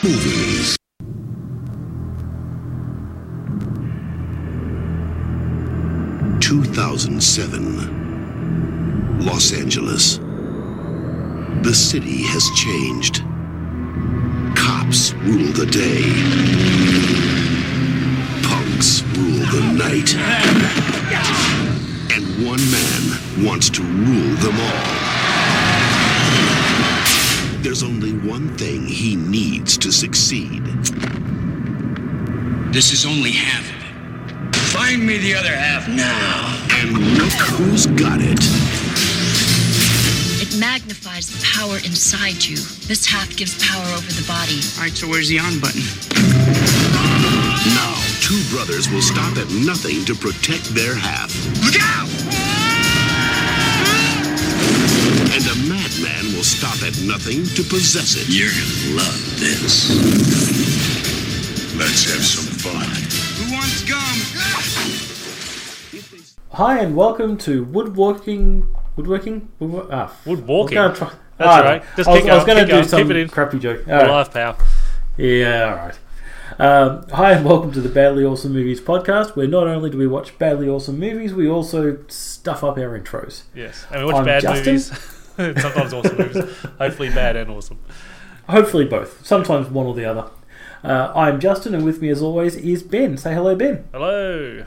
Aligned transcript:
Movies. 0.00 0.76
Two 6.40 6.62
thousand 6.62 7.20
seven, 7.20 9.18
Los 9.26 9.52
Angeles. 9.52 10.18
The 11.64 11.74
city 11.74 12.22
has 12.22 12.48
changed. 12.54 13.24
Cops 14.56 15.14
rule 15.14 15.52
the 15.52 15.66
day. 15.66 16.04
Punks 18.48 19.02
rule 19.18 19.44
the 19.50 19.62
night. 19.76 20.14
And 22.14 22.46
one 22.46 22.62
man 22.70 23.44
wants 23.44 23.68
to 23.70 23.82
rule 23.82 24.36
them 24.36 24.60
all. 24.60 25.07
There's 27.68 27.82
only 27.82 28.14
one 28.26 28.56
thing 28.56 28.86
he 28.86 29.14
needs 29.14 29.76
to 29.76 29.92
succeed. 29.92 30.64
This 32.72 32.94
is 32.94 33.04
only 33.04 33.32
half 33.32 33.60
of 33.60 34.48
it. 34.48 34.56
Find 34.56 35.06
me 35.06 35.18
the 35.18 35.34
other 35.34 35.54
half 35.54 35.86
now. 35.86 36.66
And 36.80 36.96
look 37.18 37.30
who's 37.60 37.86
got 37.88 38.20
it. 38.22 38.38
It 40.40 40.58
magnifies 40.58 41.26
the 41.26 41.44
power 41.44 41.76
inside 41.84 42.42
you. 42.42 42.56
This 42.88 43.04
half 43.04 43.36
gives 43.36 43.62
power 43.62 43.84
over 43.92 44.12
the 44.12 44.24
body. 44.26 44.60
All 44.78 44.84
right, 44.84 44.96
so 44.96 45.06
where's 45.06 45.28
the 45.28 45.38
on 45.38 45.60
button? 45.60 45.82
Now, 47.76 48.00
two 48.22 48.40
brothers 48.48 48.88
will 48.88 49.02
stop 49.02 49.36
at 49.36 49.50
nothing 49.50 50.06
to 50.06 50.14
protect 50.14 50.74
their 50.74 50.94
half. 50.94 51.28
Look 51.62 51.76
out! 51.78 52.07
Will 56.38 56.44
stop 56.44 56.76
at 56.86 56.94
nothing 57.02 57.42
to 57.56 57.64
possess 57.68 58.14
it. 58.14 58.28
You're 58.30 58.46
gonna 58.54 58.94
love 59.02 59.40
this. 59.40 59.90
Let's 61.76 62.04
have 62.14 62.22
some 62.22 62.46
fun. 62.62 62.86
Who 63.42 63.52
wants 63.52 63.82
gum? 63.82 63.98
Hi 66.52 66.78
and 66.78 66.94
welcome 66.94 67.36
to 67.38 67.64
woodworking. 67.64 68.72
Woodworking? 68.94 69.48
Woodwork, 69.58 69.88
ah, 69.90 70.12
Woodwalking. 70.24 70.76
Gonna 70.76 70.94
try- 70.94 71.10
That's 71.38 71.50
Ah, 71.50 71.60
right. 71.60 71.82
Just 71.96 72.08
I 72.08 72.12
was, 72.12 72.20
kick 72.22 72.30
I 72.30 72.34
was 72.34 72.42
out, 72.42 72.46
going 72.46 72.58
to 72.58 72.64
kick 72.66 72.72
do 72.72 72.78
out, 72.78 72.86
some 72.86 73.02
keep 73.02 73.10
it 73.10 73.16
in. 73.16 73.28
crappy 73.28 73.58
joke. 73.58 73.84
Full 73.84 73.92
All 73.94 73.98
right. 74.00 74.10
life, 74.10 74.32
pal. 74.32 74.56
Yeah, 75.16 75.64
all 75.70 75.76
right. 75.76 75.98
Um, 76.60 77.04
hi 77.10 77.32
and 77.32 77.44
welcome 77.44 77.72
to 77.72 77.80
the 77.80 77.88
Badly 77.88 78.24
Awesome 78.24 78.52
Movies 78.52 78.80
podcast, 78.80 79.34
where 79.34 79.48
not 79.48 79.66
only 79.66 79.90
do 79.90 79.98
we 79.98 80.06
watch 80.06 80.38
badly 80.38 80.68
awesome 80.68 81.00
movies, 81.00 81.34
we 81.34 81.48
also 81.48 81.98
stuff 82.06 82.62
up 82.62 82.78
our 82.78 82.96
intros. 82.96 83.42
Yes. 83.56 83.86
And 83.90 84.04
we 84.06 84.12
watch 84.12 84.20
I'm 84.20 84.24
bad 84.24 84.42
Justin. 84.42 84.74
movies. 84.74 85.14
Sometimes 85.60 85.92
awesome 85.94 86.16
movies. 86.18 86.44
Hopefully 86.78 87.10
bad 87.10 87.36
and 87.36 87.48
awesome. 87.50 87.78
Hopefully 88.48 88.84
both. 88.84 89.24
Sometimes 89.24 89.68
one 89.68 89.86
or 89.86 89.94
the 89.94 90.04
other. 90.04 90.30
Uh, 90.82 91.12
I'm 91.14 91.38
Justin, 91.38 91.74
and 91.74 91.84
with 91.84 92.00
me, 92.02 92.08
as 92.08 92.20
always, 92.22 92.56
is 92.56 92.82
Ben. 92.82 93.16
Say 93.16 93.34
hello, 93.34 93.54
Ben. 93.54 93.84
Hello. 93.92 94.64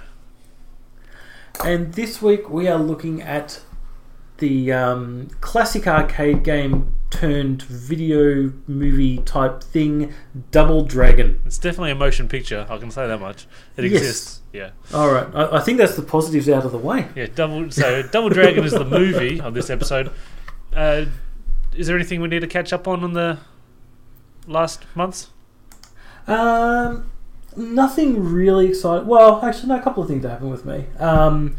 And 1.63 1.93
this 1.93 2.21
week 2.21 2.49
we 2.49 2.67
are 2.67 2.79
looking 2.79 3.21
at 3.21 3.61
the 4.37 4.71
um, 4.71 5.29
classic 5.41 5.85
arcade 5.87 6.43
game 6.43 6.95
turned 7.09 7.61
video 7.63 8.53
movie 8.65 9.17
type 9.19 9.61
thing, 9.61 10.13
Double 10.51 10.83
Dragon. 10.85 11.41
It's 11.45 11.57
definitely 11.57 11.91
a 11.91 11.95
motion 11.95 12.27
picture. 12.29 12.65
I 12.69 12.77
can 12.77 12.89
say 12.91 13.05
that 13.07 13.19
much. 13.19 13.45
It 13.77 13.83
Yes. 13.83 13.93
exists. 14.01 14.41
Yeah. 14.53 14.71
All 14.93 15.11
right, 15.11 15.27
I, 15.35 15.57
I 15.57 15.59
think 15.59 15.77
that's 15.77 15.95
the 15.95 16.01
positives 16.01 16.47
out 16.49 16.65
of 16.65 16.71
the 16.71 16.77
way. 16.77 17.07
Yeah. 17.15 17.27
Double. 17.35 17.69
So 17.71 18.01
Double 18.03 18.29
Dragon 18.29 18.63
is 18.63 18.71
the 18.71 18.85
movie 18.85 19.39
on 19.41 19.53
this 19.53 19.69
episode. 19.69 20.11
Uh, 20.75 21.05
is 21.75 21.87
there 21.87 21.95
anything 21.95 22.21
we 22.21 22.27
need 22.27 22.41
to 22.41 22.47
catch 22.47 22.73
up 22.73 22.87
on 22.87 23.03
in 23.03 23.13
the 23.13 23.39
last 24.47 24.85
months? 24.95 25.29
Um, 26.27 27.11
nothing 27.55 28.23
really 28.23 28.69
exciting. 28.69 29.07
Well, 29.07 29.43
actually, 29.43 29.69
no, 29.69 29.77
a 29.77 29.81
couple 29.81 30.03
of 30.03 30.09
things 30.09 30.25
happened 30.25 30.51
with 30.51 30.65
me. 30.65 30.85
Um, 30.99 31.55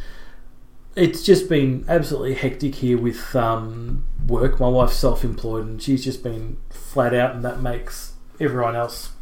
it's 0.95 1.23
just 1.23 1.49
been 1.49 1.85
absolutely 1.89 2.35
hectic 2.35 2.77
here 2.77 2.99
with 2.99 3.35
um, 3.35 4.05
work. 4.27 4.61
My 4.61 4.69
wife's 4.69 4.97
self-employed, 4.97 5.67
and 5.67 5.83
she's 5.83 6.05
just 6.05 6.23
been 6.23 6.59
flat 6.71 7.15
out, 7.15 7.35
and 7.35 7.45
that 7.45 7.61
makes 7.61 8.13
everyone 8.41 8.77
else 8.77 9.13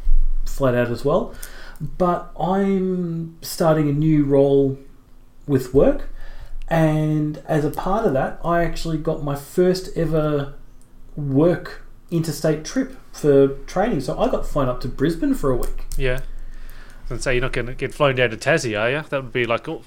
flat 0.45 0.75
out 0.75 0.89
as 0.89 1.05
well. 1.05 1.33
But 1.79 2.31
I'm 2.39 3.37
starting 3.41 3.89
a 3.89 3.93
new 3.93 4.25
role 4.25 4.77
with 5.47 5.73
work, 5.73 6.09
and 6.71 7.43
as 7.47 7.65
a 7.65 7.69
part 7.69 8.05
of 8.05 8.13
that, 8.13 8.39
I 8.45 8.63
actually 8.63 8.97
got 8.97 9.21
my 9.23 9.35
first 9.35 9.89
ever 9.97 10.53
work 11.17 11.83
interstate 12.09 12.63
trip 12.63 12.95
for 13.11 13.49
training. 13.67 13.99
So 13.99 14.17
I 14.17 14.29
got 14.29 14.45
flown 14.47 14.69
up 14.69 14.79
to 14.81 14.87
Brisbane 14.87 15.33
for 15.33 15.51
a 15.51 15.55
week. 15.57 15.83
Yeah. 15.97 16.21
And 17.09 17.21
say 17.21 17.33
you're 17.33 17.41
not 17.41 17.51
going 17.51 17.67
to 17.67 17.73
get 17.73 17.93
flown 17.93 18.15
down 18.15 18.29
to 18.29 18.37
Tassie, 18.37 18.79
are 18.79 18.89
you? 18.89 19.03
That 19.09 19.21
would 19.23 19.33
be 19.33 19.45
like, 19.45 19.67
oh, 19.67 19.81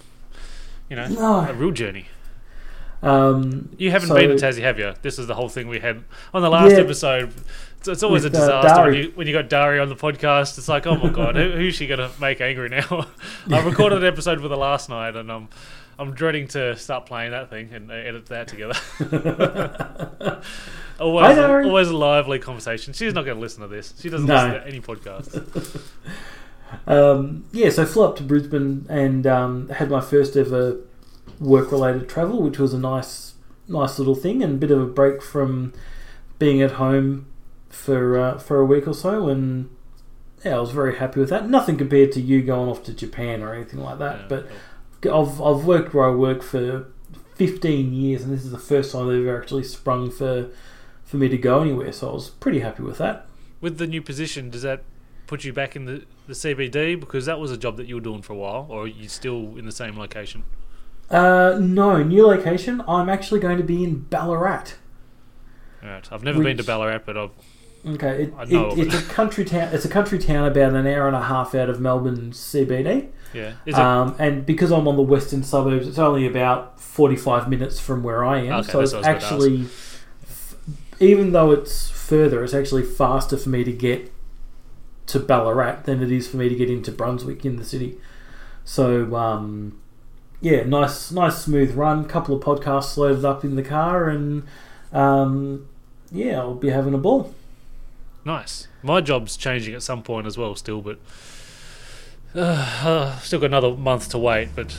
you 0.91 0.97
know, 0.97 1.09
No. 1.09 1.41
a 1.49 1.55
real 1.55 1.71
journey. 1.71 2.09
Um, 3.03 3.71
You 3.79 3.91
haven't 3.91 4.09
so- 4.09 4.15
been 4.15 4.29
to 4.29 4.37
Tassie, 4.37 4.61
have 4.61 4.79
you? 4.79 4.93
This 5.01 5.19
is 5.19 5.27
the 5.27 5.35
whole 5.35 5.49
thing 5.49 5.69
we 5.69 5.79
had 5.81 6.05
on 6.35 6.43
the 6.43 6.51
last 6.51 6.73
Yeah. 6.73 6.79
episode. 6.79 7.33
It's, 7.79 7.89
it's 7.89 8.03
always 8.03 8.25
With, 8.25 8.35
a 8.35 8.39
uh, 8.39 8.41
disaster 8.63 8.83
when, 8.85 8.95
you, 8.95 9.13
when 9.15 9.27
you 9.27 9.33
got 9.33 9.49
Dari 9.49 9.79
on 9.79 9.89
the 9.89 9.97
podcast. 9.97 10.59
It's 10.59 10.69
like, 10.69 10.87
oh 10.87 10.97
my 10.97 11.09
god, 11.11 11.37
who, 11.41 11.51
who's 11.53 11.75
she 11.75 11.87
going 11.87 12.01
to 12.01 12.11
make 12.21 12.41
angry 12.43 12.69
now? 12.69 13.07
I 13.51 13.61
recorded 13.63 13.99
an 14.03 14.05
episode 14.07 14.41
with 14.41 14.51
her 14.51 14.57
last 14.57 14.89
night, 14.91 15.17
and 15.17 15.31
I'm 15.33 15.49
I'm 15.99 16.13
dreading 16.15 16.49
to 16.49 16.77
start 16.77 17.07
playing 17.07 17.31
that 17.33 17.51
thing 17.51 17.71
and 17.73 17.91
uh, 17.91 17.95
edit 17.95 18.27
that 18.27 18.49
together. 18.49 18.75
always, 21.01 21.39
always 21.39 21.89
a 21.89 21.97
lively 21.97 22.39
conversation. 22.39 22.93
She's 22.93 23.15
not 23.15 23.25
going 23.25 23.37
to 23.37 23.41
listen 23.41 23.63
to 23.63 23.69
this. 23.69 23.95
She 24.01 24.09
doesn't 24.11 24.27
No. 24.27 24.35
listen 24.35 24.51
to 24.53 24.67
any 24.67 24.81
podcast. 24.81 25.81
Um, 26.89 27.45
yeah, 27.53 27.71
so 27.71 27.83
I 27.85 27.87
flew 27.87 28.03
up 28.05 28.17
to 28.17 28.25
Brisbane 28.25 28.85
and 28.89 29.25
um, 29.29 29.69
had 29.69 29.91
my 29.91 30.01
first 30.01 30.37
ever 30.37 30.79
work-related 31.39 32.09
travel, 32.09 32.43
which 32.43 32.59
was 32.59 32.75
a 32.75 32.79
nice, 32.79 33.35
nice 33.69 33.97
little 33.97 34.17
thing 34.17 34.43
and 34.43 34.55
a 34.55 34.57
bit 34.57 34.73
of 34.73 34.81
a 34.81 34.87
break 34.87 35.23
from 35.23 35.73
being 36.41 36.61
at 36.61 36.73
home 36.73 37.27
for 37.69 38.19
uh, 38.19 38.39
for 38.39 38.59
a 38.59 38.65
week 38.65 38.89
or 38.89 38.93
so. 38.95 39.29
And 39.29 39.71
yeah, 40.45 40.57
I 40.57 40.61
was 40.61 40.73
very 40.73 40.97
happy 40.97 41.21
with 41.21 41.29
that. 41.29 41.49
Nothing 41.49 41.77
compared 41.77 42.11
to 42.13 42.21
you 42.21 42.43
going 42.43 42.69
off 42.69 42.83
to 42.85 42.93
Japan 42.93 43.41
or 43.41 43.55
anything 43.55 43.79
like 43.81 43.99
that, 44.01 44.23
Yeah. 44.23 44.27
but 44.29 44.49
I've 45.07 45.41
I've 45.41 45.65
worked 45.65 45.95
where 45.95 46.05
I 46.05 46.11
work 46.15 46.43
for 46.43 46.87
15 47.37 47.93
years, 47.93 48.23
and 48.23 48.33
this 48.33 48.45
is 48.45 48.51
the 48.51 48.59
first 48.59 48.93
time 48.93 49.09
they've 49.09 49.27
ever 49.27 49.41
actually 49.41 49.65
sprung 49.65 50.11
for 50.11 50.51
for 51.05 51.17
me 51.17 51.29
to 51.29 51.39
go 51.39 51.61
anywhere. 51.61 51.93
So 51.93 52.11
I 52.11 52.13
was 52.15 52.31
pretty 52.31 52.61
happy 52.61 52.83
with 52.83 52.99
that. 52.99 53.27
With 53.61 53.79
the 53.79 53.87
new 53.87 54.03
position, 54.03 54.51
does 54.51 54.63
that 54.63 54.85
put 55.27 55.45
you 55.45 55.53
back 55.53 55.75
in 55.75 55.87
the, 55.87 56.05
the 56.27 56.35
CBD? 56.35 56.99
Because 56.99 57.27
that 57.27 57.39
was 57.39 57.51
a 57.51 57.57
job 57.57 57.77
that 57.79 57.87
you 57.87 57.95
were 57.95 58.01
doing 58.01 58.23
for 58.23 58.35
a 58.35 58.37
while, 58.37 58.67
or 58.69 58.83
are 58.85 58.87
you 58.87 59.09
still 59.09 59.57
in 59.57 59.65
the 59.65 59.73
same 59.73 59.99
location? 59.99 60.45
Uh, 61.11 61.59
no, 61.61 62.03
new 62.03 62.27
location. 62.27 62.83
I'm 62.89 63.09
actually 63.09 63.41
going 63.41 63.59
to 63.59 63.65
be 63.65 63.85
in 63.85 64.01
Ballarat. 64.01 64.75
Right. 65.83 66.11
I've 66.11 66.23
never 66.23 66.43
been 66.43 66.57
to 66.57 66.65
Ballarat, 66.65 67.01
but 67.05 67.17
I've 67.17 67.31
Okay, 67.87 68.25
it, 68.25 68.35
it, 68.51 68.79
it's 68.79 68.95
it. 68.95 69.03
a 69.03 69.13
country 69.13 69.45
town. 69.45 69.75
It's 69.75 69.85
a 69.85 69.91
country 69.91 70.19
town 70.19 70.47
about 70.47 70.75
an 70.75 70.87
hour 70.87 71.07
and 71.07 71.15
a 71.15 71.23
half 71.23 71.55
out 71.55 71.69
of 71.69 71.81
Melbourne 71.81 72.31
CBD. 72.31 73.09
Yeah. 73.35 73.55
It 73.67 73.75
Um, 73.75 74.15
and 74.19 74.47
because 74.47 74.71
I'm 74.71 74.87
on 74.89 74.97
the 74.97 75.03
western 75.03 75.43
suburbs, 75.43 75.87
it's 75.89 75.99
only 75.99 76.27
about 76.27 76.81
45 76.81 77.49
minutes 77.49 77.81
from 77.81 78.03
where 78.03 78.25
I 78.25 78.39
am. 78.41 78.53
Okay, 78.61 78.73
so 78.73 78.81
it's 78.81 78.95
actually, 78.95 79.63
f- 80.23 80.57
even 81.01 81.33
though 81.33 81.51
it's 81.51 81.91
further, 81.91 82.45
it's 82.45 82.55
actually 82.55 82.85
faster 82.85 83.37
for 83.37 83.49
me 83.49 83.65
to 83.65 83.73
get 83.73 84.13
to 85.07 85.21
Ballarat 85.21 85.83
than 85.85 86.03
it 86.03 86.11
is 86.11 86.29
for 86.29 86.37
me 86.37 86.49
to 86.49 86.55
get 86.55 86.71
into 86.71 86.91
Brunswick 86.91 87.45
in 87.45 87.57
the 87.57 87.65
city. 87.65 87.99
So, 88.65 89.15
um, 89.15 89.81
yeah, 90.41 90.63
nice, 90.65 91.11
nice 91.11 91.39
smooth 91.39 91.75
run. 91.75 92.05
Couple 92.07 92.35
of 92.37 92.43
podcasts 92.43 92.97
loaded 92.97 93.25
up 93.25 93.45
in 93.45 93.57
the 93.57 93.63
car, 93.63 94.09
and 94.09 94.45
um, 94.93 95.69
yeah, 96.11 96.39
I'll 96.39 96.55
be 96.55 96.71
having 96.71 96.95
a 96.95 96.99
ball. 96.99 97.35
Nice. 98.25 98.69
My 98.83 99.01
job's 99.01 99.37
changing 99.37 99.75
at 99.75 99.83
some 99.83 100.03
point 100.03 100.27
as 100.27 100.39
well, 100.39 100.55
still, 100.55 100.81
but 100.81 100.99
uh, 102.35 102.81
uh, 102.85 103.19
still 103.19 103.41
got 103.41 103.47
another 103.47 103.77
month 103.77 104.11
to 104.11 104.19
wait. 104.19 104.51
But 104.55 104.79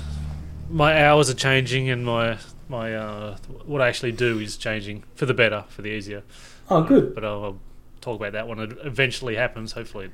my 0.70 1.06
hours 1.06 1.30
are 1.30 1.36
changing, 1.36 1.90
and 1.90 2.06
my 2.06 2.38
my 2.68 2.96
uh, 2.96 3.38
what 3.66 3.82
I 3.82 3.88
actually 3.88 4.12
do 4.12 4.40
is 4.40 4.58
changing 4.58 5.04
for 5.16 5.26
the 5.26 5.34
better, 5.34 5.66
for 5.70 5.82
the 5.82 5.90
easier. 5.90 6.24
Oh, 6.70 6.84
good. 6.84 7.14
But 7.14 7.24
I'll, 7.24 7.44
I'll 7.44 7.60
talk 8.02 8.20
about 8.20 8.34
that 8.34 8.48
when 8.48 8.60
it 8.60 8.78
eventually 8.84 9.36
happens. 9.36 9.74
Hopefully, 9.74 10.10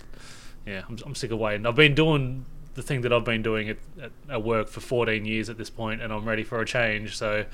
yeah. 0.65 0.83
I'm, 0.87 0.97
I'm 1.05 1.15
sick 1.15 1.31
of 1.31 1.39
waiting. 1.39 1.65
I've 1.65 1.75
been 1.75 1.95
doing 1.95 2.45
the 2.73 2.81
thing 2.81 3.01
that 3.01 3.11
I've 3.11 3.25
been 3.25 3.41
doing 3.41 3.69
at, 3.69 3.77
at, 4.01 4.11
at 4.29 4.43
work 4.43 4.67
for 4.69 4.79
14 4.79 5.25
years 5.25 5.49
at 5.49 5.57
this 5.57 5.69
point, 5.69 6.01
and 6.01 6.13
I'm 6.13 6.25
ready 6.25 6.43
for 6.43 6.61
a 6.61 6.65
change. 6.65 7.17
So 7.17 7.45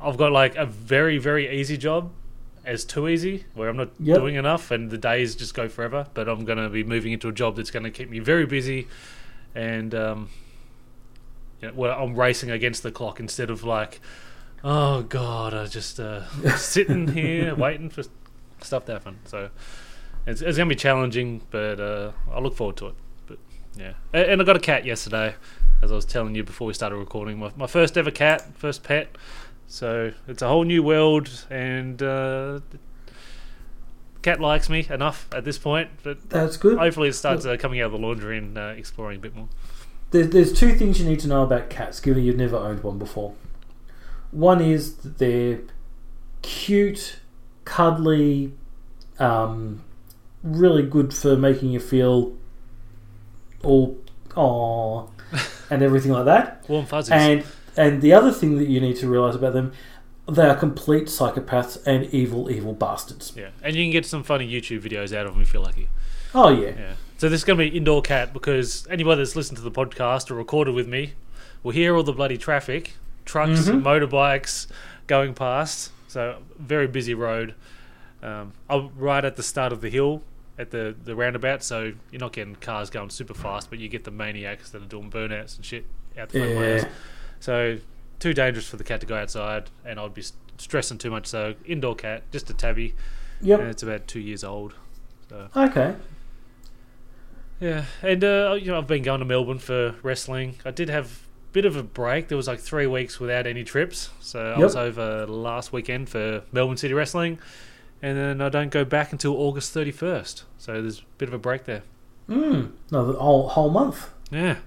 I've 0.00 0.16
got 0.16 0.32
like 0.32 0.56
a 0.56 0.66
very 0.66 1.18
very 1.18 1.60
easy 1.60 1.76
job 1.76 2.10
as 2.64 2.84
too 2.84 3.08
easy, 3.08 3.44
where 3.54 3.68
I'm 3.68 3.76
not 3.76 3.90
Yep. 3.98 4.18
doing 4.18 4.34
enough, 4.36 4.70
and 4.70 4.90
the 4.90 4.98
days 4.98 5.34
just 5.34 5.54
go 5.54 5.68
forever. 5.68 6.06
But 6.14 6.28
I'm 6.28 6.44
going 6.44 6.58
to 6.58 6.68
be 6.68 6.84
moving 6.84 7.12
into 7.12 7.28
a 7.28 7.32
job 7.32 7.56
that's 7.56 7.70
going 7.70 7.84
to 7.84 7.90
keep 7.90 8.08
me 8.10 8.18
very 8.18 8.46
busy, 8.46 8.86
and 9.54 9.94
um, 9.94 10.28
you 11.60 11.68
know, 11.68 11.74
well, 11.74 12.02
I'm 12.02 12.14
racing 12.14 12.50
against 12.50 12.82
the 12.82 12.92
clock 12.92 13.20
instead 13.20 13.50
of 13.50 13.64
like, 13.64 14.00
oh 14.64 15.02
god, 15.02 15.54
I 15.54 15.66
just 15.66 15.98
uh, 16.00 16.22
sitting 16.56 17.08
here 17.08 17.54
waiting 17.54 17.90
for 17.90 18.02
stuff 18.60 18.84
to 18.86 18.92
happen. 18.92 19.18
So 19.24 19.50
it's, 20.26 20.40
it's 20.40 20.56
going 20.56 20.68
to 20.68 20.74
be 20.74 20.78
challenging, 20.78 21.42
but 21.50 21.80
uh, 21.80 22.12
I 22.32 22.38
look 22.40 22.54
forward 22.56 22.76
to 22.78 22.86
it. 22.88 22.94
But 23.26 23.38
yeah, 23.76 23.92
and, 24.12 24.32
and 24.32 24.40
I 24.42 24.44
got 24.44 24.56
a 24.56 24.60
cat 24.60 24.84
yesterday, 24.84 25.34
as 25.82 25.90
I 25.90 25.94
was 25.96 26.04
telling 26.04 26.34
you 26.34 26.44
before 26.44 26.66
we 26.68 26.74
started 26.74 26.96
recording. 26.96 27.38
My, 27.38 27.50
my 27.56 27.66
first 27.66 27.96
ever 27.98 28.10
cat, 28.10 28.56
first 28.56 28.82
pet. 28.84 29.16
So 29.72 30.12
it's 30.28 30.42
a 30.42 30.48
whole 30.48 30.64
new 30.64 30.82
world, 30.82 31.30
and 31.48 32.02
uh, 32.02 32.60
cat 34.20 34.38
likes 34.38 34.68
me 34.68 34.86
enough 34.90 35.26
at 35.32 35.46
this 35.46 35.56
point. 35.56 35.88
But 36.02 36.28
That's 36.28 36.58
good. 36.58 36.76
hopefully, 36.76 37.08
it 37.08 37.14
starts 37.14 37.46
uh, 37.46 37.56
coming 37.56 37.80
out 37.80 37.86
of 37.86 37.92
the 37.92 37.98
laundry 37.98 38.36
and 38.36 38.58
uh, 38.58 38.74
exploring 38.76 39.16
a 39.16 39.20
bit 39.20 39.34
more. 39.34 39.48
There's, 40.10 40.28
there's 40.28 40.52
two 40.52 40.74
things 40.74 41.00
you 41.00 41.08
need 41.08 41.20
to 41.20 41.26
know 41.26 41.42
about 41.42 41.70
cats, 41.70 42.00
given 42.00 42.22
you've 42.22 42.36
never 42.36 42.58
owned 42.58 42.82
one 42.82 42.98
before. 42.98 43.32
One 44.30 44.60
is 44.60 44.96
that 44.96 45.16
they're 45.16 45.60
cute, 46.42 47.20
cuddly, 47.64 48.52
um, 49.18 49.82
really 50.42 50.82
good 50.82 51.14
for 51.14 51.34
making 51.34 51.70
you 51.70 51.80
feel 51.80 52.36
all 53.62 53.96
aw 54.36 55.06
and 55.70 55.82
everything 55.82 56.12
like 56.12 56.26
that. 56.26 56.62
Warm 56.68 56.84
fuzzies. 56.84 57.12
And 57.12 57.44
and 57.76 58.02
the 58.02 58.12
other 58.12 58.30
thing 58.32 58.58
that 58.58 58.68
you 58.68 58.80
need 58.80 58.96
to 58.96 59.08
realize 59.08 59.34
about 59.34 59.52
them, 59.52 59.72
they 60.28 60.46
are 60.46 60.54
complete 60.56 61.04
psychopaths 61.04 61.84
and 61.86 62.04
evil, 62.14 62.50
evil 62.50 62.72
bastards. 62.74 63.32
yeah, 63.36 63.48
and 63.62 63.74
you 63.76 63.84
can 63.84 63.90
get 63.90 64.06
some 64.06 64.22
funny 64.22 64.48
YouTube 64.50 64.80
videos 64.82 65.16
out 65.16 65.26
of 65.26 65.32
them 65.34 65.42
if 65.42 65.52
you're 65.52 65.62
lucky. 65.62 65.88
Oh 66.34 66.48
yeah, 66.48 66.70
Yeah. 66.78 66.94
So 67.18 67.28
this 67.28 67.40
is 67.42 67.44
going 67.44 67.58
to 67.58 67.70
be 67.70 67.76
indoor 67.76 68.02
cat 68.02 68.32
because 68.32 68.86
anybody 68.90 69.20
that's 69.20 69.36
listened 69.36 69.56
to 69.58 69.62
the 69.62 69.70
podcast 69.70 70.28
or 70.30 70.34
recorded 70.34 70.74
with 70.74 70.88
me 70.88 71.12
will 71.62 71.70
hear 71.72 71.94
all 71.94 72.02
the 72.02 72.12
bloody 72.12 72.36
traffic, 72.36 72.94
trucks 73.24 73.68
and 73.68 73.84
motorbikes 73.84 74.66
going 75.06 75.32
past. 75.34 75.92
So 76.08 76.38
very 76.58 76.88
busy 76.88 77.14
road. 77.14 77.54
Um, 78.24 78.52
I'm 78.68 78.90
right 78.96 79.24
at 79.24 79.36
the 79.36 79.42
start 79.42 79.72
of 79.72 79.80
the 79.82 79.88
hill 79.90 80.22
at 80.58 80.70
the, 80.72 80.94
the 81.04 81.14
roundabout, 81.14 81.62
so 81.62 81.92
you're 82.10 82.20
not 82.20 82.32
getting 82.32 82.56
cars 82.56 82.90
going 82.90 83.10
super 83.10 83.34
fast, 83.34 83.70
but 83.70 83.78
you 83.78 83.88
get 83.88 84.04
the 84.04 84.10
maniacs 84.10 84.70
that 84.70 84.82
are 84.82 84.86
doing 84.86 85.10
burnouts 85.10 85.56
and 85.56 85.64
shit 85.64 85.86
out 86.18 86.28
the 86.30 86.38
front 86.40 86.52
Yeah. 86.54 86.78
house. 86.80 86.90
So 87.42 87.78
too 88.20 88.32
dangerous 88.32 88.68
for 88.68 88.76
the 88.76 88.84
cat 88.84 89.00
to 89.00 89.06
go 89.06 89.16
outside, 89.16 89.68
and 89.84 89.98
I'd 89.98 90.14
be 90.14 90.22
stressing 90.58 90.98
too 90.98 91.10
much. 91.10 91.26
So 91.26 91.54
indoor 91.66 91.96
cat, 91.96 92.22
just 92.30 92.48
a 92.50 92.54
tabby, 92.54 92.94
yep. 93.40 93.58
and 93.58 93.68
it's 93.68 93.82
about 93.82 94.06
two 94.06 94.20
years 94.20 94.44
old. 94.44 94.74
So 95.28 95.48
Okay. 95.56 95.96
yeah, 97.60 97.86
and 98.00 98.22
uh, 98.22 98.56
you 98.60 98.66
know 98.68 98.78
I've 98.78 98.86
been 98.86 99.02
going 99.02 99.18
to 99.18 99.24
Melbourne 99.24 99.58
for 99.58 99.96
wrestling. 100.04 100.54
I 100.64 100.70
did 100.70 100.88
have 100.88 101.06
a 101.06 101.52
bit 101.52 101.64
of 101.64 101.74
a 101.74 101.82
break. 101.82 102.28
There 102.28 102.36
was 102.36 102.46
like 102.46 102.60
three 102.60 102.86
weeks 102.86 103.18
without 103.18 103.48
any 103.48 103.64
trips, 103.64 104.10
so 104.20 104.52
I 104.56 104.58
was 104.58 104.76
over 104.76 105.26
last 105.26 105.72
weekend 105.72 106.08
for 106.10 106.44
Melbourne 106.52 106.76
City 106.76 106.94
Wrestling, 106.94 107.40
and 108.00 108.16
then 108.16 108.40
I 108.40 108.50
don't 108.50 108.70
go 108.70 108.84
back 108.84 109.10
until 109.10 109.34
August 109.34 109.72
thirty 109.72 109.90
first. 109.90 110.44
So 110.58 110.80
there's 110.80 111.00
a 111.00 111.04
bit 111.18 111.26
of 111.26 111.34
a 111.34 111.38
break 111.38 111.64
there. 111.64 111.82
Mm. 112.28 112.70
No, 112.92 113.10
the 113.12 113.18
whole 113.18 113.48
whole 113.48 113.70
month. 113.70 114.10
Yeah, 114.30 114.58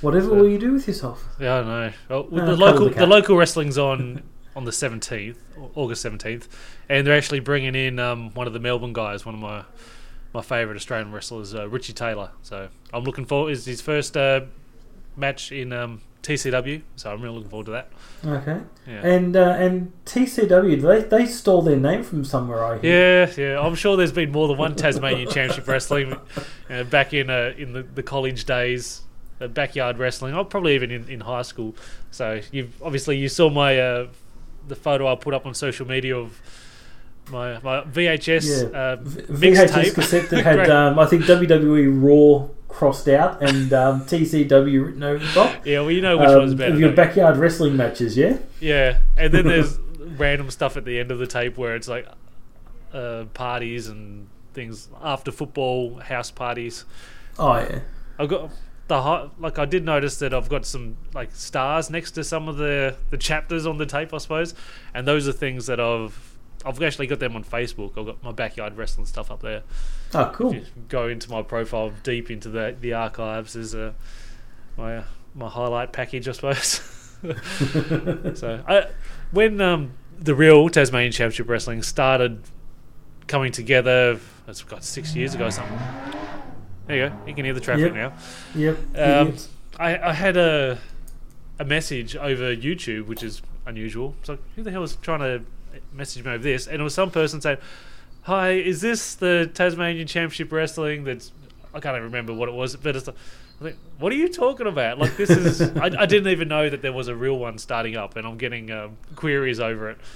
Whatever 0.00 0.26
So- 0.28 0.34
will 0.34 0.48
you 0.48 0.58
do 0.58 0.72
with 0.72 0.86
yourself? 0.88 1.24
yeah, 1.38 1.56
I 1.56 1.62
know. 1.62 1.92
Well, 2.08 2.26
with 2.30 2.42
Uh, 2.44 2.46
the 2.46 2.56
local 2.56 2.88
the 2.88 2.94
the, 2.94 3.06
local 3.06 3.36
wrestling's 3.36 3.78
on 3.90 4.22
on 4.56 4.64
the 4.64 4.72
seventeenth, 4.72 5.38
August 5.74 6.02
seventeenth, 6.02 6.48
and 6.88 7.06
they're 7.06 7.16
actually 7.16 7.40
bringing 7.40 7.74
in 7.74 7.98
um, 7.98 8.30
one 8.34 8.46
of 8.46 8.52
the 8.52 8.60
Melbourne 8.60 8.92
guys, 8.92 9.24
one 9.26 9.34
of 9.34 9.40
my 9.40 9.62
my 10.32 10.42
favourite 10.42 10.76
Australian 10.76 11.12
wrestlers, 11.12 11.54
uh, 11.54 11.68
Richie 11.68 11.92
Taylor. 11.92 12.30
So 12.42 12.68
I'm 12.92 13.04
looking 13.04 13.26
forward. 13.26 13.50
Is 13.52 13.64
his 13.66 13.80
first 13.80 14.16
uh, 14.16 14.42
match 15.16 15.50
in 15.52 15.72
um, 15.72 16.00
TCW, 16.22 16.82
so 16.96 17.10
I'm 17.12 17.20
really 17.20 17.36
looking 17.36 17.50
forward 17.50 17.66
to 17.66 17.72
that. 17.72 17.88
Okay. 18.24 18.60
Yeah. 18.86 19.06
And 19.06 19.36
uh, 19.36 19.56
and 19.58 19.92
TCW, 20.06 20.80
they 20.80 21.02
they 21.16 21.26
stole 21.26 21.62
their 21.62 21.76
name 21.76 22.02
from 22.04 22.24
somewhere. 22.24 22.64
I 22.64 22.78
hear. 22.78 23.26
Yeah, 23.26 23.32
yeah. 23.52 23.60
I'm 23.60 23.74
sure 23.74 23.96
there's 23.96 24.12
been 24.12 24.30
more 24.32 24.46
than 24.48 24.56
one 24.56 24.74
Tasmanian 24.76 25.28
Championship 25.30 25.66
Wrestling 25.68 26.16
uh, 26.70 26.84
back 26.84 27.12
in 27.14 27.28
uh, 27.30 27.52
in 27.58 27.72
the, 27.72 27.82
the 27.82 28.02
college 28.02 28.44
days, 28.44 29.02
backyard 29.48 29.98
wrestling. 29.98 30.34
Oh, 30.34 30.44
probably 30.44 30.74
even 30.74 30.90
in, 30.90 31.08
in 31.08 31.20
high 31.20 31.42
school. 31.42 31.74
So 32.10 32.40
you've 32.52 32.72
obviously 32.82 33.16
you 33.18 33.28
saw 33.28 33.48
my 33.50 33.78
uh, 33.78 34.06
the 34.68 34.76
photo 34.76 35.10
I 35.10 35.14
put 35.16 35.34
up 35.34 35.46
on 35.46 35.54
social 35.54 35.86
media 35.86 36.16
of 36.16 36.40
my 37.30 37.58
my 37.60 37.82
VHS 37.82 38.70
Yeah. 38.72 38.78
uh, 38.78 38.96
V-. 38.96 39.48
VHS 39.52 39.94
cassette 39.94 40.30
that 40.30 40.44
had 40.44 40.68
um, 40.70 40.98
I 40.98 41.06
think 41.06 41.24
WWE 41.24 42.02
Raw 42.02 42.48
crossed 42.68 43.08
out 43.08 43.42
and 43.42 43.72
um, 43.72 44.02
TCW 44.02 44.84
written 44.86 45.02
over 45.02 45.24
the 45.24 45.32
top. 45.32 45.66
yeah, 45.66 45.80
well, 45.80 45.90
you 45.90 46.00
know 46.00 46.16
which 46.18 46.28
Um, 46.28 46.38
one's 46.38 46.54
better. 46.54 46.76
your 46.78 46.92
backyard 46.92 47.36
wrestling 47.36 47.76
matches, 47.76 48.16
yeah. 48.16 48.38
Yeah, 48.60 48.98
and 49.16 49.32
then 49.34 49.44
there's 49.46 49.78
random 50.16 50.50
stuff 50.50 50.76
at 50.76 50.84
the 50.84 50.98
end 51.00 51.10
of 51.10 51.18
the 51.18 51.26
tape 51.26 51.56
where 51.58 51.74
it's 51.74 51.88
like 51.88 52.06
uh, 52.92 53.24
parties 53.34 53.88
and 53.88 54.28
things 54.54 54.88
after 55.02 55.30
football, 55.32 55.96
house 56.00 56.30
parties. 56.30 56.84
Oh 57.38 57.54
yeah. 57.58 57.80
I've 58.18 58.28
got 58.28 58.50
the 58.90 59.30
like 59.38 59.58
I 59.58 59.64
did 59.64 59.84
notice 59.84 60.18
that 60.18 60.34
I've 60.34 60.48
got 60.48 60.66
some 60.66 60.96
like 61.14 61.34
stars 61.34 61.90
next 61.90 62.12
to 62.12 62.24
some 62.24 62.48
of 62.48 62.56
the 62.56 62.96
the 63.10 63.16
chapters 63.16 63.66
on 63.66 63.78
the 63.78 63.86
tape, 63.86 64.12
I 64.12 64.18
suppose, 64.18 64.54
and 64.92 65.06
those 65.06 65.26
are 65.28 65.32
things 65.32 65.66
that 65.66 65.80
I've 65.80 66.36
I've 66.64 66.82
actually 66.82 67.06
got 67.06 67.20
them 67.20 67.36
on 67.36 67.44
Facebook. 67.44 67.96
I've 67.96 68.06
got 68.06 68.22
my 68.22 68.32
backyard 68.32 68.76
wrestling 68.76 69.06
stuff 69.06 69.30
up 69.30 69.40
there. 69.40 69.62
Oh 70.12 70.30
cool. 70.34 70.60
Go 70.88 71.08
into 71.08 71.30
my 71.30 71.42
profile 71.42 71.92
deep 72.02 72.30
into 72.30 72.48
the 72.48 72.76
the 72.78 72.92
archives. 72.92 73.56
is 73.56 73.74
a 73.74 73.94
my 74.76 74.98
uh, 74.98 75.04
my 75.34 75.48
highlight 75.48 75.92
package, 75.92 76.28
I 76.28 76.32
suppose. 76.32 76.80
so 78.38 78.64
I, 78.66 78.88
when 79.30 79.60
um, 79.60 79.92
the 80.18 80.34
real 80.34 80.68
Tasmanian 80.68 81.12
Championship 81.12 81.48
Wrestling 81.48 81.82
started 81.82 82.42
coming 83.28 83.52
together, 83.52 84.18
it's 84.48 84.64
got 84.64 84.82
six 84.82 85.14
years 85.14 85.34
ago 85.34 85.46
or 85.46 85.50
something. 85.52 85.78
There 86.90 87.04
you 87.04 87.08
go. 87.10 87.16
You 87.26 87.34
can 87.34 87.44
hear 87.44 87.54
the 87.54 87.60
traffic 87.60 87.94
Yep. 87.94 87.94
now. 87.94 88.12
Yep. 88.54 88.78
Um. 88.96 89.36
I, 89.78 90.10
I 90.10 90.12
had 90.12 90.36
a 90.36 90.78
a 91.58 91.64
message 91.64 92.16
over 92.16 92.54
YouTube, 92.56 93.06
which 93.06 93.22
is 93.22 93.42
unusual. 93.66 94.14
It's 94.20 94.28
like, 94.28 94.40
who 94.56 94.62
the 94.62 94.70
hell 94.70 94.80
was 94.80 94.96
trying 94.96 95.20
to 95.20 95.44
message 95.92 96.24
me 96.24 96.32
over 96.32 96.42
this? 96.42 96.66
And 96.66 96.80
it 96.80 96.82
was 96.82 96.94
some 96.94 97.10
person 97.10 97.40
saying, 97.40 97.58
"Hi, 98.22 98.50
is 98.52 98.80
this 98.80 99.14
the 99.14 99.50
Tasmanian 99.54 100.06
Championship 100.06 100.50
Wrestling?" 100.52 101.04
That's 101.04 101.32
I 101.72 101.78
can't 101.80 101.94
even 101.94 102.04
remember 102.04 102.34
what 102.34 102.48
it 102.48 102.54
was, 102.54 102.74
but 102.76 102.96
it's 102.96 103.06
like, 103.06 103.16
I 103.62 103.74
what 103.98 104.10
are 104.12 104.16
you 104.16 104.28
talking 104.28 104.66
about? 104.66 104.98
Like 104.98 105.16
this 105.16 105.30
is 105.30 105.60
I, 105.76 105.84
I 105.86 106.06
didn't 106.06 106.28
even 106.32 106.48
know 106.48 106.68
that 106.68 106.82
there 106.82 106.92
was 106.92 107.06
a 107.08 107.14
real 107.14 107.38
one 107.38 107.58
starting 107.58 107.96
up, 107.96 108.16
and 108.16 108.26
I'm 108.26 108.36
getting 108.36 108.70
um, 108.72 108.96
queries 109.16 109.60
over 109.60 109.90
it. 109.90 109.98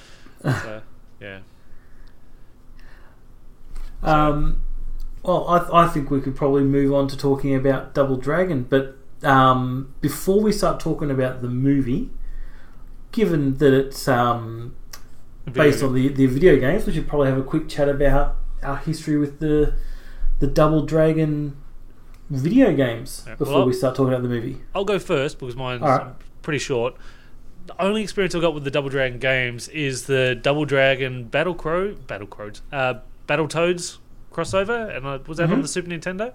So, 0.45 0.83
yeah, 1.23 1.39
Um, 4.03 4.61
well, 5.25 5.49
I, 5.49 5.85
I 5.85 5.89
think 5.89 6.11
we 6.11 6.21
could 6.21 6.37
probably 6.37 6.63
move 6.63 6.93
on 6.93 7.09
to 7.09 7.17
talking 7.17 7.55
about 7.55 7.95
Double 7.95 8.17
Dragon, 8.17 8.65
but 8.65 8.97
um, 9.23 9.95
before 10.03 10.41
we 10.41 10.53
start 10.53 10.79
talking 10.79 11.11
about 11.11 11.41
the 11.41 11.49
movie, 11.49 12.11
given 13.11 13.57
that 13.57 13.73
it's 13.73 14.07
um, 14.07 14.77
based 15.51 15.83
on 15.83 15.95
the, 15.95 16.09
the 16.09 16.27
video 16.27 16.59
games, 16.61 16.87
we 16.87 16.93
should 16.93 17.09
probably 17.09 17.29
have 17.29 17.39
a 17.39 17.43
quick 17.43 17.69
chat 17.69 17.89
about 17.89 18.37
our 18.63 18.77
history 18.77 19.17
with 19.17 19.41
the 19.41 19.75
the 20.41 20.47
Double 20.47 20.85
Dragon 20.85 21.57
video 22.29 22.75
games 22.75 23.25
Yeah, 23.27 23.37
before 23.37 23.55
well, 23.55 23.67
we 23.67 23.73
start 23.73 23.95
talking 23.95 24.13
about 24.13 24.23
the 24.23 24.29
movie. 24.29 24.61
I'll 24.75 24.85
go 24.85 24.99
first 24.99 25.39
because 25.39 25.57
mine's 25.57 25.83
Alright. 25.83 26.15
pretty 26.43 26.59
short. 26.59 26.97
The 27.67 27.81
only 27.81 28.03
experience 28.03 28.35
I've 28.35 28.43
got 28.43 28.53
with 28.53 28.65
the 28.65 28.71
Double 28.71 28.91
Dragon 28.91 29.19
games 29.19 29.69
is 29.69 30.05
the 30.05 30.35
Double 30.35 30.65
Dragon 30.67 31.25
Battle 31.25 31.55
Crow, 31.55 31.95
Battle 31.95 32.27
Crows, 32.27 32.61
uh, 32.73 32.95
Battle 33.27 33.49
Toads 33.49 34.01
crossover, 34.35 34.95
and 34.95 35.07
uh, 35.07 35.19
was 35.27 35.39
that 35.39 35.51
on 35.51 35.59
Mhm. 35.59 35.63
the 35.63 35.69
Super 35.69 35.89
Nintendo? 35.89 36.33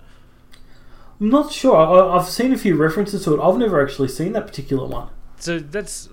I'm 1.22 1.30
not 1.30 1.52
sure. 1.52 1.76
I, 1.76 2.18
I've 2.18 2.28
seen 2.30 2.54
a 2.54 2.58
few 2.58 2.76
references 2.76 3.24
to 3.26 3.36
it. 3.36 3.42
I've 3.42 3.58
never 3.58 3.84
actually 3.84 4.08
seen 4.08 4.32
that 4.34 4.48
particular 4.48 4.88
one. 4.88 5.10
So 5.38 5.60
that's, 5.60 6.10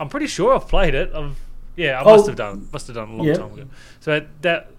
I'm 0.00 0.08
pretty 0.08 0.26
sure 0.26 0.54
I've 0.54 0.68
played 0.68 0.94
it. 0.94 1.12
I've, 1.14 1.36
yeah, 1.76 2.00
I 2.00 2.04
Oh. 2.04 2.16
must 2.16 2.26
have 2.26 2.36
done, 2.36 2.68
must 2.72 2.86
have 2.86 2.96
done 2.96 3.08
a 3.10 3.16
long 3.16 3.26
Yeah. 3.26 3.34
time 3.34 3.52
ago. 3.52 3.64
So 4.00 4.24
that, 4.42 4.70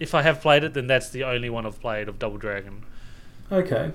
if 0.00 0.14
I 0.14 0.22
have 0.22 0.40
played 0.40 0.64
it, 0.64 0.74
then 0.74 0.86
that's 0.86 1.10
the 1.10 1.24
only 1.24 1.50
one 1.50 1.66
I've 1.66 1.80
played 1.80 2.08
of 2.08 2.18
Double 2.18 2.38
Dragon. 2.38 2.82
Okay. 3.50 3.92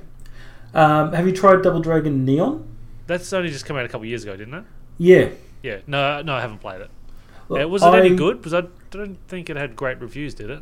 Um, 0.73 1.13
have 1.13 1.25
you 1.25 1.33
tried 1.33 1.61
Double 1.63 1.79
Dragon 1.79 2.25
Neon? 2.25 2.65
That's 3.07 3.31
only 3.31 3.49
just 3.49 3.65
come 3.65 3.77
out 3.77 3.85
a 3.85 3.87
couple 3.87 4.01
of 4.01 4.09
years 4.09 4.23
ago, 4.23 4.35
didn't 4.35 4.53
it? 4.53 4.63
Yeah. 4.97 5.29
Yeah, 5.63 5.77
no, 5.87 6.21
no, 6.21 6.33
I 6.35 6.41
haven't 6.41 6.59
played 6.59 6.81
it. 6.81 6.89
Look, 7.49 7.59
Yeah, 7.59 7.65
was 7.65 7.81
it 7.81 7.87
I- 7.87 7.99
any 7.99 8.15
good? 8.15 8.37
Because 8.37 8.53
I 8.53 8.63
don't 8.91 9.17
think 9.29 9.49
it 9.49 9.55
had 9.55 9.75
great 9.75 9.99
reviews, 10.01 10.33
did 10.33 10.49
it? 10.49 10.61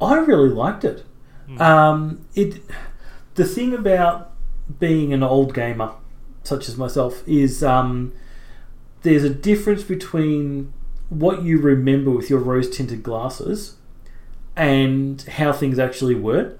I 0.00 0.16
really 0.16 0.48
liked 0.48 0.84
it. 0.84 1.04
Hmm. 1.46 1.62
Um, 1.62 2.26
it 2.34 2.62
the 3.34 3.44
thing 3.44 3.74
about 3.74 4.32
being 4.78 5.12
an 5.12 5.22
old 5.22 5.54
gamer, 5.54 5.92
such 6.42 6.68
as 6.68 6.76
myself, 6.76 7.26
is 7.26 7.62
um, 7.62 8.12
there's 9.02 9.24
a 9.24 9.30
difference 9.30 9.82
between 9.82 10.72
what 11.08 11.42
you 11.42 11.58
remember 11.58 12.10
with 12.10 12.30
your 12.30 12.38
rose 12.38 12.70
tinted 12.70 13.02
glasses 13.02 13.76
and 14.56 15.22
how 15.22 15.52
things 15.52 15.78
actually 15.78 16.14
were. 16.14 16.56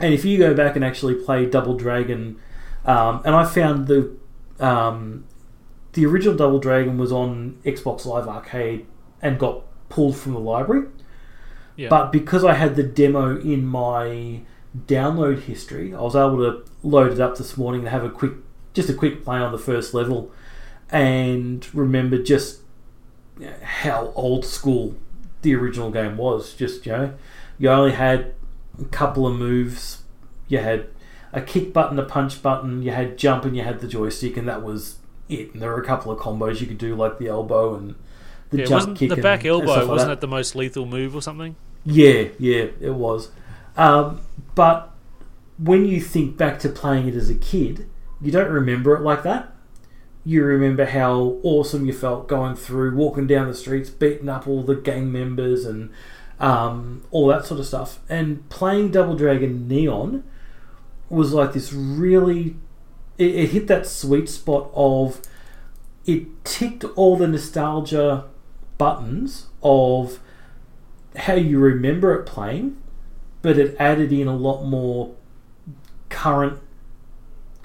And 0.00 0.14
if 0.14 0.24
you 0.24 0.38
go 0.38 0.54
back 0.54 0.74
and 0.74 0.84
actually 0.84 1.14
play 1.14 1.46
Double 1.46 1.76
Dragon, 1.76 2.40
um, 2.84 3.22
and 3.24 3.34
I 3.34 3.44
found 3.44 3.86
the 3.86 4.16
um, 4.58 5.24
the 5.92 6.06
original 6.06 6.34
Double 6.34 6.58
Dragon 6.58 6.96
was 6.98 7.12
on 7.12 7.58
Xbox 7.64 8.06
Live 8.06 8.26
Arcade 8.26 8.86
and 9.20 9.38
got 9.38 9.64
pulled 9.88 10.16
from 10.16 10.32
the 10.32 10.40
library. 10.40 10.86
Yeah. 11.76 11.88
But 11.88 12.12
because 12.12 12.44
I 12.44 12.54
had 12.54 12.76
the 12.76 12.82
demo 12.82 13.38
in 13.40 13.66
my 13.66 14.40
download 14.86 15.40
history, 15.40 15.94
I 15.94 16.00
was 16.00 16.16
able 16.16 16.38
to 16.38 16.64
load 16.82 17.12
it 17.12 17.20
up 17.20 17.36
this 17.36 17.56
morning 17.56 17.82
and 17.82 17.88
have 17.88 18.04
a 18.04 18.10
quick, 18.10 18.32
just 18.74 18.88
a 18.88 18.94
quick 18.94 19.24
play 19.24 19.38
on 19.38 19.52
the 19.52 19.58
first 19.58 19.94
level, 19.94 20.30
and 20.90 21.66
remember 21.74 22.22
just 22.22 22.60
how 23.62 24.12
old 24.14 24.44
school 24.44 24.94
the 25.42 25.54
original 25.54 25.90
game 25.90 26.16
was. 26.16 26.54
Just 26.54 26.86
you 26.86 26.92
know, 26.92 27.14
you 27.58 27.70
only 27.70 27.92
had 27.92 28.34
a 28.80 28.84
couple 28.86 29.26
of 29.26 29.34
moves. 29.34 30.02
You 30.48 30.58
had 30.58 30.88
a 31.32 31.40
kick 31.40 31.72
button, 31.72 31.98
a 31.98 32.04
punch 32.04 32.42
button. 32.42 32.82
You 32.82 32.90
had 32.90 33.16
jump, 33.16 33.44
and 33.44 33.56
you 33.56 33.62
had 33.62 33.80
the 33.80 33.88
joystick, 33.88 34.36
and 34.36 34.48
that 34.48 34.62
was 34.62 34.96
it. 35.28 35.52
And 35.52 35.62
there 35.62 35.70
were 35.70 35.80
a 35.80 35.86
couple 35.86 36.12
of 36.12 36.18
combos 36.18 36.60
you 36.60 36.66
could 36.66 36.78
do, 36.78 36.94
like 36.94 37.18
the 37.18 37.28
elbow 37.28 37.74
and 37.74 37.94
the 38.52 38.58
Yeah, 38.58 38.64
jump 38.64 38.72
wasn't 38.72 38.98
kick. 38.98 39.08
the 39.10 39.16
back 39.16 39.44
elbow 39.44 39.66
like 39.66 39.88
wasn't 39.88 40.08
that. 40.08 40.12
it 40.14 40.20
the 40.20 40.28
most 40.28 40.54
lethal 40.54 40.86
move 40.86 41.16
or 41.16 41.20
something? 41.22 41.56
Yeah, 41.84 42.28
yeah, 42.38 42.66
it 42.80 42.94
was. 42.94 43.30
Um, 43.76 44.20
but 44.54 44.90
when 45.58 45.86
you 45.86 46.00
think 46.00 46.36
back 46.36 46.58
to 46.60 46.68
playing 46.68 47.08
it 47.08 47.14
as 47.14 47.28
a 47.28 47.34
kid, 47.34 47.88
you 48.20 48.30
don't 48.30 48.50
remember 48.50 48.94
it 48.94 49.00
like 49.02 49.24
that. 49.24 49.52
You 50.24 50.44
remember 50.44 50.84
how 50.84 51.38
awesome 51.42 51.84
you 51.86 51.92
felt 51.92 52.28
going 52.28 52.54
through, 52.54 52.94
walking 52.94 53.26
down 53.26 53.48
the 53.48 53.54
streets, 53.54 53.90
beating 53.90 54.28
up 54.28 54.46
all 54.46 54.62
the 54.62 54.76
gang 54.76 55.10
members 55.10 55.64
and 55.64 55.90
um, 56.38 57.02
all 57.10 57.26
that 57.28 57.44
sort 57.44 57.58
of 57.58 57.66
stuff. 57.66 57.98
And 58.08 58.48
playing 58.48 58.92
Double 58.92 59.16
Dragon 59.16 59.66
Neon 59.66 60.22
was 61.08 61.32
like 61.32 61.52
this 61.54 61.72
really. 61.72 62.56
It, 63.18 63.34
it 63.34 63.48
hit 63.50 63.66
that 63.66 63.86
sweet 63.86 64.28
spot 64.28 64.70
of. 64.74 65.20
It 66.06 66.44
ticked 66.44 66.84
all 66.96 67.16
the 67.16 67.26
nostalgia 67.28 68.24
buttons 68.78 69.46
of 69.62 70.18
how 71.16 71.34
you 71.34 71.58
remember 71.58 72.14
it 72.14 72.24
playing, 72.24 72.76
but 73.42 73.58
it 73.58 73.76
added 73.78 74.12
in 74.12 74.26
a 74.26 74.36
lot 74.36 74.62
more 74.64 75.14
current 76.08 76.58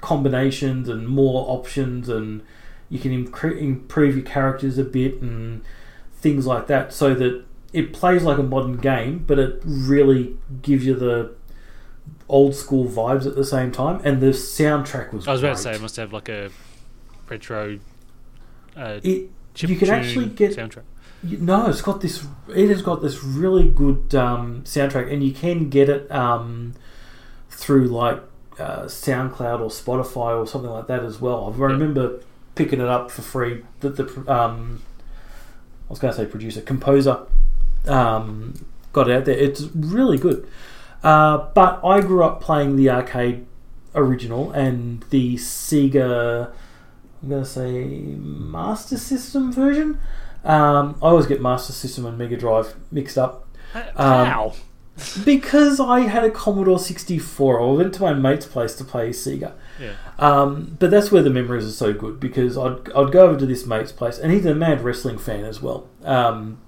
combinations 0.00 0.88
and 0.88 1.08
more 1.08 1.44
options, 1.50 2.08
and 2.08 2.42
you 2.88 2.98
can 2.98 3.26
incre- 3.26 3.60
improve 3.60 4.16
your 4.16 4.24
characters 4.24 4.78
a 4.78 4.84
bit 4.84 5.20
and 5.20 5.62
things 6.14 6.46
like 6.46 6.66
that, 6.66 6.92
so 6.92 7.14
that 7.14 7.44
it 7.72 7.92
plays 7.92 8.22
like 8.22 8.38
a 8.38 8.42
modern 8.42 8.76
game, 8.76 9.24
but 9.26 9.38
it 9.38 9.60
really 9.64 10.36
gives 10.62 10.86
you 10.86 10.94
the 10.94 11.34
old 12.28 12.54
school 12.54 12.86
vibes 12.86 13.26
at 13.26 13.34
the 13.34 13.44
same 13.44 13.70
time. 13.70 14.00
And 14.04 14.20
the 14.20 14.28
soundtrack 14.28 15.12
was. 15.12 15.28
I 15.28 15.32
was 15.32 15.42
about 15.42 15.56
to 15.56 15.62
say 15.62 15.74
it 15.74 15.80
must 15.80 15.96
have 15.96 16.12
like 16.12 16.28
a 16.28 16.50
retro. 17.28 17.78
Uh, 18.76 19.00
it. 19.02 19.30
You 19.56 19.76
can 19.76 19.90
actually 19.90 20.26
get 20.26 20.56
soundtrack. 20.56 20.84
No, 21.22 21.66
it's 21.66 21.82
got 21.82 22.00
this. 22.00 22.26
It 22.54 22.68
has 22.68 22.82
got 22.82 23.02
this 23.02 23.24
really 23.24 23.68
good 23.68 24.14
um, 24.14 24.62
soundtrack, 24.62 25.12
and 25.12 25.22
you 25.22 25.32
can 25.32 25.68
get 25.68 25.88
it 25.88 26.10
um, 26.12 26.74
through 27.50 27.88
like 27.88 28.20
uh, 28.58 28.82
SoundCloud 28.82 29.60
or 29.60 29.68
Spotify 29.68 30.38
or 30.38 30.46
something 30.46 30.70
like 30.70 30.86
that 30.86 31.02
as 31.02 31.20
well. 31.20 31.52
I 31.52 31.58
remember 31.58 32.20
picking 32.54 32.80
it 32.80 32.88
up 32.88 33.10
for 33.10 33.22
free. 33.22 33.64
That 33.80 33.96
the 33.96 34.32
um, 34.32 34.82
I 35.88 35.90
was 35.90 35.98
going 35.98 36.12
to 36.12 36.18
say 36.18 36.26
producer, 36.26 36.60
composer, 36.60 37.26
um, 37.86 38.54
got 38.92 39.08
it 39.08 39.16
out 39.16 39.24
there. 39.24 39.36
It's 39.36 39.62
really 39.74 40.18
good. 40.18 40.48
Uh, 41.02 41.48
but 41.54 41.80
I 41.84 42.00
grew 42.00 42.22
up 42.24 42.40
playing 42.40 42.76
the 42.76 42.90
arcade 42.90 43.46
original 43.94 44.52
and 44.52 45.04
the 45.10 45.36
Sega. 45.36 46.52
I'm 47.22 47.28
going 47.28 47.42
to 47.42 47.48
say 47.48 47.84
Master 47.86 48.98
System 48.98 49.52
version. 49.52 49.98
Um, 50.44 50.96
I 51.02 51.06
always 51.06 51.26
get 51.26 51.40
Master 51.42 51.72
System 51.72 52.06
and 52.06 52.16
Mega 52.16 52.36
Drive 52.36 52.74
mixed 52.90 53.18
up 53.18 53.46
Um, 53.74 54.26
How? 54.26 54.54
because 55.24 55.78
I 55.78 56.00
had 56.00 56.24
a 56.24 56.30
Commodore 56.30 56.78
64. 56.78 57.60
I 57.60 57.64
went 57.72 57.94
to 57.94 58.02
my 58.02 58.12
mate's 58.14 58.46
place 58.46 58.74
to 58.76 58.84
play 58.84 59.10
Sega. 59.10 59.52
Yeah. 59.80 59.92
Um, 60.18 60.76
but 60.80 60.90
that's 60.90 61.12
where 61.12 61.22
the 61.22 61.30
memories 61.30 61.64
are 61.66 61.70
so 61.70 61.92
good 61.92 62.18
because 62.18 62.58
I'd, 62.58 62.90
I'd 62.92 63.12
go 63.12 63.28
over 63.28 63.38
to 63.38 63.46
this 63.46 63.64
mate's 63.66 63.92
place, 63.92 64.18
and 64.18 64.32
he's 64.32 64.44
a 64.46 64.54
mad 64.54 64.82
wrestling 64.82 65.18
fan 65.18 65.44
as 65.44 65.62
well. 65.62 65.88
Um, 66.02 66.60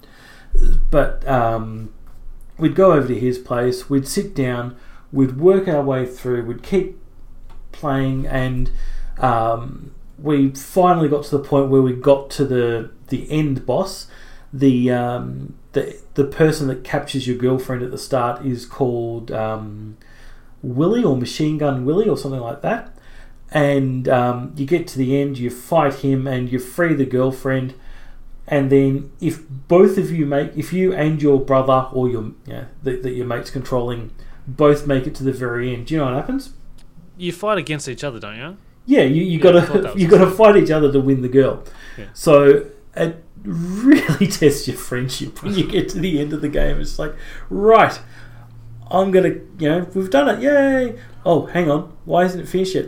but 0.90 1.26
um, 1.26 1.92
we'd 2.58 2.74
go 2.74 2.92
over 2.92 3.08
to 3.08 3.18
his 3.18 3.38
place, 3.38 3.90
we'd 3.90 4.06
sit 4.06 4.34
down, 4.34 4.76
we'd 5.12 5.36
work 5.38 5.66
our 5.66 5.82
way 5.82 6.06
through, 6.06 6.44
we'd 6.44 6.62
keep 6.62 7.00
playing, 7.72 8.26
and 8.26 8.70
um, 9.18 9.92
we 10.18 10.50
finally 10.50 11.08
got 11.08 11.24
to 11.24 11.36
the 11.36 11.42
point 11.42 11.68
where 11.68 11.82
we 11.82 11.94
got 11.94 12.30
to 12.30 12.44
the 12.44 12.90
the 13.10 13.30
end 13.30 13.66
boss. 13.66 14.06
The 14.52 14.90
um, 14.90 15.54
the 15.72 15.96
the 16.14 16.24
person 16.24 16.66
that 16.68 16.82
captures 16.82 17.26
your 17.26 17.36
girlfriend 17.36 17.82
at 17.82 17.90
the 17.90 17.98
start 17.98 18.44
is 18.44 18.66
called 18.66 19.30
um, 19.30 19.96
Willie 20.62 21.04
or 21.04 21.16
Machine 21.16 21.58
Gun 21.58 21.84
Willie 21.84 22.08
or 22.08 22.16
something 22.16 22.40
like 22.40 22.62
that. 22.62 22.94
And 23.52 24.08
um, 24.08 24.52
you 24.56 24.64
get 24.64 24.86
to 24.88 24.98
the 24.98 25.20
end, 25.20 25.38
you 25.38 25.50
fight 25.50 25.94
him, 25.94 26.26
and 26.26 26.50
you 26.50 26.58
free 26.58 26.94
the 26.94 27.04
girlfriend. 27.04 27.74
And 28.46 28.70
then, 28.70 29.12
if 29.20 29.42
both 29.48 29.98
of 29.98 30.10
you 30.10 30.26
make, 30.26 30.56
if 30.56 30.72
you 30.72 30.92
and 30.92 31.20
your 31.20 31.40
brother 31.40 31.88
or 31.92 32.08
your, 32.08 32.22
you 32.22 32.52
know, 32.52 32.66
that, 32.82 33.02
that 33.02 33.12
your 33.12 33.26
mate's 33.26 33.50
controlling, 33.50 34.12
both 34.46 34.86
make 34.86 35.06
it 35.06 35.14
to 35.16 35.24
the 35.24 35.32
very 35.32 35.72
end, 35.72 35.86
do 35.86 35.94
you 35.94 36.00
know 36.00 36.06
what 36.06 36.14
happens? 36.14 36.54
You 37.16 37.32
fight 37.32 37.58
against 37.58 37.88
each 37.88 38.02
other, 38.02 38.18
don't 38.18 38.36
you? 38.36 38.56
Yeah, 38.86 39.02
you, 39.02 39.22
you 39.22 39.38
Yeah, 39.38 39.50
I 39.50 39.60
thought 39.60 39.72
that 39.74 39.82
gotta 39.82 40.00
you 40.00 40.08
gotta 40.08 40.30
fight 40.30 40.56
each 40.56 40.70
other 40.70 40.90
to 40.90 41.00
win 41.00 41.22
the 41.22 41.28
girl. 41.28 41.62
Yeah. 41.96 42.06
So 42.12 42.66
it 42.96 43.22
really 43.42 44.26
tests 44.28 44.68
your 44.68 44.76
friendship 44.76 45.42
when 45.42 45.54
you 45.54 45.66
get 45.66 45.88
to 45.90 46.00
the 46.00 46.20
end 46.20 46.32
of 46.32 46.40
the 46.40 46.48
game. 46.48 46.80
It's 46.80 46.98
like, 46.98 47.14
right, 47.48 47.98
I'm 48.90 49.10
gonna, 49.10 49.34
you 49.58 49.68
know, 49.68 49.86
we've 49.94 50.10
done 50.10 50.28
it, 50.28 50.42
yay! 50.42 50.98
Oh, 51.24 51.46
hang 51.46 51.70
on, 51.70 51.96
why 52.04 52.24
isn't 52.24 52.40
it 52.40 52.48
finished 52.48 52.74
yet? 52.74 52.86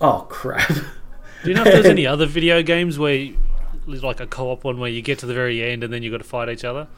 Oh 0.00 0.26
crap! 0.28 0.68
Do 0.68 1.50
you 1.50 1.54
know 1.54 1.62
if 1.62 1.72
there's 1.72 1.86
any 1.86 2.06
other 2.06 2.26
video 2.26 2.62
games 2.62 2.98
where, 2.98 3.14
you, 3.14 3.36
like 3.86 4.20
a 4.20 4.26
co-op 4.26 4.64
one, 4.64 4.78
where 4.78 4.90
you 4.90 5.02
get 5.02 5.18
to 5.20 5.26
the 5.26 5.34
very 5.34 5.62
end 5.62 5.84
and 5.84 5.92
then 5.92 6.02
you've 6.02 6.12
got 6.12 6.18
to 6.18 6.24
fight 6.24 6.48
each 6.48 6.64
other? 6.64 6.88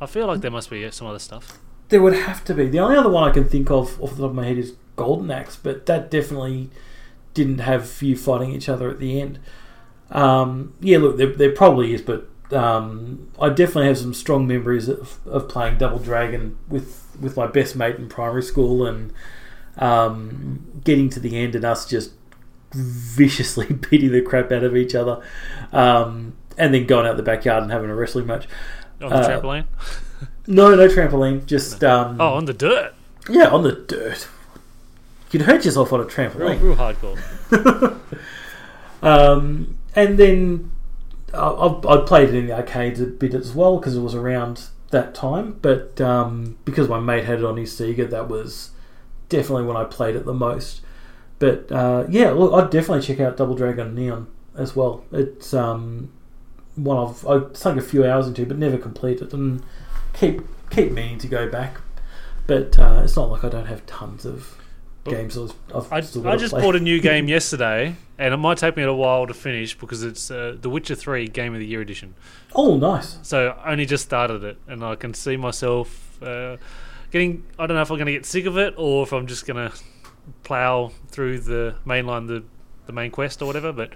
I 0.00 0.06
feel 0.06 0.26
like 0.26 0.40
there 0.40 0.50
must 0.50 0.70
be 0.70 0.88
some 0.90 1.06
other 1.06 1.18
stuff. 1.18 1.58
There 1.88 2.02
would 2.02 2.14
have 2.14 2.44
to 2.44 2.54
be. 2.54 2.68
The 2.68 2.78
only 2.78 2.96
other 2.96 3.08
one 3.08 3.28
I 3.28 3.32
can 3.32 3.48
think 3.48 3.70
of 3.70 4.00
off 4.00 4.10
the 4.10 4.22
top 4.22 4.30
of 4.30 4.34
my 4.34 4.46
head 4.46 4.58
is 4.58 4.74
Golden 4.94 5.30
Axe, 5.30 5.56
but 5.56 5.86
that 5.86 6.10
definitely 6.10 6.70
didn't 7.34 7.58
have 7.58 8.02
you 8.02 8.16
fighting 8.16 8.52
each 8.52 8.68
other 8.68 8.90
at 8.90 8.98
the 8.98 9.20
end. 9.20 9.38
Um, 10.10 10.74
yeah, 10.80 10.98
look, 10.98 11.16
there, 11.18 11.32
there 11.34 11.52
probably 11.52 11.92
is, 11.92 12.00
but 12.02 12.28
um, 12.52 13.30
I 13.40 13.48
definitely 13.50 13.86
have 13.88 13.98
some 13.98 14.14
strong 14.14 14.46
memories 14.46 14.88
of, 14.88 15.18
of 15.26 15.48
playing 15.48 15.78
Double 15.78 15.98
Dragon 15.98 16.56
with 16.68 17.04
with 17.20 17.36
my 17.36 17.46
best 17.46 17.74
mate 17.76 17.96
in 17.96 18.08
primary 18.08 18.42
school 18.42 18.86
and 18.86 19.12
um, 19.76 20.80
getting 20.84 21.10
to 21.10 21.20
the 21.20 21.36
end 21.36 21.54
and 21.56 21.64
us 21.64 21.84
just 21.86 22.12
viciously 22.72 23.66
beating 23.90 24.12
the 24.12 24.22
crap 24.22 24.50
out 24.52 24.62
of 24.64 24.76
each 24.76 24.94
other, 24.94 25.22
um, 25.72 26.32
and 26.56 26.72
then 26.72 26.86
going 26.86 27.06
out 27.06 27.16
the 27.16 27.22
backyard 27.22 27.62
and 27.62 27.72
having 27.72 27.90
a 27.90 27.94
wrestling 27.94 28.26
match. 28.26 28.46
On 29.02 29.10
the 29.10 29.16
Uh, 29.16 29.28
trampoline? 29.40 29.64
No, 30.46 30.74
no 30.74 30.88
trampoline, 30.88 31.44
just 31.46 31.84
um, 31.84 32.20
Oh, 32.20 32.34
on 32.34 32.46
the 32.46 32.52
dirt. 32.54 32.94
yeah, 33.28 33.48
on 33.48 33.62
the 33.62 33.72
dirt. 33.72 34.26
You'd 35.30 35.42
hurt 35.42 35.64
yourself 35.66 35.92
on 35.92 36.00
a 36.00 36.04
Real, 36.04 36.10
trampoline. 36.10 36.62
real 36.62 36.76
hardcore. 36.76 37.98
Um, 39.02 39.77
and 39.94 40.18
then 40.18 40.70
I, 41.34 41.80
I 41.88 41.96
played 42.06 42.30
it 42.30 42.34
in 42.34 42.46
the 42.46 42.54
arcades 42.54 43.00
a 43.00 43.06
bit 43.06 43.34
as 43.34 43.54
well 43.54 43.78
because 43.78 43.96
it 43.96 44.00
was 44.00 44.14
around 44.14 44.68
that 44.90 45.14
time. 45.14 45.58
But 45.60 46.00
um, 46.00 46.58
because 46.64 46.88
my 46.88 47.00
mate 47.00 47.24
had 47.24 47.40
it 47.40 47.44
on 47.44 47.56
his 47.56 47.72
Sega, 47.72 48.08
that 48.10 48.28
was 48.28 48.70
definitely 49.28 49.64
when 49.64 49.76
I 49.76 49.84
played 49.84 50.16
it 50.16 50.24
the 50.24 50.34
most. 50.34 50.80
But 51.38 51.70
uh, 51.70 52.06
yeah, 52.08 52.30
look, 52.30 52.52
I'd 52.52 52.70
definitely 52.70 53.06
check 53.06 53.20
out 53.20 53.36
Double 53.36 53.54
Dragon 53.54 53.94
Neon 53.94 54.26
as 54.56 54.74
well. 54.74 55.04
It's 55.12 55.54
um, 55.54 56.10
one 56.74 57.08
I've 57.08 57.26
I 57.26 57.52
sunk 57.52 57.78
a 57.78 57.82
few 57.82 58.04
hours 58.04 58.26
into, 58.26 58.44
but 58.46 58.58
never 58.58 58.78
completed, 58.78 59.32
and 59.32 59.62
keep 60.12 60.42
keep 60.70 60.92
meaning 60.92 61.18
to 61.18 61.28
go 61.28 61.48
back. 61.48 61.80
But 62.46 62.78
uh, 62.78 63.02
it's 63.04 63.16
not 63.16 63.30
like 63.30 63.44
I 63.44 63.48
don't 63.50 63.66
have 63.66 63.86
tons 63.86 64.24
of 64.24 64.57
games 65.10 65.36
I've, 65.38 65.92
I, 65.92 65.96
I 65.96 66.00
just 66.36 66.52
play. 66.52 66.62
bought 66.62 66.76
a 66.76 66.80
new 66.80 67.00
game 67.10 67.28
yesterday, 67.28 67.96
and 68.18 68.34
it 68.34 68.36
might 68.36 68.58
take 68.58 68.76
me 68.76 68.82
a 68.82 68.92
while 68.92 69.26
to 69.26 69.34
finish 69.34 69.76
because 69.76 70.02
it's 70.02 70.30
uh, 70.30 70.56
The 70.60 70.70
Witcher 70.70 70.94
3 70.94 71.28
Game 71.28 71.54
of 71.54 71.60
the 71.60 71.66
Year 71.66 71.80
edition. 71.80 72.14
Oh, 72.54 72.76
nice. 72.76 73.18
So 73.22 73.56
I 73.62 73.72
only 73.72 73.86
just 73.86 74.04
started 74.04 74.44
it, 74.44 74.58
and 74.66 74.84
I 74.84 74.94
can 74.94 75.14
see 75.14 75.36
myself 75.36 76.22
uh, 76.22 76.56
getting. 77.10 77.44
I 77.58 77.66
don't 77.66 77.76
know 77.76 77.82
if 77.82 77.90
I'm 77.90 77.96
going 77.98 78.06
to 78.06 78.12
get 78.12 78.26
sick 78.26 78.46
of 78.46 78.56
it 78.58 78.74
or 78.76 79.02
if 79.02 79.12
I'm 79.12 79.26
just 79.26 79.46
going 79.46 79.70
to 79.70 79.76
plow 80.44 80.92
through 81.08 81.40
the 81.40 81.76
mainline, 81.86 82.26
the 82.26 82.44
the 82.86 82.92
main 82.92 83.10
quest 83.10 83.42
or 83.42 83.46
whatever. 83.46 83.72
But 83.72 83.92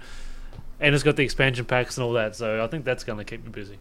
and 0.79 0.93
it's 0.93 1.03
got 1.03 1.15
the 1.15 1.23
expansion 1.23 1.65
packs 1.65 1.97
and 1.97 2.03
all 2.03 2.13
that, 2.13 2.35
so 2.35 2.63
I 2.63 2.67
think 2.67 2.85
that's 2.85 3.03
going 3.03 3.17
to 3.17 3.23
keep 3.23 3.43
me 3.43 3.49
busy. 3.51 3.77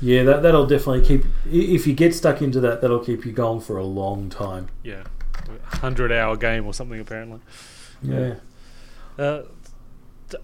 Yeah, 0.00 0.24
that 0.24 0.42
that'll 0.42 0.66
definitely 0.66 1.06
keep. 1.06 1.24
If 1.46 1.86
you 1.86 1.94
get 1.94 2.14
stuck 2.14 2.42
into 2.42 2.58
that, 2.60 2.80
that'll 2.80 2.98
keep 3.04 3.24
you 3.24 3.30
going 3.32 3.60
for 3.60 3.76
a 3.76 3.84
long 3.84 4.28
time. 4.30 4.68
Yeah, 4.82 5.04
hundred 5.64 6.12
hour 6.12 6.36
game 6.36 6.66
or 6.66 6.74
something 6.74 7.00
apparently. 7.00 7.40
Yeah. 8.02 8.34
Uh, 9.18 9.42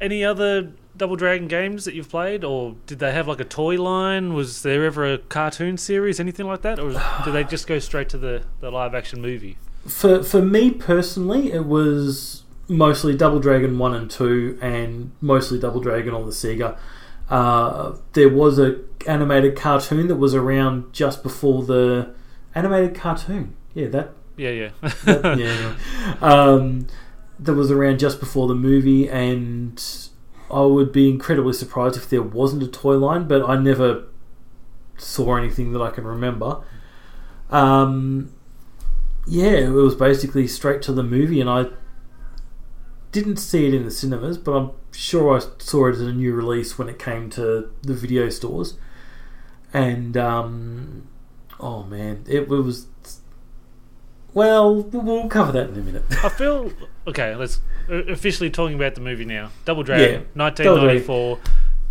any 0.01 0.25
other 0.25 0.73
Double 0.97 1.17
Dragon 1.17 1.49
games 1.49 1.85
that 1.85 1.95
you've 1.95 2.09
played, 2.09 2.45
or 2.45 2.75
did 2.87 2.99
they 2.99 3.13
have 3.13 3.29
like 3.29 3.41
a 3.41 3.45
toy 3.45 3.81
line? 3.81 4.35
Was 4.35 4.63
there 4.63 4.85
ever 4.85 5.11
a 5.11 5.19
cartoon 5.19 5.77
series, 5.77 6.19
anything 6.19 6.47
like 6.47 6.63
that, 6.63 6.79
or 6.79 6.91
did 7.25 7.33
they 7.33 7.45
just 7.45 7.67
go 7.67 7.79
straight 7.79 8.09
to 8.11 8.19
the, 8.19 8.43
the 8.61 8.71
live 8.71 8.95
action 8.95 9.23
movie? 9.23 9.57
For 9.87 10.23
for 10.23 10.43
me 10.43 10.71
personally, 10.73 11.53
it 11.53 11.65
was 11.67 12.43
mostly 12.67 13.17
Double 13.17 13.39
Dragon 13.39 13.79
one 13.79 13.95
and 13.95 14.11
two, 14.11 14.59
and 14.61 15.13
mostly 15.21 15.59
Double 15.59 15.81
Dragon 15.81 16.15
on 16.15 16.27
the 16.27 16.33
Sega. 16.33 16.77
Uh, 17.31 17.97
there 18.15 18.29
was 18.29 18.59
a 18.59 18.81
animated 19.07 19.57
cartoon 19.57 20.09
that 20.09 20.17
was 20.17 20.35
around 20.35 20.93
just 20.93 21.23
before 21.23 21.63
the 21.63 22.13
animated 22.55 22.95
cartoon. 22.95 23.55
Yeah, 23.75 23.89
that 23.89 24.13
Yeah, 24.39 24.51
yeah. 24.51 24.71
that, 25.05 25.39
yeah. 25.39 26.15
Um, 26.23 26.87
that 27.39 27.55
was 27.55 27.71
around 27.71 27.99
just 27.99 28.21
before 28.21 28.49
the 28.49 28.55
movie, 28.55 29.09
and 29.09 29.85
I 30.51 30.63
would 30.63 30.93
be 30.93 31.11
incredibly 31.11 31.53
surprised 31.53 31.97
if 31.97 32.09
there 32.09 32.23
wasn't 32.23 32.63
a 32.63 32.69
toy 32.69 32.97
line, 32.97 33.29
but 33.29 33.49
I 33.49 33.57
never 33.57 34.05
saw 34.97 35.37
anything 35.37 35.73
that 35.73 35.83
I 35.83 35.91
can 35.91 36.05
remember. 36.05 36.63
Um, 37.51 38.33
yeah, 39.27 39.51
it 39.51 39.71
was 39.71 39.95
basically 39.95 40.47
straight 40.47 40.83
to 40.83 40.93
the 40.93 41.03
movie, 41.03 41.41
and 41.41 41.51
I 41.51 41.67
didn't 43.13 43.37
see 43.37 43.67
it 43.67 43.75
in 43.75 43.85
the 43.85 43.91
cinemas, 43.91 44.39
but 44.39 44.53
I'm 44.53 44.71
sure 44.93 45.37
I 45.37 45.41
saw 45.59 45.89
it 45.89 45.93
as 45.93 46.01
a 46.01 46.13
new 46.13 46.33
release 46.35 46.79
when 46.79 46.89
it 46.89 46.99
came 46.99 47.29
to 47.31 47.71
the 47.83 47.95
video 47.95 48.29
stores. 48.31 48.79
And 49.73 50.17
um, 50.17 51.09
oh 51.61 51.83
man, 51.83 52.25
it 52.29 52.49
was. 52.49 52.87
Well, 54.39 54.83
we'll 54.83 55.29
cover 55.29 55.51
that 55.51 55.71
in 55.71 55.77
a 55.77 55.83
minute. 55.83 56.05
I 56.25 56.29
feel 56.29 56.71
okay. 57.09 57.35
Let's 57.35 57.59
uh, 57.91 58.05
officially 58.05 58.51
talking 58.51 58.77
about 58.77 58.95
the 58.95 59.01
movie 59.01 59.25
now. 59.25 59.51
Double 59.65 59.83
Dragon, 59.83 60.21
Yeah, 60.21 60.27
nineteen 60.37 60.67
ninety 60.67 61.01
four. 61.01 61.41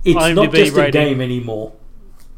It's 0.06 0.16
not 0.16 0.50
IMDb 0.50 0.54
just 0.54 0.77
a 0.77 0.89
game 0.89 1.20
anymore. 1.20 1.74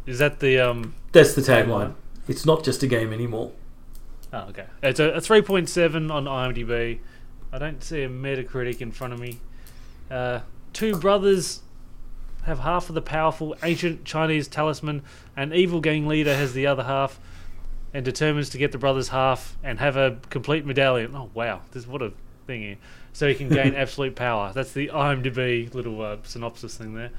Is 0.07 0.17
that 0.17 0.39
the 0.39 0.57
um? 0.59 0.95
That's 1.11 1.35
the 1.35 1.41
tagline. 1.41 1.93
It's 2.27 2.43
not 2.43 2.63
just 2.63 2.81
a 2.81 2.87
game 2.87 3.13
anymore. 3.13 3.51
Oh, 4.33 4.47
okay. 4.49 4.65
It's 4.81 4.99
a, 4.99 5.11
a 5.11 5.21
three 5.21 5.43
point 5.43 5.69
seven 5.69 6.09
on 6.09 6.25
IMDb. 6.25 6.99
I 7.53 7.57
don't 7.59 7.83
see 7.83 8.01
a 8.01 8.09
Metacritic 8.09 8.81
in 8.81 8.91
front 8.91 9.13
of 9.13 9.19
me. 9.19 9.39
Uh, 10.09 10.39
two 10.73 10.95
brothers 10.95 11.61
have 12.45 12.59
half 12.59 12.89
of 12.89 12.95
the 12.95 13.01
powerful 13.01 13.55
ancient 13.61 14.05
Chinese 14.05 14.47
talisman. 14.47 15.03
and 15.37 15.53
evil 15.53 15.81
gang 15.81 16.07
leader 16.07 16.35
has 16.35 16.53
the 16.53 16.65
other 16.65 16.83
half, 16.83 17.19
and 17.93 18.05
determines 18.05 18.49
to 18.49 18.57
get 18.57 18.71
the 18.71 18.77
brothers 18.77 19.09
half 19.09 19.57
and 19.63 19.79
have 19.79 19.95
a 19.97 20.17
complete 20.29 20.65
medallion. 20.65 21.15
Oh 21.15 21.29
wow, 21.33 21.61
this 21.71 21.87
what 21.87 22.01
a 22.01 22.13
thing 22.47 22.61
here! 22.61 22.77
So 23.13 23.27
he 23.27 23.35
can 23.35 23.49
gain 23.59 23.75
absolute 23.75 24.15
power. 24.15 24.51
That's 24.53 24.71
the 24.73 24.87
IMDb 24.89 25.73
little 25.73 26.01
uh, 26.01 26.17
synopsis 26.23 26.77
thing 26.77 26.93
there. 26.95 27.11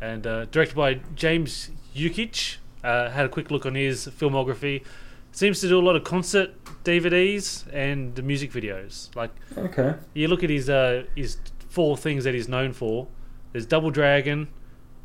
And 0.00 0.26
uh, 0.26 0.44
directed 0.46 0.76
by 0.76 1.00
James 1.14 1.70
Yukich. 1.94 2.56
Uh, 2.84 3.10
had 3.10 3.26
a 3.26 3.28
quick 3.28 3.50
look 3.50 3.66
on 3.66 3.74
his 3.74 4.06
filmography. 4.06 4.84
Seems 5.32 5.60
to 5.60 5.68
do 5.68 5.76
a 5.78 5.82
lot 5.82 5.96
of 5.96 6.04
concert 6.04 6.52
DVDs 6.84 7.64
and 7.72 8.14
the 8.14 8.22
music 8.22 8.52
videos. 8.52 9.14
Like 9.16 9.30
Okay. 9.56 9.94
you 10.14 10.28
look 10.28 10.44
at 10.44 10.50
his 10.50 10.70
uh, 10.70 11.04
his 11.16 11.38
four 11.68 11.96
things 11.96 12.22
that 12.24 12.32
he's 12.34 12.48
known 12.48 12.72
for. 12.72 13.08
There's 13.52 13.66
Double 13.66 13.90
Dragon, 13.90 14.48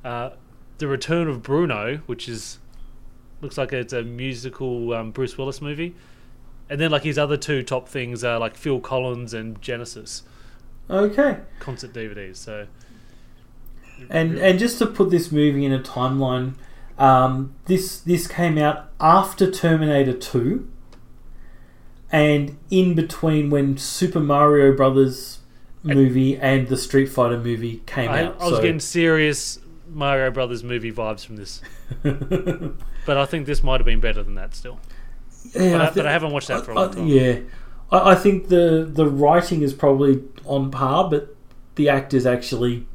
uh, 0.06 0.32
The 0.78 0.88
Return 0.88 1.28
of 1.28 1.42
Bruno, 1.42 1.98
which 2.06 2.30
is 2.30 2.60
looks 3.42 3.58
like 3.58 3.74
it's 3.74 3.94
a 3.94 4.04
musical 4.04 4.94
um, 4.94 5.12
Bruce 5.12 5.38
Willis 5.38 5.62
movie, 5.62 5.96
and 6.70 6.80
then 6.80 6.92
like 6.92 7.04
his 7.04 7.18
other 7.18 7.38
two 7.38 7.64
top 7.64 7.88
things 7.88 8.24
are 8.24 8.40
like 8.40 8.56
Phil 8.56 8.80
Collins 8.80 9.34
and 9.34 9.62
Genesis 9.62 10.24
Okay. 10.90 11.38
concert 11.60 11.94
DVDs. 11.94 12.38
So 12.38 12.68
And 14.10 14.38
and 14.38 14.60
just 14.60 14.78
to 14.80 14.86
put 14.88 15.10
this 15.10 15.32
movie 15.32 15.66
in 15.66 15.72
a 15.72 15.80
timeline, 15.80 16.54
um, 16.98 17.54
this 17.66 18.00
this 18.00 18.28
came 18.28 18.58
out 18.58 18.90
after 19.00 19.50
Terminator 19.50 20.14
Two, 20.14 20.68
and 22.12 22.58
in 22.70 22.94
between 22.94 23.50
when 23.50 23.78
Super 23.78 24.20
Mario 24.20 24.76
Brothers 24.76 25.40
movie 25.84 26.38
and 26.38 26.68
the 26.68 26.78
Street 26.78 27.08
Fighter 27.08 27.38
movie 27.40 27.82
came 27.86 28.10
I, 28.12 28.24
out. 28.26 28.38
I 28.40 28.46
was 28.46 28.56
so- 28.58 28.62
getting 28.62 28.80
serious 28.80 29.60
Mario 29.92 30.32
Brothers 30.32 30.64
movie 30.64 30.92
vibes 30.92 31.26
from 31.26 31.36
this, 31.38 31.62
but 33.06 33.18
I 33.18 33.26
think 33.26 33.46
this 33.46 33.64
might 33.64 33.80
have 33.80 33.86
been 33.86 34.00
better 34.00 34.24
than 34.24 34.36
that 34.36 34.56
still. 34.56 34.80
Yeah, 35.54 35.72
But 35.74 35.82
I, 35.82 35.86
thi- 35.88 36.00
but 36.02 36.06
I 36.08 36.12
haven't 36.12 36.32
watched 36.32 36.48
that 36.50 36.66
for 36.66 36.72
a 36.72 36.76
long 36.76 36.92
time. 36.94 37.08
yeah, 37.08 37.40
I, 37.92 38.12
I 38.12 38.16
think 38.16 38.48
the 38.50 38.88
the 38.92 39.08
writing 39.08 39.62
is 39.62 39.74
probably 39.74 40.24
on 40.46 40.72
par, 40.72 41.10
but 41.10 41.36
the 41.76 41.90
actors 41.90 42.26
actually 42.26 42.86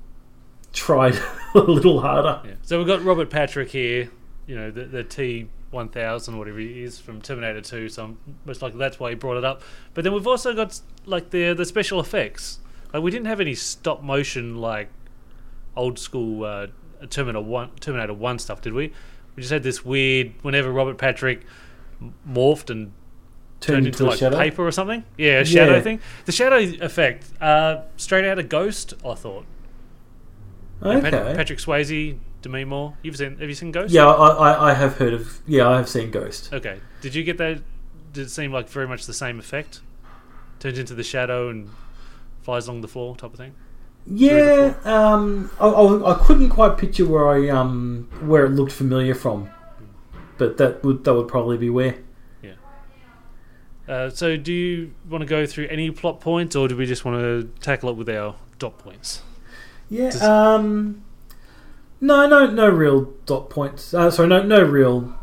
tried 0.72 1.18
a 1.54 1.58
little 1.58 2.00
harder. 2.00 2.40
Yeah. 2.44 2.54
So 2.62 2.78
we've 2.78 2.86
got 2.86 3.02
Robert 3.04 3.30
Patrick 3.30 3.70
here, 3.70 4.10
you 4.46 4.54
know, 4.56 4.70
the, 4.70 4.84
the 4.84 5.04
T 5.04 5.48
one 5.70 5.88
thousand, 5.88 6.38
whatever 6.38 6.58
he 6.58 6.82
is 6.82 6.98
from 7.00 7.20
Terminator 7.20 7.60
Two. 7.60 7.88
So 7.88 8.04
I'm 8.04 8.18
most 8.44 8.62
likely 8.62 8.78
that's 8.78 9.00
why 9.00 9.10
he 9.10 9.16
brought 9.16 9.36
it 9.38 9.44
up. 9.44 9.62
But 9.94 10.04
then 10.04 10.12
we've 10.12 10.26
also 10.26 10.54
got 10.54 10.80
like 11.04 11.30
the 11.30 11.52
the 11.52 11.64
special 11.64 11.98
effects. 12.00 12.60
Like 12.94 13.02
we 13.02 13.10
didn't 13.10 13.26
have 13.26 13.40
any 13.40 13.54
stop 13.54 14.02
motion 14.02 14.56
like 14.56 14.88
old 15.76 15.98
school 15.98 16.44
uh, 16.44 16.68
Terminator 17.10 17.40
One 17.44 17.70
Terminator 17.80 18.14
One 18.14 18.38
stuff, 18.38 18.60
did 18.62 18.72
we? 18.72 18.92
We 19.34 19.42
just 19.42 19.52
had 19.52 19.62
this 19.62 19.84
weird 19.84 20.32
whenever 20.42 20.70
Robert 20.72 20.98
Patrick 20.98 21.44
morphed 22.28 22.70
and 22.70 22.92
Turned 23.58 23.76
turned 23.76 23.86
into 23.86 24.04
like 24.04 24.18
shadow? 24.18 24.36
paper 24.36 24.66
or 24.66 24.70
something. 24.70 25.02
Yeah, 25.16 25.40
a 25.40 25.44
shadow 25.44 25.76
Yeah. 25.76 25.80
thing. 25.80 26.00
The 26.26 26.32
shadow 26.32 26.56
effect, 26.58 27.24
uh, 27.40 27.82
straight 27.96 28.26
out 28.26 28.38
of 28.38 28.48
Ghost, 28.50 28.92
I 29.04 29.14
thought. 29.14 29.46
Okay. 30.82 31.10
Pat- 31.10 31.36
Patrick 31.36 31.58
Swayze, 31.58 32.18
Demi 32.42 32.64
Moore. 32.64 32.94
You've 33.02 33.16
seen? 33.16 33.38
Have 33.38 33.48
you 33.48 33.54
seen 33.54 33.72
Ghost? 33.72 33.92
yeah, 33.94 34.06
I, 34.06 34.28
I, 34.28 34.70
I 34.70 34.74
have 34.74 34.96
heard 34.98 35.14
of. 35.14 35.40
Yeah, 35.46 35.68
I 35.68 35.76
have 35.78 35.88
seen 35.88 36.10
Ghost. 36.10 36.52
Okay. 36.52 36.80
Did 37.00 37.14
you 37.14 37.24
get 37.24 37.38
that? 37.38 37.62
Did 38.12 38.26
it 38.26 38.30
seem 38.30 38.52
like 38.52 38.68
very 38.68 38.86
much 38.86 39.06
the 39.06 39.14
same 39.14 39.38
effect? 39.38 39.80
Turns 40.58 40.78
into 40.78 40.94
the 40.94 41.02
shadow 41.02 41.48
and 41.48 41.70
flies 42.42 42.66
along 42.68 42.82
the 42.82 42.88
floor, 42.88 43.16
type 43.16 43.32
of 43.32 43.38
thing. 43.38 43.54
Yeah, 44.08 44.74
um, 44.84 45.50
I, 45.58 45.66
I, 45.66 46.12
I 46.14 46.24
couldn't 46.24 46.50
quite 46.50 46.78
picture 46.78 47.04
where 47.06 47.28
I 47.28 47.48
um 47.48 48.08
where 48.20 48.46
it 48.46 48.50
looked 48.50 48.72
familiar 48.72 49.14
from, 49.14 49.50
but 50.38 50.56
that 50.58 50.84
would 50.84 51.04
that 51.04 51.14
would 51.14 51.28
probably 51.28 51.58
be 51.58 51.70
where. 51.70 51.96
Yeah. 52.42 52.52
Uh, 53.88 54.10
so, 54.10 54.36
do 54.36 54.52
you 54.52 54.92
want 55.08 55.22
to 55.22 55.26
go 55.26 55.44
through 55.44 55.66
any 55.68 55.90
plot 55.90 56.20
points, 56.20 56.54
or 56.54 56.68
do 56.68 56.76
we 56.76 56.86
just 56.86 57.04
want 57.04 57.20
to 57.20 57.50
tackle 57.60 57.90
it 57.90 57.96
with 57.96 58.08
our 58.08 58.36
dot 58.58 58.78
points? 58.78 59.22
Yeah. 59.90 60.10
Does- 60.10 60.22
um. 60.22 61.02
No, 61.98 62.28
no, 62.28 62.46
no 62.50 62.68
real 62.68 63.12
dot 63.24 63.48
points. 63.48 63.94
Uh, 63.94 64.10
sorry, 64.10 64.28
no, 64.28 64.42
no 64.42 64.62
real 64.62 65.14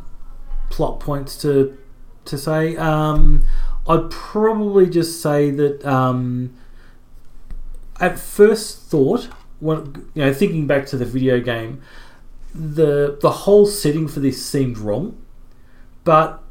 plot 0.72 1.00
points 1.00 1.38
to 1.44 1.78
to 2.26 2.38
say. 2.38 2.76
Um, 2.78 3.44
I'd 3.88 4.10
probably 4.10 4.90
just 4.90 5.22
say 5.22 5.52
that 5.52 5.86
um, 5.86 6.54
at 8.00 8.20
first 8.20 8.90
thought, 8.90 9.30
when 9.60 10.10
you 10.14 10.26
know, 10.26 10.34
thinking 10.34 10.68
back 10.68 10.86
to 10.88 10.98
the 10.98 11.06
video 11.06 11.40
game, 11.40 11.82
the 12.54 13.18
the 13.22 13.32
whole 13.32 13.66
setting 13.66 14.08
for 14.08 14.20
this 14.20 14.44
seemed 14.46 14.78
wrong, 14.78 15.18
but 16.04 16.44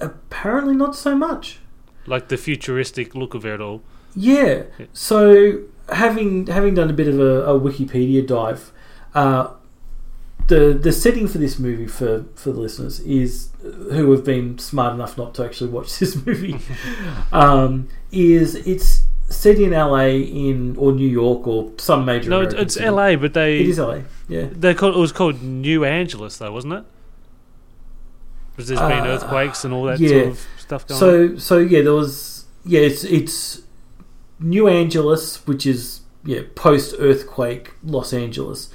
apparently 0.00 0.74
not 0.74 0.96
so 0.96 1.14
much. 1.14 1.58
Like 2.06 2.28
the 2.28 2.36
futuristic 2.36 3.14
look 3.14 3.34
of 3.34 3.46
it 3.46 3.60
all. 3.60 3.82
Yeah. 4.14 4.64
Yeah. 4.78 4.86
So 4.92 5.60
having 5.88 6.46
having 6.46 6.74
done 6.74 6.90
a 6.90 6.92
bit 6.92 7.08
of 7.08 7.18
a, 7.18 7.44
a 7.44 7.58
Wikipedia 7.60 8.26
dive, 8.26 8.72
uh, 9.14 9.52
the 10.48 10.72
the 10.74 10.92
setting 10.92 11.26
for 11.28 11.38
this 11.38 11.58
movie 11.58 11.86
for 11.86 12.24
for 12.34 12.52
the 12.52 12.60
listeners 12.60 13.00
is 13.00 13.50
who 13.62 14.10
have 14.12 14.24
been 14.24 14.58
smart 14.58 14.94
enough 14.94 15.16
not 15.16 15.34
to 15.34 15.44
actually 15.44 15.70
watch 15.70 15.98
this 15.98 16.24
movie 16.26 16.58
um, 17.32 17.88
is 18.12 18.54
it's 18.54 19.02
set 19.44 19.58
in 19.58 19.72
LA 19.72 20.06
in 20.44 20.74
or 20.78 20.92
New 20.92 21.08
York 21.08 21.46
or 21.46 21.70
some 21.76 22.06
major. 22.06 22.30
No, 22.30 22.40
it's, 22.40 22.54
American 22.54 22.64
it's 22.64 22.74
city. 22.74 22.86
L.A., 22.86 23.16
but 23.16 23.34
they 23.34 23.60
It 23.60 23.68
is 23.68 23.78
LA. 23.78 23.98
Yeah. 24.26 24.46
they 24.50 24.72
called, 24.72 24.96
it 24.96 24.98
was 24.98 25.12
called 25.12 25.42
New 25.42 25.84
Angeles, 25.84 26.38
though, 26.38 26.50
wasn't 26.50 26.72
it? 26.72 26.84
Because 28.50 28.68
there's 28.68 28.80
been 28.80 29.06
Uh, 29.06 29.14
earthquakes 29.14 29.64
and 29.64 29.74
all 29.74 29.84
that 29.84 30.00
yeah. 30.00 30.08
sort 30.08 30.26
of 30.28 30.46
stuff 30.58 30.86
going 30.86 30.96
on. 30.96 31.00
So 31.00 31.36
so 31.36 31.58
yeah, 31.58 31.82
there 31.82 31.92
was 31.92 32.46
yeah, 32.64 32.80
it's 32.80 33.04
it's 33.04 33.62
New 34.38 34.66
Angeles, 34.68 35.46
which 35.46 35.66
is 35.66 36.00
yeah 36.24 36.42
post 36.54 36.94
earthquake 36.98 37.72
Los 37.82 38.12
Angeles, 38.14 38.70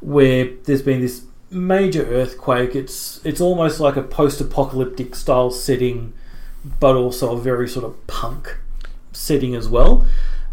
where 0.00 0.50
there's 0.64 0.82
been 0.82 1.00
this 1.00 1.26
major 1.50 2.04
earthquake. 2.06 2.74
It's 2.74 3.20
it's 3.24 3.40
almost 3.40 3.80
like 3.80 3.96
a 3.96 4.02
post 4.02 4.40
apocalyptic 4.40 5.14
style 5.14 5.50
setting, 5.50 6.14
but 6.80 6.96
also 6.96 7.36
a 7.36 7.38
very 7.38 7.68
sort 7.68 7.84
of 7.84 7.94
punk 8.06 8.56
setting 9.18 9.54
as 9.54 9.68
well. 9.68 10.06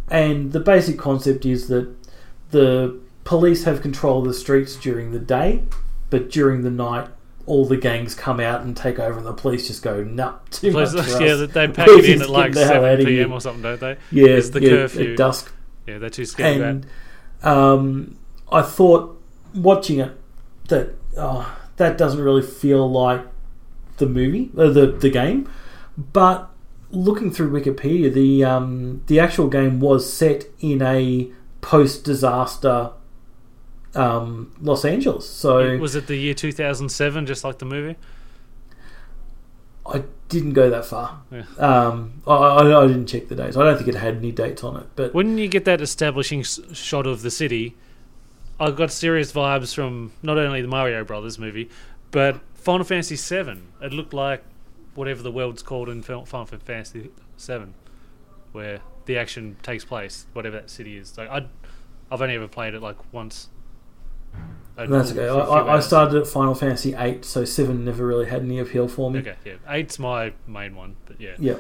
And 0.10 0.52
the 0.52 0.60
basic 0.60 0.98
concept 1.00 1.46
is 1.46 1.68
that 1.68 1.88
the 2.52 3.00
police 3.24 3.64
have 3.64 3.82
control 3.82 4.20
of 4.20 4.26
the 4.28 4.34
streets 4.34 4.76
during 4.76 5.12
the 5.12 5.20
day, 5.20 5.64
but 6.10 6.30
during 6.30 6.64
the 6.64 6.72
night. 6.72 7.10
All 7.48 7.64
the 7.64 7.78
gangs 7.78 8.16
come 8.16 8.40
out 8.40 8.62
and 8.62 8.76
take 8.76 8.98
over, 8.98 9.20
and 9.20 9.28
the 9.28 9.32
police 9.32 9.68
just 9.68 9.84
go, 9.84 10.04
"Nah, 10.04 10.34
too 10.50 10.72
Places- 10.72 10.96
much 10.96 11.06
for 11.06 11.24
yeah, 11.24 11.34
us." 11.34 11.40
that 11.42 11.54
they 11.54 11.68
pack 11.80 11.88
it 11.90 12.06
in 12.06 12.22
at 12.24 12.30
like 12.32 12.54
the 12.54 12.66
hell 12.66 12.82
7 12.82 12.90
outta 12.90 13.06
p.m. 13.06 13.32
or 13.32 13.40
something, 13.40 13.62
don't 13.62 13.80
they? 13.80 13.98
Yeah, 14.10 14.30
It's 14.30 14.50
the 14.50 14.62
yeah, 14.64 14.70
curfew. 14.70 15.12
at 15.12 15.18
dusk. 15.18 15.54
Yeah, 15.86 16.00
they're 16.00 16.10
too 16.10 16.26
scared 16.26 16.60
And 16.62 16.86
um, 17.44 18.18
I 18.52 18.64
thought 18.64 19.22
watching 19.54 20.00
it 20.00 20.18
that 20.70 20.96
oh, 21.16 21.56
that 21.78 22.00
doesn't 22.00 22.20
really 22.20 22.42
feel 22.42 22.90
like 22.92 23.22
the 23.98 24.08
movie, 24.08 24.50
uh, 24.58 24.70
the 24.72 24.88
the 24.88 25.12
game. 25.12 25.48
But 25.96 26.50
looking 26.92 27.32
through 27.32 27.52
Wikipedia, 27.52 28.14
the 28.14 28.44
um, 28.44 29.02
the 29.08 29.20
actual 29.20 29.48
game 29.48 29.80
was 29.80 30.12
set 30.12 30.46
in 30.60 30.82
a 30.82 31.30
post 31.62 32.04
disaster 32.04 32.92
um, 33.96 34.54
Los 34.62 34.84
Angeles. 34.86 35.28
So 35.30 35.78
Was 35.78 35.96
it 35.96 36.08
the 36.08 36.16
year 36.18 36.34
2007, 36.34 37.26
just 37.26 37.44
like 37.44 37.60
the 37.60 37.66
movie? 37.66 37.96
I 39.88 40.04
didn't 40.30 40.54
go 40.54 40.70
that 40.72 40.86
far. 40.86 41.22
Yeah. 41.32 41.44
Um, 41.60 42.22
I, 42.26 42.34
I, 42.34 42.84
I 42.84 42.88
didn't 42.88 43.06
check 43.08 43.28
the 43.28 43.36
dates. 43.36 43.56
I 43.56 43.64
don't 43.64 43.78
think 43.78 43.88
it 43.88 43.96
had 43.96 44.16
any 44.18 44.32
dates 44.32 44.64
on 44.64 44.78
it. 44.78 44.88
But 44.96 45.14
When 45.14 45.38
you 45.38 45.48
get 45.48 45.66
that 45.66 45.80
establishing 45.80 46.40
s- 46.40 46.60
shot 46.74 47.06
of 47.06 47.22
the 47.22 47.30
city, 47.30 47.76
I 48.60 48.72
got 48.72 48.92
serious 48.92 49.32
vibes 49.32 49.76
from 49.76 50.12
not 50.24 50.38
only 50.40 50.62
the 50.62 50.68
Mario 50.68 51.04
Brothers 51.04 51.38
movie, 51.38 51.70
but 52.10 52.40
Final 52.56 52.84
Fantasy 52.84 53.16
VII. 53.16 53.62
It 53.82 53.94
looked 53.94 54.14
like 54.14 54.44
whatever 54.96 55.22
the 55.22 55.32
world's 55.32 55.62
called 55.62 55.90
in 55.90 56.02
Final 56.02 56.26
Fantasy 56.26 57.12
VII, 57.38 57.68
where 58.52 58.80
the 59.06 59.18
action 59.18 59.58
takes 59.62 59.86
place, 59.86 60.26
whatever 60.34 60.58
that 60.58 60.70
city 60.70 60.98
is. 60.98 61.18
Like 61.18 61.30
I, 61.30 61.46
I've 62.12 62.22
only 62.22 62.36
ever 62.36 62.48
played 62.48 62.74
it 62.74 62.82
like 62.82 62.98
once. 63.14 63.50
Uh, 64.78 64.86
that's 64.88 65.12
okay. 65.12 65.28
I, 65.28 65.38
I, 65.38 65.78
I 65.78 65.80
started 65.80 66.20
at 66.22 66.28
Final 66.28 66.54
Fantasy 66.56 66.94
VIII, 66.94 67.20
so 67.22 67.46
seven 67.46 67.86
never 67.86 68.06
really 68.06 68.26
had 68.26 68.42
any 68.42 68.60
appeal 68.60 68.88
for 68.88 69.10
me. 69.10 69.20
Okay, 69.20 69.36
yeah, 69.46 69.54
eight's 69.70 69.98
my 70.00 70.34
main 70.48 70.76
one, 70.76 70.96
but 71.06 71.20
yeah, 71.22 71.36
Yeah, 71.40 71.56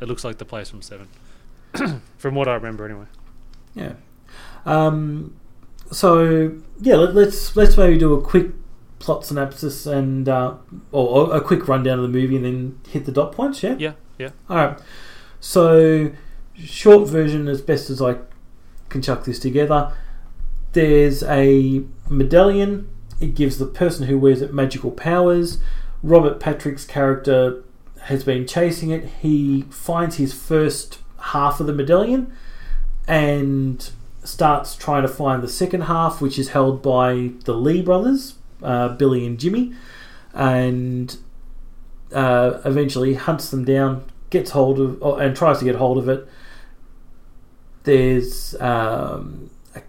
it 0.00 0.06
looks 0.06 0.24
like 0.24 0.38
the 0.38 0.44
place 0.44 0.70
from 0.70 0.80
seven, 0.82 1.08
from 2.18 2.34
what 2.34 2.46
I 2.46 2.54
remember 2.54 2.84
anyway. 2.84 3.06
yeah. 3.74 3.94
Um, 4.66 5.36
so 5.90 6.52
yeah, 6.80 6.96
let, 6.96 7.14
let's 7.14 7.54
let's 7.56 7.76
maybe 7.76 7.98
do 7.98 8.14
a 8.14 8.20
quick 8.22 8.46
plot 8.98 9.26
synopsis 9.26 9.86
and 9.86 10.28
uh, 10.28 10.54
or, 10.92 11.28
or 11.28 11.36
a 11.36 11.40
quick 11.40 11.68
rundown 11.68 11.98
of 11.98 12.02
the 12.02 12.08
movie, 12.08 12.36
and 12.36 12.44
then 12.44 12.80
hit 12.88 13.04
the 13.04 13.12
dot 13.12 13.32
points. 13.32 13.62
Yeah. 13.62 13.76
Yeah, 13.78 13.92
yeah. 14.18 14.30
All 14.48 14.56
right. 14.56 14.78
So, 15.40 16.12
short 16.54 17.08
version, 17.08 17.48
as 17.48 17.60
best 17.60 17.90
as 17.90 18.00
I 18.00 18.16
can 18.88 19.02
chuck 19.02 19.24
this 19.24 19.38
together. 19.38 19.92
There's 20.72 21.22
a 21.24 21.84
medallion. 22.08 22.88
It 23.20 23.34
gives 23.34 23.58
the 23.58 23.66
person 23.66 24.06
who 24.06 24.18
wears 24.18 24.42
it 24.42 24.52
magical 24.52 24.90
powers. 24.90 25.58
Robert 26.02 26.40
Patrick's 26.40 26.84
character 26.84 27.62
has 28.02 28.24
been 28.24 28.46
chasing 28.46 28.90
it. 28.90 29.04
He 29.22 29.62
finds 29.70 30.16
his 30.16 30.32
first 30.32 30.98
half 31.18 31.60
of 31.60 31.66
the 31.66 31.72
medallion 31.72 32.32
and 33.06 33.90
starts 34.24 34.74
trying 34.76 35.02
to 35.02 35.08
find 35.08 35.42
the 35.42 35.48
second 35.48 35.82
half, 35.82 36.20
which 36.20 36.38
is 36.38 36.50
held 36.50 36.82
by 36.82 37.30
the 37.44 37.54
Lee 37.54 37.82
brothers, 37.82 38.34
uh, 38.64 38.88
Billy 38.88 39.26
and 39.26 39.38
Jimmy, 39.38 39.74
and 40.32 41.16
uh, 42.12 42.60
eventually 42.64 43.14
hunts 43.14 43.50
them 43.50 43.64
down, 43.64 44.04
gets 44.30 44.50
hold 44.50 44.80
of, 44.80 45.02
or, 45.02 45.20
and 45.22 45.36
tries 45.36 45.58
to 45.58 45.64
get 45.64 45.76
hold 45.76 45.98
of 45.98 46.08
it. 46.08 46.26
There's 47.84 48.54
um, 48.60 49.50
a 49.74 49.82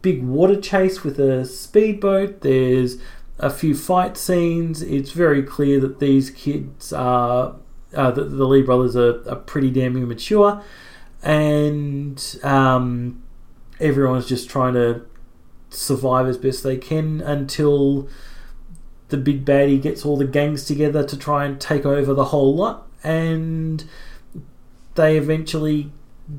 big 0.00 0.24
water 0.24 0.60
chase 0.60 1.04
with 1.04 1.20
a 1.20 1.44
speedboat. 1.44 2.40
There's 2.40 2.96
a 3.38 3.50
few 3.50 3.74
fight 3.74 4.16
scenes. 4.16 4.82
It's 4.82 5.10
very 5.10 5.42
clear 5.42 5.78
that 5.80 5.98
these 5.98 6.30
kids 6.30 6.92
are, 6.92 7.56
uh, 7.94 8.10
the, 8.10 8.24
the 8.24 8.46
Lee 8.46 8.62
brothers 8.62 8.96
are, 8.96 9.28
are 9.28 9.36
pretty 9.36 9.70
damn 9.70 9.96
immature, 9.96 10.62
and 11.22 12.40
um, 12.42 13.22
everyone's 13.80 14.26
just 14.26 14.48
trying 14.48 14.74
to 14.74 15.04
survive 15.72 16.26
as 16.26 16.36
best 16.38 16.62
they 16.62 16.76
can 16.76 17.20
until 17.20 18.08
the 19.08 19.16
big 19.16 19.44
baddie 19.44 19.80
gets 19.80 20.04
all 20.06 20.16
the 20.16 20.24
gangs 20.24 20.64
together 20.64 21.04
to 21.04 21.16
try 21.16 21.44
and 21.44 21.60
take 21.60 21.84
over 21.84 22.14
the 22.14 22.26
whole 22.26 22.54
lot, 22.54 22.86
and 23.04 23.84
they 24.94 25.16
eventually 25.16 25.90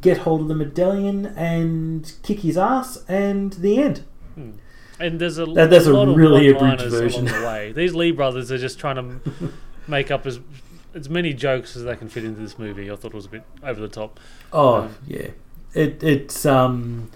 get 0.01 0.19
hold 0.19 0.41
of 0.41 0.47
the 0.47 0.55
medallion 0.55 1.25
and 1.35 2.13
kick 2.23 2.39
his 2.39 2.57
ass, 2.57 3.03
and 3.07 3.53
the 3.53 3.77
end. 3.77 4.03
And 4.99 5.19
there's 5.19 5.37
a 5.37 5.45
That- 5.45 5.69
that's 5.69 5.85
a 5.87 5.93
lot 5.93 6.07
of 6.07 6.15
really 6.15 6.53
one-liners 6.53 6.93
abridged 6.93 7.15
version. 7.15 7.27
along 7.27 7.41
the 7.41 7.47
way. 7.47 7.71
These 7.73 7.93
Lee 7.95 8.11
brothers 8.11 8.51
are 8.51 8.57
just 8.57 8.79
trying 8.79 8.95
to 8.95 9.31
make 9.87 10.09
up 10.11 10.25
as 10.25 10.39
as 10.95 11.09
many 11.09 11.33
jokes 11.33 11.75
as 11.75 11.83
they 11.83 11.95
can 11.95 12.07
fit 12.07 12.23
into 12.23 12.39
this 12.39 12.59
movie. 12.59 12.91
I 12.91 12.95
thought 12.95 13.11
it 13.13 13.15
was 13.15 13.25
a 13.25 13.29
bit 13.29 13.41
over 13.63 13.81
the 13.81 13.87
top. 13.87 14.19
Oh 14.53 14.75
Um, 14.83 14.95
yeah, 15.07 15.29
it 15.73 16.03
it's 16.03 16.45
um 16.45 17.09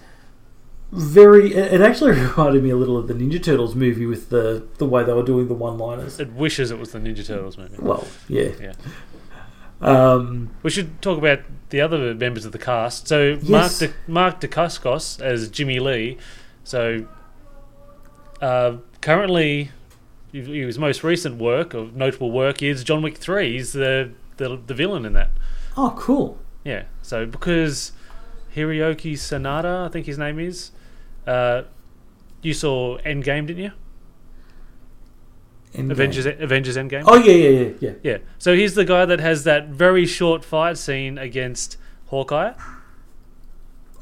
very. 0.92 1.52
It 1.54 1.80
actually 1.80 2.12
reminded 2.20 2.62
me 2.62 2.70
a 2.70 2.76
little 2.76 2.96
of 2.96 3.08
the 3.08 3.14
Ninja 3.14 3.42
Turtles 3.42 3.74
movie 3.74 4.06
with 4.06 4.30
the 4.30 4.66
the 4.78 4.86
way 4.86 5.04
they 5.04 5.12
were 5.12 5.22
doing 5.22 5.48
the 5.48 5.54
one 5.54 5.78
liners. 5.78 6.18
It 6.20 6.32
wishes 6.32 6.70
it 6.70 6.78
was 6.78 6.92
the 6.92 6.98
Ninja 6.98 7.26
Turtles 7.26 7.58
movie. 7.58 7.76
Well, 7.78 8.06
yeah. 8.28 8.50
Yeah. 8.60 8.72
Um, 9.80 10.50
We 10.62 10.70
should 10.70 11.00
talk 11.00 11.18
about 11.18 11.40
the 11.70 11.80
other 11.80 12.14
members 12.14 12.44
of 12.44 12.52
the 12.52 12.58
cast. 12.58 13.06
So 13.06 13.38
Yes. 13.42 13.48
Mark 13.48 13.72
De, 13.72 14.10
Mark 14.10 14.40
Dacascos 14.40 15.20
as 15.20 15.48
Jimmy 15.48 15.78
Lee. 15.78 16.18
So 16.64 17.06
uh, 18.42 18.78
currently, 19.00 19.70
his 20.32 20.78
most 20.78 21.04
recent 21.04 21.38
work 21.38 21.74
of 21.74 21.94
notable 21.94 22.30
work 22.32 22.62
is 22.62 22.82
John 22.84 23.02
Wick 23.02 23.16
Three. 23.18 23.52
He's 23.52 23.72
the 23.72 24.10
the, 24.36 24.58
the 24.66 24.74
villain 24.74 25.04
in 25.04 25.12
that. 25.14 25.30
oh, 25.76 25.94
cool. 25.98 26.38
Yeah. 26.64 26.84
So 27.02 27.26
because 27.26 27.92
Hiroyuki 28.54 29.12
Sanada, 29.14 29.86
I 29.86 29.88
think 29.88 30.06
his 30.06 30.18
name 30.18 30.38
is, 30.38 30.70
uh, 31.28 31.62
you 32.42 32.54
saw 32.54 32.98
Endgame, 32.98 33.46
didn't 33.46 33.62
you? 33.64 33.72
Endgame. 35.74 35.90
Avengers 35.92 36.26
Avengers 36.26 36.76
Endgame. 36.76 37.04
Oh 37.06 37.16
yeah, 37.16 37.32
yeah, 37.32 37.48
yeah, 37.60 37.70
yeah. 37.80 37.92
Yeah. 38.02 38.18
So 38.38 38.54
he's 38.54 38.74
the 38.74 38.84
guy 38.84 39.04
that 39.04 39.20
has 39.20 39.44
that 39.44 39.68
very 39.68 40.06
short 40.06 40.44
fight 40.44 40.78
scene 40.78 41.18
against 41.18 41.76
Hawkeye 42.06 42.54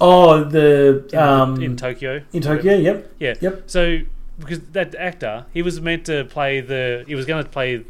Oh, 0.01 0.45
the 0.45 1.09
in, 1.13 1.19
um 1.19 1.63
in 1.63 1.77
Tokyo. 1.77 2.23
in 2.33 2.43
Tokyo. 2.43 2.77
Yep. 2.77 3.15
Yeah. 3.19 3.35
Yep. 3.41 3.63
So 3.67 3.99
because 4.39 4.61
that 4.73 4.95
actor, 4.95 5.47
he 5.53 5.63
was 5.63 5.81
meant 5.81 6.05
to 6.07 6.25
play 6.27 6.61
the 6.61 7.05
he 7.09 7.15
was 7.15 7.27
going 7.27 7.43
to 7.43 7.51
play 7.51 7.85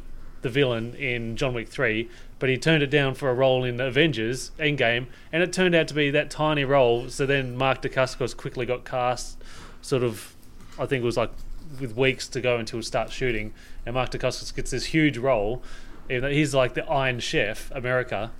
the 0.46 0.52
villain 0.52 0.94
in 0.94 1.36
John 1.36 1.54
Wick 1.54 1.68
3, 1.68 2.08
but 2.38 2.48
he 2.48 2.56
turned 2.56 2.80
it 2.80 2.90
down 2.90 3.14
for 3.14 3.28
a 3.28 3.34
role 3.34 3.64
in 3.64 3.80
Avengers 3.80 4.52
Endgame, 4.60 5.06
and 5.32 5.42
it 5.42 5.52
turned 5.52 5.74
out 5.74 5.88
to 5.88 5.94
be 5.94 6.08
that 6.12 6.30
tiny 6.30 6.64
role. 6.64 7.08
So 7.08 7.26
then 7.26 7.56
Mark 7.56 7.82
Dacascos 7.82 8.36
quickly 8.36 8.64
got 8.64 8.84
cast, 8.84 9.42
sort 9.82 10.04
of, 10.04 10.36
I 10.78 10.86
think 10.86 11.02
it 11.02 11.04
was 11.04 11.16
like 11.16 11.32
with 11.80 11.96
weeks 11.96 12.28
to 12.28 12.40
go 12.40 12.58
until 12.58 12.78
he 12.78 12.84
start 12.84 13.10
shooting, 13.10 13.52
and 13.84 13.94
Mark 13.94 14.10
Dacascos 14.10 14.54
gets 14.54 14.70
this 14.70 14.84
huge 14.86 15.18
role. 15.18 15.64
even 16.08 16.22
though 16.22 16.30
He's 16.30 16.54
like 16.54 16.74
the 16.74 16.88
Iron 16.88 17.18
Chef, 17.18 17.72
America. 17.74 18.30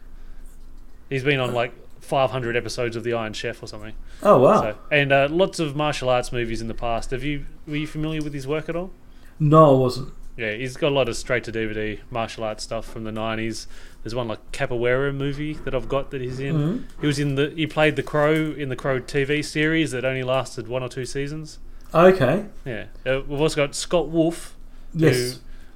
He's 1.10 1.24
been 1.24 1.40
on 1.40 1.52
like 1.52 1.72
500 2.02 2.56
episodes 2.56 2.94
of 2.94 3.02
the 3.02 3.14
Iron 3.14 3.32
Chef 3.32 3.60
or 3.60 3.66
something. 3.66 3.94
Oh 4.22 4.38
wow. 4.38 4.60
So, 4.60 4.78
and 4.92 5.10
uh, 5.12 5.26
lots 5.28 5.58
of 5.58 5.74
martial 5.74 6.08
arts 6.08 6.30
movies 6.30 6.60
in 6.60 6.68
the 6.68 6.74
past. 6.74 7.10
Have 7.10 7.24
you 7.24 7.46
were 7.66 7.76
you 7.76 7.86
familiar 7.88 8.22
with 8.22 8.32
his 8.32 8.46
work 8.46 8.68
at 8.68 8.76
all? 8.76 8.92
No, 9.40 9.74
I 9.74 9.78
wasn't. 9.78 10.12
Yeah, 10.36 10.52
he's 10.52 10.76
got 10.76 10.88
a 10.88 10.94
lot 10.94 11.08
of 11.08 11.16
straight 11.16 11.44
to 11.44 11.52
DVD 11.52 11.98
martial 12.10 12.44
arts 12.44 12.64
stuff 12.64 12.84
from 12.86 13.04
the 13.04 13.12
nineties. 13.12 13.66
There's 14.02 14.14
one 14.14 14.28
like 14.28 14.52
Capoeira 14.52 15.14
movie 15.14 15.54
that 15.64 15.74
I've 15.74 15.88
got 15.88 16.10
that 16.10 16.20
he's 16.20 16.38
in. 16.38 16.54
Mhm. 16.56 16.82
He 17.00 17.06
was 17.06 17.18
in 17.18 17.34
the 17.36 17.50
he 17.56 17.66
played 17.66 17.96
the 17.96 18.02
Crow 18.02 18.34
in 18.56 18.68
the 18.68 18.76
Crow 18.76 19.00
TV 19.00 19.42
series 19.44 19.90
that 19.92 20.04
only 20.04 20.22
lasted 20.22 20.68
one 20.68 20.82
or 20.82 20.88
two 20.88 21.04
seasons. 21.06 21.58
Okay. 21.94 22.44
Yeah, 22.64 22.86
uh, 23.06 23.20
we've 23.26 23.40
also 23.40 23.56
got 23.56 23.74
Scott 23.74 24.08
Wolf, 24.08 24.54
Yes. 24.94 25.16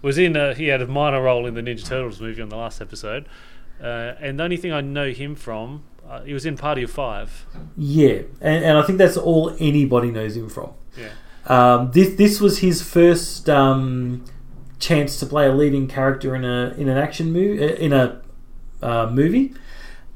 who 0.02 0.06
was 0.08 0.18
in 0.18 0.36
a, 0.36 0.52
he 0.54 0.66
had 0.66 0.82
a 0.82 0.86
minor 0.86 1.22
role 1.22 1.46
in 1.46 1.54
the 1.54 1.62
Ninja 1.62 1.86
Turtles 1.86 2.20
movie 2.20 2.42
on 2.42 2.48
the 2.50 2.56
last 2.56 2.80
episode. 2.82 3.26
Uh, 3.82 4.12
and 4.20 4.38
the 4.38 4.44
only 4.44 4.56
thing 4.58 4.72
I 4.72 4.80
know 4.82 5.10
him 5.10 5.34
from, 5.34 5.84
uh, 6.08 6.20
he 6.22 6.34
was 6.34 6.44
in 6.44 6.56
Party 6.58 6.82
of 6.82 6.90
Five. 6.90 7.46
Yeah, 7.78 8.22
and, 8.42 8.64
and 8.64 8.76
I 8.78 8.82
think 8.82 8.98
that's 8.98 9.16
all 9.16 9.56
anybody 9.58 10.10
knows 10.10 10.36
him 10.36 10.50
from. 10.50 10.70
Yeah. 10.98 11.08
Um, 11.46 11.90
this 11.92 12.14
this 12.16 12.40
was 12.40 12.58
his 12.58 12.82
first 12.82 13.48
um, 13.48 14.24
chance 14.80 15.20
to 15.20 15.26
play 15.26 15.46
a 15.46 15.52
leading 15.52 15.86
character 15.86 16.34
in 16.34 16.44
a 16.44 16.74
in 16.76 16.88
an 16.88 16.96
action 16.96 17.32
movie 17.32 17.62
in 17.62 17.92
a 17.92 18.20
uh, 18.82 19.08
movie, 19.12 19.54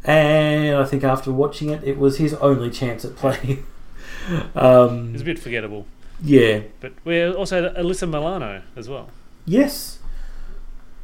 and 0.04 0.76
I 0.76 0.84
think 0.84 1.04
after 1.04 1.30
watching 1.30 1.70
it, 1.70 1.84
it 1.84 1.98
was 1.98 2.16
his 2.18 2.34
only 2.34 2.70
chance 2.70 3.04
at 3.04 3.14
playing. 3.14 3.64
um, 4.56 5.12
It's 5.12 5.22
a 5.22 5.24
bit 5.24 5.38
forgettable. 5.38 5.86
yeah. 6.22 6.62
But 6.80 6.94
we're 7.04 7.32
also 7.32 7.68
Alyssa 7.74 8.08
Milano 8.08 8.62
as 8.74 8.88
well. 8.88 9.10
Yes. 9.44 9.98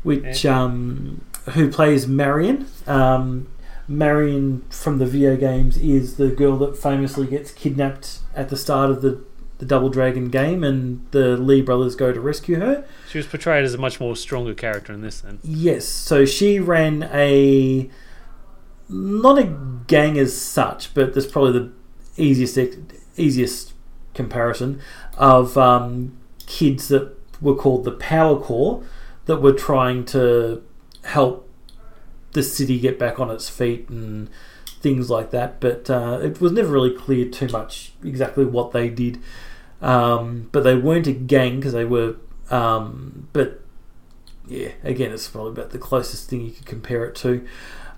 Which 0.03 0.47
um, 0.47 1.21
who 1.51 1.71
plays 1.71 2.07
Marian? 2.07 2.67
Um, 2.87 3.49
Marian 3.87 4.63
from 4.71 4.99
the 4.99 5.05
video 5.05 5.37
games 5.37 5.77
is 5.77 6.17
the 6.17 6.29
girl 6.29 6.57
that 6.59 6.79
famously 6.79 7.27
gets 7.27 7.51
kidnapped 7.51 8.21
at 8.35 8.49
the 8.49 8.57
start 8.57 8.89
of 8.91 9.03
the 9.03 9.23
the 9.61 9.67
Double 9.67 9.91
Dragon 9.91 10.31
game, 10.31 10.65
and 10.65 11.07
the 11.13 11.37
Lee 11.37 11.63
brothers 11.63 11.95
go 11.95 12.13
to 12.13 12.21
rescue 12.21 12.59
her. 12.59 12.85
She 13.09 13.19
was 13.19 13.27
portrayed 13.27 13.65
as 13.65 13.75
a 13.75 13.79
much 13.79 14.01
more 14.01 14.17
stronger 14.17 14.55
character 14.55 14.93
in 14.93 15.03
this 15.03 15.21
then. 15.21 15.39
Yes, 15.45 15.87
so 15.87 16.25
she 16.25 16.59
ran 16.59 17.05
a 17.13 17.89
not 18.89 19.39
a 19.39 19.45
gang 19.87 20.19
as 20.19 20.37
such, 20.37 20.93
but 20.95 21.15
that's 21.15 21.27
probably 21.27 21.53
the 21.53 21.73
easiest 22.17 22.59
easiest 23.17 23.75
comparison 24.15 24.81
of 25.17 25.57
um, 25.57 26.17
kids 26.47 26.89
that 26.89 27.17
were 27.41 27.55
called 27.55 27.85
the 27.85 27.93
Power 27.93 28.41
Corps 28.41 28.83
that 29.27 29.41
were 29.41 29.53
trying 29.53 30.05
to 30.07 30.63
help 31.05 31.49
the 32.33 32.43
city 32.43 32.79
get 32.79 32.99
back 32.99 33.21
on 33.21 33.31
its 33.31 33.49
feet 33.49 33.89
and 33.89 34.29
things 34.81 35.11
like 35.11 35.31
that. 35.31 35.61
But 35.61 35.91
uh, 35.91 36.21
it 36.23 36.41
was 36.41 36.53
never 36.53 36.73
really 36.73 36.95
clear 36.95 37.29
too 37.29 37.49
much 37.49 37.93
exactly 38.03 38.45
what 38.45 38.73
they 38.73 38.89
did. 38.89 39.21
Um, 39.83 40.49
but 40.53 40.63
they 40.65 40.75
weren't 40.77 41.07
a 41.07 41.13
gang 41.13 41.57
because 41.57 41.73
they 41.73 41.85
were. 41.85 42.17
Um, 42.51 43.29
but 43.33 43.63
yeah, 44.47 44.71
again, 44.83 45.13
it's 45.13 45.29
probably 45.29 45.53
about 45.53 45.71
the 45.71 45.79
closest 45.79 46.29
thing 46.29 46.43
you 46.43 46.51
could 46.51 46.67
compare 46.67 47.05
it 47.05 47.15
to. 47.17 47.47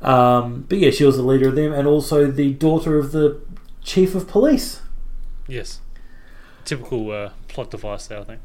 Um, 0.03 0.67
but 0.69 0.79
yeah, 0.79 0.91
she 0.91 1.05
was 1.05 1.17
the 1.17 1.23
leader 1.23 1.49
of 1.49 1.55
them 1.57 1.73
and 1.73 1.87
also 1.87 2.31
the 2.31 2.53
daughter 2.55 2.99
of 2.99 3.13
the 3.13 3.41
chief 3.83 4.15
of 4.15 4.29
police. 4.29 4.81
Yes. 5.49 5.81
Typical 6.65 7.11
uh, 7.11 7.31
plot 7.49 7.71
device 7.71 8.07
there, 8.07 8.21
I 8.21 8.25
think. 8.25 8.41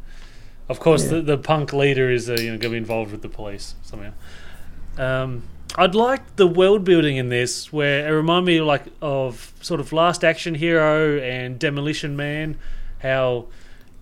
Of 0.69 0.79
course, 0.79 1.03
Yeah. 1.05 1.09
the, 1.11 1.21
the 1.21 1.37
punk 1.37 1.73
leader 1.73 2.09
is 2.09 2.29
uh, 2.29 2.33
you 2.33 2.45
know 2.51 2.57
going 2.57 2.61
to 2.61 2.69
be 2.71 2.77
involved 2.77 3.11
with 3.11 3.21
the 3.21 3.29
police 3.29 3.75
somehow. 3.83 4.11
Um, 4.97 5.43
I'd 5.77 5.95
like 5.95 6.35
the 6.37 6.47
world 6.47 6.83
building 6.83 7.17
in 7.17 7.29
this, 7.29 7.71
where 7.71 8.07
it 8.07 8.11
reminded 8.11 8.47
me 8.47 8.61
like 8.61 8.85
of 9.01 9.53
sort 9.61 9.79
of 9.79 9.93
Last 9.93 10.23
Action 10.23 10.55
Hero 10.55 11.19
and 11.19 11.59
Demolition 11.59 12.15
Man, 12.15 12.57
how 13.07 13.47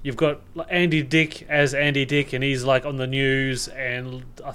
you've 0.04 0.18
got 0.18 0.42
Andy 0.70 1.02
Dick 1.02 1.44
as 1.50 1.74
Andy 1.74 2.06
Dick, 2.06 2.34
and 2.34 2.44
he's 2.44 2.64
like 2.64 2.86
on 2.86 2.98
the 2.98 3.08
news, 3.08 3.68
and 3.70 4.24
uh, 4.44 4.54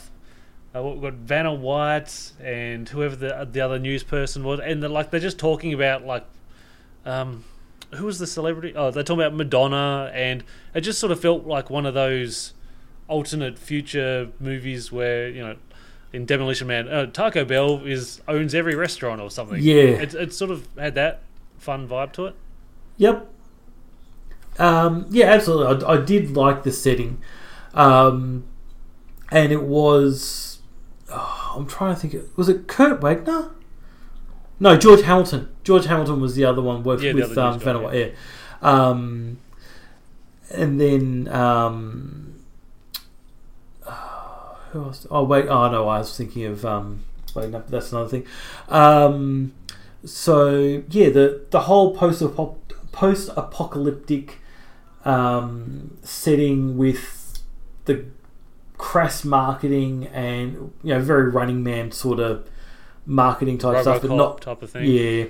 uh, 0.74 0.82
we've 0.82 1.02
got 1.02 1.14
Vanna 1.14 1.52
White 1.52 2.32
and 2.42 2.88
whoever 2.88 3.16
the 3.16 3.48
the 3.50 3.60
other 3.60 3.78
news 3.78 4.02
person 4.02 4.44
was, 4.44 4.60
and 4.60 4.82
they're 4.82 4.90
like 4.90 5.10
they're 5.10 5.20
just 5.20 5.38
talking 5.38 5.72
about 5.72 6.04
like 6.04 6.24
um, 7.04 7.44
who 7.94 8.06
was 8.06 8.18
the 8.18 8.26
celebrity? 8.26 8.74
Oh, 8.76 8.90
they're 8.90 9.02
talking 9.02 9.22
about 9.22 9.34
Madonna, 9.34 10.10
and 10.14 10.44
it 10.74 10.82
just 10.82 10.98
sort 11.00 11.10
of 11.12 11.20
felt 11.20 11.46
like 11.46 11.70
one 11.70 11.86
of 11.86 11.94
those 11.94 12.54
alternate 13.08 13.58
future 13.58 14.28
movies 14.38 14.92
where 14.92 15.28
you 15.28 15.42
know, 15.42 15.56
in 16.12 16.26
Demolition 16.26 16.68
Man, 16.68 16.88
uh, 16.88 17.06
Taco 17.06 17.44
Bell 17.44 17.84
is 17.84 18.20
owns 18.28 18.54
every 18.54 18.74
restaurant 18.74 19.20
or 19.20 19.30
something. 19.30 19.60
Yeah. 19.60 19.74
it, 19.74 20.14
it 20.14 20.32
sort 20.32 20.50
of 20.50 20.68
had 20.78 20.94
that 20.94 21.22
fun 21.58 21.88
vibe 21.88 22.12
to 22.12 22.26
it. 22.26 22.36
Yep. 22.98 23.28
Um, 24.60 25.06
yeah, 25.10 25.26
absolutely. 25.26 25.86
I, 25.86 25.92
I 25.94 25.96
did 25.96 26.36
like 26.36 26.62
the 26.62 26.72
setting, 26.72 27.20
um, 27.74 28.44
and 29.30 29.52
it 29.52 29.62
was. 29.62 30.58
oh, 31.10 31.54
I'm 31.56 31.66
trying 31.66 31.94
to 31.94 32.00
think. 32.00 32.14
Of, 32.14 32.36
was 32.36 32.48
it 32.48 32.68
Kurt 32.68 33.00
Wagner? 33.00 33.50
No, 34.58 34.76
George 34.76 35.02
Hamilton. 35.02 35.48
George 35.64 35.86
Hamilton 35.86 36.20
was 36.20 36.34
the 36.34 36.44
other 36.44 36.60
one 36.60 36.82
with, 36.82 37.02
Yeah, 37.02 37.14
with 37.14 37.36
um, 37.38 37.58
guy, 37.58 37.92
yeah. 37.94 38.08
Um, 38.60 39.38
and 40.50 40.78
then 40.78 41.28
um, 41.28 42.30
who 44.70 44.84
else? 44.84 45.06
Oh 45.10 45.24
wait, 45.24 45.48
oh 45.48 45.70
no, 45.70 45.88
I 45.88 45.98
was 45.98 46.16
thinking 46.16 46.44
of 46.44 46.64
um, 46.64 47.04
wait, 47.34 47.50
no, 47.50 47.62
that's 47.68 47.92
another 47.92 48.08
thing. 48.08 48.26
Um, 48.68 49.52
so 50.04 50.82
yeah, 50.90 51.10
the 51.10 51.46
the 51.50 51.60
whole 51.60 51.94
post 51.94 52.22
post 52.92 53.30
apocalyptic 53.36 54.39
um, 55.04 55.96
setting 56.02 56.76
with 56.76 57.42
the 57.86 58.04
crass 58.78 59.24
marketing 59.24 60.06
and 60.08 60.72
you 60.82 60.94
know 60.94 61.00
very 61.00 61.30
Running 61.30 61.62
Man 61.62 61.90
sort 61.92 62.18
of 62.20 62.48
marketing 63.06 63.58
type 63.58 63.82
stuff, 63.82 64.02
but 64.02 64.10
not 64.10 64.40
type 64.42 64.62
of 64.62 64.70
thing. 64.70 64.84
yeah, 64.86 65.24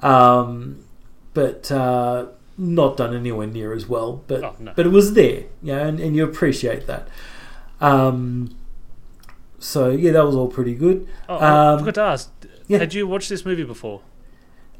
um, 0.00 0.84
but 1.34 1.70
uh, 1.72 2.26
not 2.58 2.96
done 2.96 3.14
anywhere 3.14 3.46
near 3.46 3.72
as 3.74 3.86
well. 3.86 4.22
But 4.26 4.44
Oh, 4.44 4.54
no. 4.58 4.72
but 4.76 4.86
it 4.86 4.90
was 4.90 5.14
there, 5.14 5.44
you 5.62 5.72
know, 5.74 5.86
and, 5.86 6.00
and 6.00 6.14
you 6.16 6.24
appreciate 6.24 6.86
that. 6.86 7.08
Um, 7.80 8.56
so 9.58 9.90
yeah, 9.90 10.12
that 10.12 10.24
was 10.24 10.34
all 10.34 10.48
pretty 10.48 10.74
good. 10.74 11.06
Oh, 11.28 11.36
I 11.36 11.72
Um, 11.72 11.78
forgot 11.80 11.94
to 11.96 12.00
ask. 12.02 12.30
yeah. 12.66 12.78
Had 12.78 12.94
you 12.94 13.06
watched 13.06 13.28
this 13.28 13.44
movie 13.44 13.64
before? 13.64 14.00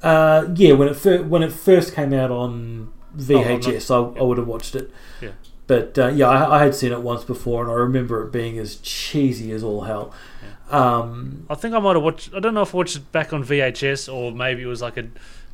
Uh, 0.03 0.49
yeah, 0.55 0.73
when 0.75 0.89
it 0.89 0.95
fir- 0.97 1.23
when 1.23 1.43
it 1.43 1.53
first 1.53 1.95
came 1.95 2.13
out 2.13 2.31
on 2.31 2.93
VHS, 3.17 3.91
Oh, 3.91 4.15
I, 4.17 4.21
I 4.21 4.23
would 4.23 4.39
have 4.39 4.47
watched 4.47 4.75
it. 4.75 4.91
Yeah. 5.21 5.31
But 5.67 5.99
uh, 5.99 6.09
yeah, 6.09 6.29
I, 6.29 6.59
I 6.61 6.63
had 6.65 6.75
seen 6.75 6.93
it 6.93 7.01
once 7.03 7.25
before, 7.25 7.63
and 7.63 7.71
I 7.71 7.75
remember 7.75 8.23
it 8.25 8.31
being 8.33 8.57
as 8.59 8.77
cheesy 8.77 9.51
as 9.53 9.65
all 9.65 9.83
hell. 9.83 10.13
Um, 10.71 11.47
I 11.51 11.55
think 11.55 11.75
I 11.75 11.79
might 11.79 11.95
have 11.95 12.03
watched. 12.03 12.35
I 12.35 12.41
don't 12.41 12.55
know 12.55 12.63
if 12.63 12.75
I 12.75 12.79
watched 12.79 12.97
it 12.97 13.13
back 13.13 13.33
on 13.33 13.45
VHS 13.45 14.13
or 14.13 14.33
maybe 14.33 14.63
it 14.63 14.67
was 14.67 14.83
like 14.83 14.97
a, 14.97 15.07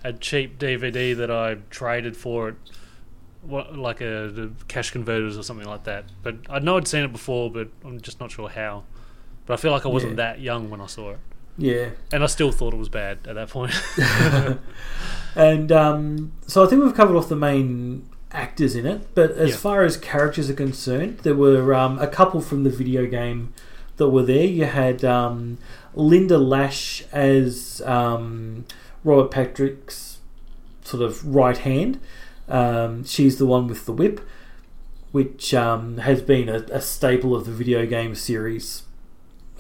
a 0.04 0.12
cheap 0.12 0.58
DVD 0.58 1.16
that 1.16 1.30
I 1.30 1.56
traded 1.70 2.16
for 2.16 2.50
it, 2.50 2.54
what, 3.42 3.76
like 3.76 4.00
a 4.00 4.30
the 4.32 4.50
cash 4.68 4.90
converters 4.90 5.36
or 5.38 5.42
something 5.42 5.66
like 5.66 5.84
that. 5.84 6.04
But 6.22 6.36
I 6.48 6.58
know 6.60 6.76
I'd 6.76 6.88
seen 6.88 7.04
it 7.04 7.12
before, 7.12 7.50
but 7.50 7.68
I'm 7.84 8.00
just 8.00 8.20
not 8.20 8.30
sure 8.30 8.48
how. 8.48 8.84
But 9.46 9.54
I 9.54 9.56
feel 9.56 9.72
like 9.72 9.84
I 9.84 9.88
wasn't 9.88 10.12
Yeah. 10.12 10.16
that 10.32 10.40
young 10.40 10.70
when 10.70 10.80
I 10.80 10.86
saw 10.86 11.10
it, 11.10 11.18
yeah, 11.58 11.90
and 12.12 12.22
I 12.22 12.26
still 12.26 12.52
thought 12.52 12.72
it 12.74 12.78
was 12.78 12.88
bad 12.88 13.18
at 13.26 13.34
that 13.34 13.48
point. 13.48 13.72
and 15.36 15.72
um, 15.72 16.32
so 16.46 16.64
I 16.64 16.68
think 16.68 16.82
we've 16.82 16.94
covered 16.94 17.16
off 17.16 17.28
the 17.28 17.36
main 17.36 18.08
actors 18.30 18.74
in 18.74 18.86
it. 18.86 19.14
But 19.14 19.32
as 19.32 19.50
Yeah. 19.50 19.56
far 19.56 19.82
as 19.84 19.96
characters 19.96 20.48
are 20.50 20.54
concerned, 20.54 21.18
there 21.18 21.34
were 21.34 21.74
um, 21.74 21.98
a 21.98 22.06
couple 22.06 22.40
from 22.40 22.64
the 22.64 22.70
video 22.70 23.06
game 23.06 23.52
that 23.96 24.08
were 24.08 24.22
there. 24.22 24.44
You 24.46 24.64
had 24.64 25.04
um, 25.04 25.58
Linda 25.94 26.38
Lash 26.38 27.04
as 27.12 27.82
um, 27.84 28.64
Robert 29.04 29.30
Patrick's 29.30 30.18
sort 30.84 31.02
of 31.02 31.24
right 31.34 31.58
hand. 31.58 32.00
Um, 32.48 33.04
she's 33.04 33.38
the 33.38 33.46
one 33.46 33.68
with 33.68 33.86
the 33.86 33.92
whip, 33.92 34.20
which 35.12 35.54
um, 35.54 35.98
has 35.98 36.22
been 36.22 36.48
a, 36.48 36.58
a 36.72 36.80
staple 36.80 37.34
of 37.36 37.44
the 37.46 37.52
video 37.52 37.86
game 37.86 38.14
series 38.14 38.82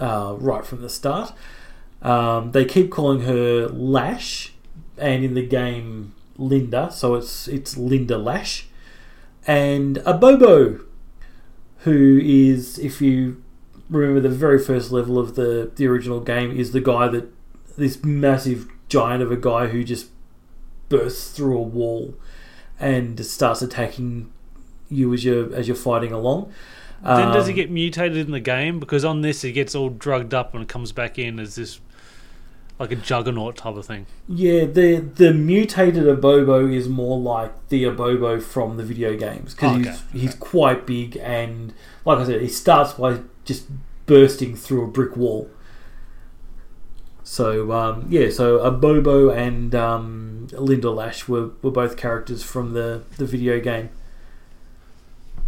uh, 0.00 0.34
right 0.38 0.64
from 0.64 0.80
the 0.82 0.88
start. 0.90 1.32
Um, 2.02 2.52
they 2.52 2.64
keep 2.64 2.90
calling 2.90 3.22
her 3.22 3.68
Lash, 3.68 4.52
and 4.98 5.24
in 5.24 5.34
the 5.34 5.46
game 5.46 6.14
Linda, 6.36 6.90
so 6.92 7.14
it's 7.14 7.46
it's 7.48 7.76
Linda 7.76 8.18
Lash, 8.18 8.66
and 9.46 9.96
Abobo, 9.98 10.84
who 11.78 12.20
is 12.22 12.78
if 12.78 13.00
you 13.00 13.42
remember 13.88 14.20
the 14.20 14.34
very 14.34 14.58
first 14.58 14.90
level 14.90 15.18
of 15.18 15.34
the 15.34 15.70
the 15.76 15.86
original 15.86 16.20
game 16.20 16.50
is 16.56 16.72
the 16.72 16.80
guy 16.80 17.06
that 17.08 17.32
this 17.76 18.02
massive 18.04 18.68
giant 18.88 19.22
of 19.22 19.30
a 19.30 19.36
guy 19.36 19.68
who 19.68 19.84
just 19.84 20.08
bursts 20.88 21.30
through 21.30 21.56
a 21.56 21.62
wall 21.62 22.14
and 22.80 23.24
starts 23.24 23.62
attacking 23.62 24.30
you 24.88 25.12
as 25.14 25.24
you're 25.24 25.54
as 25.54 25.68
you're 25.68 25.76
fighting 25.76 26.12
along. 26.12 26.52
then 27.02 27.32
does 27.32 27.46
he 27.46 27.52
Um, 27.52 27.56
get 27.56 27.70
mutated 27.70 28.18
in 28.18 28.32
the 28.32 28.40
game? 28.40 28.78
Because 28.80 29.04
on 29.04 29.22
this 29.22 29.42
he 29.42 29.52
gets 29.52 29.74
all 29.74 29.88
drugged 29.88 30.34
up 30.34 30.54
and 30.54 30.68
comes 30.68 30.92
back 30.92 31.18
in 31.18 31.38
as 31.38 31.54
this 31.54 31.80
like 32.82 32.90
a 32.92 32.96
juggernaut 32.96 33.56
type 33.56 33.76
of 33.76 33.86
thing. 33.86 34.06
Yeah, 34.28 34.64
the 34.64 34.96
the 34.96 35.32
mutated 35.32 36.04
Abobo 36.04 36.70
is 36.72 36.88
more 36.88 37.18
like 37.18 37.68
the 37.68 37.84
Abobo 37.84 38.42
from 38.42 38.76
the 38.76 38.82
video 38.84 39.16
games 39.16 39.54
because 39.54 39.76
Oh, 39.76 39.80
okay, 39.80 39.96
he's 40.12 40.22
he's 40.22 40.34
quite 40.34 40.84
big 40.86 41.16
and 41.18 41.72
like 42.04 42.18
I 42.18 42.24
said, 42.26 42.40
he 42.42 42.48
starts 42.48 42.94
by 42.94 43.20
just 43.44 43.66
bursting 44.06 44.56
through 44.56 44.84
a 44.84 44.88
brick 44.88 45.16
wall. 45.16 45.48
So 47.22 47.72
um, 47.72 48.06
yeah, 48.10 48.30
so 48.30 48.58
Abobo 48.58 49.34
and 49.34 49.74
um, 49.74 50.48
Linda 50.52 50.90
Lash 50.90 51.28
were, 51.28 51.50
were 51.62 51.70
both 51.70 51.96
characters 51.96 52.42
from 52.42 52.72
the, 52.74 53.02
the 53.16 53.24
video 53.24 53.60
game. 53.60 53.90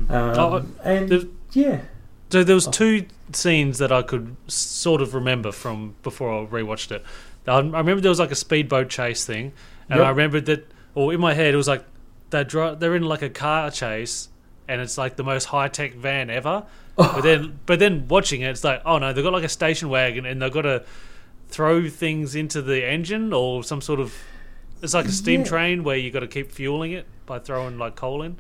Um, 0.09 0.38
Oh, 0.38 0.64
and 0.83 1.31
yeah, 1.53 1.83
So 2.31 2.42
there 2.44 2.55
was 2.55 2.68
Oh. 2.68 2.70
two 2.70 3.07
scenes 3.33 3.79
that 3.79 3.91
I 3.93 4.03
could 4.03 4.37
sort 4.47 5.01
of 5.01 5.15
remember 5.15 5.53
from 5.53 5.95
before 6.03 6.33
I 6.33 6.47
rewatched 6.47 6.91
it. 6.93 7.05
I 7.47 7.59
remember 7.59 8.01
there 8.01 8.09
was 8.11 8.19
like 8.21 8.31
a 8.31 8.35
speedboat 8.37 8.89
chase 8.89 9.25
thing, 9.25 9.53
and 9.89 9.99
Yep. 9.99 10.07
I 10.07 10.11
remembered 10.11 10.47
that, 10.47 10.67
or 10.95 11.13
in 11.13 11.21
my 11.21 11.35
head 11.35 11.55
it 11.55 11.57
was 11.57 11.69
like 11.69 11.85
they 12.31 12.43
dri 12.45 12.75
they're 12.79 12.97
in 12.97 13.03
like 13.03 13.23
a 13.23 13.31
car 13.31 13.71
chase, 13.71 14.29
and 14.69 14.81
it's 14.81 14.97
like 14.99 15.17
the 15.17 15.25
most 15.25 15.45
high 15.47 15.69
tech 15.69 15.95
van 15.95 16.31
ever. 16.31 16.65
Oh. 16.97 17.11
But 17.17 17.23
then, 17.23 17.59
but 17.67 17.81
then 17.81 18.07
watching 18.07 18.43
it, 18.43 18.51
it's 18.51 18.63
like, 18.63 18.81
oh 18.87 18.99
no, 18.99 19.13
they've 19.13 19.25
got 19.25 19.33
like 19.33 19.43
a 19.43 19.49
station 19.49 19.89
wagon, 19.89 20.25
and 20.27 20.41
they've 20.41 20.53
got 20.53 20.63
to 20.63 20.85
throw 21.49 21.89
things 21.89 22.37
into 22.37 22.63
the 22.63 22.89
engine 22.89 23.33
or 23.33 23.65
some 23.65 23.81
sort 23.81 23.99
of. 23.99 24.15
It's 24.81 24.95
like 24.95 25.07
a 25.07 25.11
steam 25.11 25.41
Yeah. 25.41 25.47
train 25.47 25.83
where 25.83 25.97
you 25.97 26.13
got 26.13 26.21
to 26.21 26.29
keep 26.29 26.53
fueling 26.53 26.93
it 26.93 27.07
by 27.27 27.41
throwing 27.41 27.79
like 27.79 27.97
coal 27.97 28.23
in. 28.23 28.37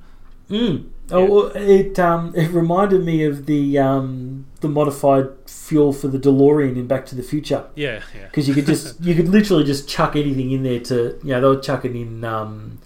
Mm. 0.50 0.90
Oh, 1.10 1.48
it 1.48 1.98
um, 1.98 2.34
it 2.34 2.50
reminded 2.50 3.04
me 3.04 3.24
of 3.24 3.46
the 3.46 3.78
um, 3.78 4.46
the 4.60 4.68
modified 4.68 5.28
fuel 5.46 5.92
for 5.92 6.08
the 6.08 6.18
DeLorean 6.18 6.76
in 6.76 6.86
Back 6.86 7.04
to 7.06 7.14
the 7.14 7.22
Future 7.22 7.66
Yeah, 7.74 8.00
yeah. 8.14 8.26
because 8.26 8.48
you 8.48 8.54
could 8.54 8.66
just 8.66 9.00
you 9.04 9.14
could 9.14 9.28
literally 9.28 9.64
just 9.64 9.88
chuck 9.88 10.16
anything 10.16 10.50
in 10.50 10.62
there 10.62 10.80
to 10.80 11.18
you 11.22 11.32
know 11.32 11.40
they 11.40 11.46
were 11.56 11.62
chucking 11.62 11.94
in 11.94 12.24
um, 12.24 12.78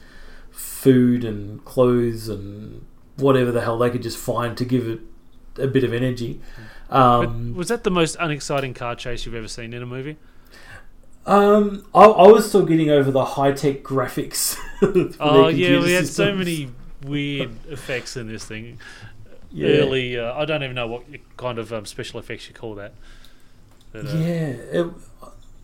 food 0.51 1.25
and 1.25 1.65
clothes 1.65 2.29
and 2.29 2.85
whatever 3.17 3.53
the 3.53 3.61
hell 3.61 3.79
they 3.79 3.91
could 3.91 4.03
just 4.03 4.19
find 4.19 4.57
to 4.57 4.65
give 4.65 4.89
it 4.89 5.01
a 5.63 5.67
bit 5.69 5.85
of 5.85 5.93
energy. 5.93 6.41
Um, 6.91 7.55
was 7.55 7.69
that 7.69 7.85
the 7.85 7.91
most 7.91 8.17
unexciting 8.19 8.75
car 8.75 8.97
chase 8.97 9.27
you've 9.27 9.35
ever 9.35 9.49
seen 9.49 9.73
in 9.73 9.83
a 9.83 9.87
movie? 9.87 10.17
um, 11.27 11.85
I, 11.95 12.05
I 12.05 12.29
was 12.29 12.49
still 12.49 12.65
getting 12.65 12.91
over 12.91 13.11
the 13.11 13.25
high 13.25 13.53
tech 13.53 13.83
graphics 13.83 14.57
Oh 15.21 15.49
yeah, 15.49 15.81
we 15.81 15.93
had 15.93 16.07
so 16.07 16.35
many 16.35 16.71
weird 17.03 17.51
effects 17.69 18.17
in 18.17 18.29
this 18.29 18.45
thing. 18.45 18.79
Yeah. 19.51 19.69
Early, 19.69 20.19
uh, 20.19 20.35
I 20.35 20.45
don't 20.45 20.63
even 20.63 20.75
know 20.77 20.87
what 20.87 21.05
kind 21.37 21.59
of 21.59 21.73
um, 21.73 21.87
special 21.87 22.21
effects 22.21 22.49
you 22.49 22.55
call 22.55 22.75
that. 22.77 22.93
But, 23.93 24.07
uh, 24.07 24.11
Yeah, 24.11 24.47
it, 24.49 24.87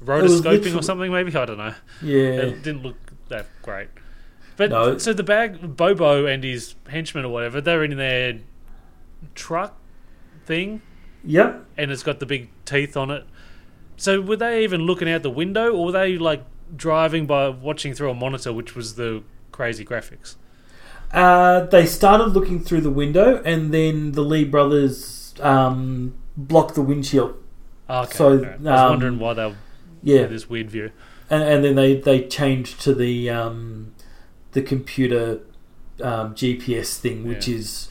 Rotoscoping 0.05 0.77
or 0.79 0.83
something, 0.83 1.11
maybe 1.13 1.35
I 1.37 1.45
don't 1.45 1.59
know. 1.59 1.75
yeah. 2.03 2.19
It 2.19 2.63
didn't 2.63 2.83
look 2.83 2.97
that 3.29 3.47
great. 3.63 3.89
But 4.57 4.71
No. 4.71 4.99
so 4.99 5.13
the 5.13 5.23
bag, 5.23 5.77
Bobo 5.77 6.27
and 6.27 6.45
his 6.45 6.75
henchmen 6.89 7.25
or 7.25 7.29
whatever, 7.33 7.61
they're 7.61 7.83
in 7.85 7.97
their 7.97 8.39
truck 9.35 9.77
thing, 10.47 10.81
Yep. 11.25 11.65
and 11.77 11.91
it's 11.91 12.03
got 12.03 12.21
the 12.21 12.27
big 12.27 12.49
teeth 12.65 12.97
on 12.97 13.11
it. 13.11 13.25
So 13.97 14.21
were 14.21 14.37
they 14.37 14.63
even 14.65 14.83
looking 14.83 15.09
out 15.11 15.23
the 15.23 15.31
window, 15.31 15.73
or 15.73 15.87
were 15.87 15.93
they 15.93 16.19
like 16.19 16.45
driving 16.77 17.27
by 17.27 17.49
watching 17.49 17.95
through 17.95 18.11
a 18.11 18.15
monitor, 18.15 18.53
which 18.53 18.75
was 18.75 18.95
the 18.97 19.23
crazy 19.53 19.85
graphics? 19.85 20.37
Uh, 21.15 21.61
they 21.67 21.87
started 21.87 22.29
looking 22.29 22.61
through 22.61 22.81
the 22.81 22.91
window, 22.91 23.41
and 23.45 23.73
then 23.73 24.13
the 24.13 24.23
Lee 24.23 24.45
brothers 24.45 25.35
um, 25.41 26.15
blocked 26.37 26.75
the 26.75 26.83
windshield. 26.83 27.37
Oh, 27.89 28.03
okay. 28.03 28.13
So. 28.17 28.27
I 28.45 28.57
was 28.57 28.81
um, 28.81 28.91
wondering 28.91 29.19
why 29.19 29.35
they 29.35 29.55
Yeah, 30.03 30.23
had 30.23 30.31
this 30.31 30.49
weird 30.51 30.71
view. 30.71 30.91
and, 31.31 31.43
and 31.43 31.65
then 31.65 31.75
they, 31.77 31.97
they 32.01 32.27
changed 32.27 32.81
to 32.83 32.95
the 32.95 33.31
um, 33.31 33.93
the 34.53 34.63
computer 34.63 35.41
um, 36.03 36.35
GPS 36.35 36.99
thing, 36.99 37.27
which 37.29 37.47
Yeah. 37.49 37.57
is 37.57 37.89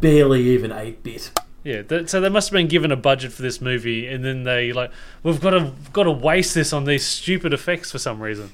barely 0.00 0.42
even 0.48 0.72
eight 0.72 1.02
bit. 1.02 1.30
Yeah, 1.64 1.82
th- 1.82 2.08
so 2.08 2.20
they 2.20 2.28
must 2.28 2.48
have 2.50 2.52
been 2.54 2.68
given 2.68 2.92
a 2.92 2.96
budget 2.96 3.32
for 3.32 3.42
this 3.42 3.60
movie, 3.60 4.06
and 4.06 4.24
then 4.24 4.44
they 4.44 4.72
like, 4.72 4.92
we've 5.22 5.40
got 5.40 5.50
to 5.50 5.72
got 5.92 6.04
to 6.04 6.12
waste 6.12 6.54
this 6.54 6.72
on 6.72 6.84
these 6.84 7.04
stupid 7.04 7.52
effects 7.52 7.90
for 7.90 7.98
some 7.98 8.22
reason. 8.22 8.50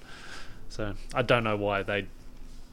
So 0.70 0.94
I 1.14 1.20
don't 1.22 1.44
know 1.44 1.56
why 1.56 1.82
they 1.82 2.06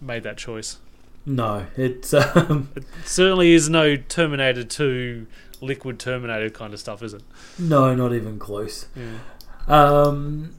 made 0.01 0.23
that 0.23 0.37
choice. 0.37 0.77
No, 1.25 1.65
it's 1.77 2.13
um, 2.35 2.69
It 2.75 2.85
certainly 3.05 3.51
is 3.53 3.69
no 3.69 3.95
Terminator 3.95 4.63
Two, 4.63 5.27
Liquid 5.61 5.99
Terminator 5.99 6.49
kind 6.49 6.73
of 6.73 6.79
stuff, 6.79 7.03
is 7.03 7.13
it? 7.13 7.21
no, 7.57 7.93
not 7.93 8.13
even 8.13 8.39
close. 8.39 8.87
Yeah. 8.95 9.19
Um, 9.67 10.55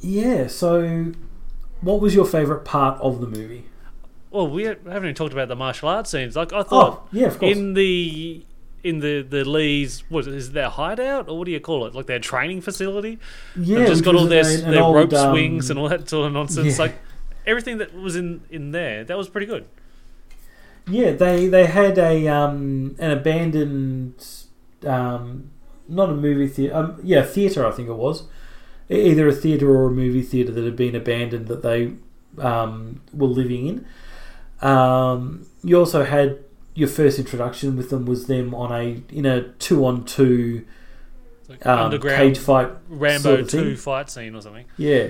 yeah. 0.00 0.46
So, 0.46 1.12
what 1.80 2.00
was 2.00 2.14
your 2.14 2.24
favorite 2.24 2.64
part 2.64 3.00
of 3.00 3.20
the 3.20 3.26
movie? 3.26 3.66
Well, 4.30 4.48
we 4.48 4.62
haven't 4.64 4.96
even 4.96 5.14
talked 5.14 5.32
about 5.34 5.48
the 5.48 5.56
martial 5.56 5.88
arts 5.90 6.10
scenes. 6.10 6.36
Like 6.36 6.52
I 6.52 6.62
thought, 6.62 7.02
Oh, 7.04 7.08
yeah, 7.12 7.26
of 7.26 7.38
course. 7.38 7.54
in 7.56 7.74
the 7.74 8.44
in 8.82 8.98
the 9.00 9.20
the 9.22 9.44
Lee's 9.44 10.02
what 10.08 10.26
is 10.26 10.48
it, 10.48 10.54
their 10.54 10.70
hideout 10.70 11.28
or 11.28 11.38
what 11.38 11.44
do 11.44 11.50
you 11.52 11.60
call 11.60 11.86
it? 11.86 11.94
Like 11.94 12.06
their 12.06 12.18
training 12.18 12.62
facility. 12.62 13.18
yeah, 13.56 13.78
They've 13.80 13.88
just 13.88 14.04
got 14.04 14.14
all 14.14 14.24
their 14.26 14.44
an- 14.46 14.64
an 14.64 14.70
their 14.70 14.82
old, 14.82 14.96
rope 14.96 15.12
um, 15.12 15.30
swings 15.32 15.68
and 15.68 15.78
all 15.78 15.88
that 15.90 16.08
sort 16.08 16.28
of 16.28 16.32
nonsense. 16.32 16.78
yeah. 16.78 16.84
Like 16.84 16.94
everything 17.46 17.78
that 17.78 17.94
was 17.94 18.16
in 18.16 18.42
in 18.50 18.72
there, 18.72 19.04
that 19.04 19.16
was 19.16 19.28
pretty 19.28 19.46
good. 19.46 19.66
Yeah, 20.88 21.12
they 21.12 21.46
they 21.46 21.66
had 21.66 21.98
a 21.98 22.26
um 22.28 22.96
an 22.98 23.10
abandoned 23.10 24.24
um 24.86 25.50
not 25.88 26.10
a 26.10 26.14
movie 26.14 26.48
theater 26.48 26.74
um 26.74 27.00
yeah 27.04 27.22
theater 27.22 27.66
I 27.66 27.70
think 27.70 27.88
it 27.88 27.94
was 27.94 28.24
either 28.88 29.28
a 29.28 29.32
theater 29.32 29.70
or 29.70 29.86
a 29.86 29.90
movie 29.90 30.22
theater 30.22 30.52
that 30.52 30.64
had 30.64 30.76
been 30.76 30.94
abandoned 30.96 31.46
that 31.48 31.62
they 31.62 31.92
um 32.38 33.00
were 33.12 33.28
living 33.28 33.66
in. 33.66 33.86
Um, 34.68 35.46
you 35.64 35.78
also 35.78 36.04
had 36.04 36.38
your 36.74 36.88
first 36.88 37.18
introduction 37.18 37.76
with 37.76 37.90
them 37.90 38.06
was 38.06 38.26
them 38.26 38.54
on 38.54 38.72
a 38.72 39.02
in 39.10 39.26
a 39.26 39.42
two 39.54 39.84
on 39.84 40.04
two 40.04 40.64
Like 41.48 41.66
um, 41.66 41.78
underground 41.80 42.16
cage 42.16 42.38
fight 42.38 42.70
Rambo 42.88 43.22
sort 43.22 43.40
of 43.40 43.48
two 43.48 43.76
fight 43.76 44.10
scene 44.10 44.34
or 44.34 44.40
something. 44.40 44.66
Yeah. 44.76 45.08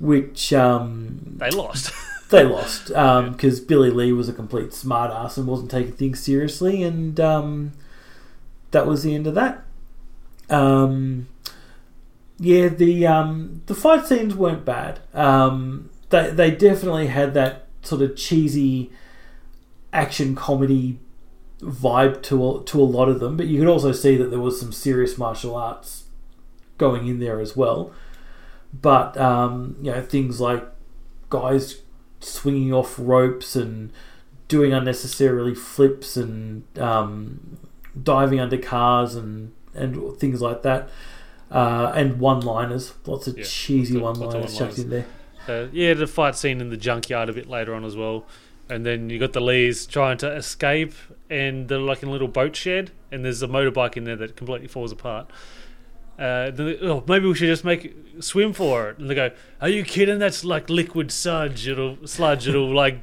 Which 0.00 0.52
um 0.52 1.36
They 1.38 1.50
lost. 1.50 1.92
they 2.30 2.44
lost 2.44 2.88
because 2.88 3.60
Billy 3.60 3.90
Lee 3.90 4.12
was 4.12 4.28
a 4.28 4.32
complete 4.32 4.70
smartass 4.70 5.36
and 5.36 5.46
wasn't 5.46 5.70
taking 5.70 5.92
things 5.92 6.20
seriously, 6.20 6.82
and 6.82 7.18
um, 7.20 7.72
that 8.70 8.86
was 8.86 9.02
the 9.02 9.14
end 9.14 9.26
of 9.26 9.34
that. 9.34 9.64
Um, 10.50 11.28
yeah, 12.38 12.68
the 12.68 13.06
um, 13.06 13.62
the 13.66 13.74
fight 13.74 14.06
scenes 14.06 14.34
weren't 14.34 14.64
bad. 14.64 15.00
Um, 15.14 15.90
they 16.10 16.30
they 16.30 16.50
definitely 16.50 17.08
had 17.08 17.34
that 17.34 17.66
sort 17.82 18.02
of 18.02 18.16
cheesy 18.16 18.90
action 19.92 20.34
comedy 20.34 20.98
vibe 21.60 22.22
to 22.22 22.50
a, 22.50 22.64
to 22.64 22.80
a 22.80 22.84
lot 22.84 23.08
of 23.08 23.20
them, 23.20 23.36
but 23.36 23.46
you 23.46 23.58
could 23.58 23.68
also 23.68 23.92
see 23.92 24.16
that 24.16 24.30
there 24.30 24.38
was 24.38 24.60
some 24.60 24.72
serious 24.72 25.18
martial 25.18 25.56
arts 25.56 26.04
going 26.76 27.08
in 27.08 27.18
there 27.18 27.40
as 27.40 27.56
well. 27.56 27.92
But 28.72 29.16
um, 29.16 29.76
you 29.82 29.90
know 29.92 30.02
things 30.02 30.40
like 30.40 30.64
guys 31.30 31.82
swinging 32.20 32.72
off 32.72 32.96
ropes 32.98 33.54
and 33.56 33.92
doing 34.48 34.72
unnecessarily 34.72 35.54
flips 35.54 36.16
and 36.16 36.64
um, 36.78 37.58
diving 38.02 38.40
under 38.40 38.58
cars 38.58 39.14
and 39.14 39.52
and 39.74 40.16
things 40.18 40.40
like 40.42 40.62
that. 40.62 40.88
Uh, 41.50 41.92
and 41.94 42.18
one-liners, 42.20 42.92
lots 43.06 43.26
of 43.26 43.38
Yeah, 43.38 43.44
cheesy 43.44 43.96
lots 43.98 44.18
of- 44.18 44.24
lots 44.24 44.34
of 44.34 44.40
one-liners 44.42 44.58
chucked 44.58 44.78
in 44.78 44.90
there. 44.90 45.06
Uh, 45.48 45.68
yeah, 45.72 45.94
the 45.94 46.06
fight 46.06 46.36
scene 46.36 46.60
in 46.60 46.68
the 46.68 46.76
junkyard 46.76 47.30
a 47.30 47.32
bit 47.32 47.48
later 47.48 47.74
on 47.74 47.84
as 47.86 47.96
well. 47.96 48.26
And 48.68 48.84
then 48.84 49.08
you 49.08 49.18
got 49.18 49.32
the 49.32 49.40
Lees 49.40 49.86
trying 49.86 50.18
to 50.18 50.30
escape, 50.30 50.92
and 51.30 51.68
they're 51.68 51.78
like 51.78 52.02
in 52.02 52.10
a 52.10 52.12
little 52.12 52.28
boat 52.28 52.54
shed, 52.54 52.90
and 53.10 53.24
there's 53.24 53.42
a 53.42 53.48
motorbike 53.48 53.96
in 53.96 54.04
there 54.04 54.16
that 54.16 54.36
completely 54.36 54.68
falls 54.68 54.92
apart. 54.92 55.30
Uh, 56.18 56.50
they- 56.50 56.78
oh, 56.80 57.04
maybe 57.06 57.26
we 57.26 57.34
should 57.34 57.46
just 57.48 57.64
make 57.64 57.94
swim 58.20 58.52
for 58.52 58.90
it. 58.90 58.98
And 58.98 59.08
they 59.08 59.14
go, 59.14 59.30
"Are 59.60 59.68
you 59.68 59.84
kidding? 59.84 60.18
That's 60.18 60.44
like 60.44 60.68
liquid 60.68 61.12
sludge. 61.12 61.68
It'll 61.68 61.96
sludge. 62.06 62.48
It'll 62.48 62.74
like 62.84 63.00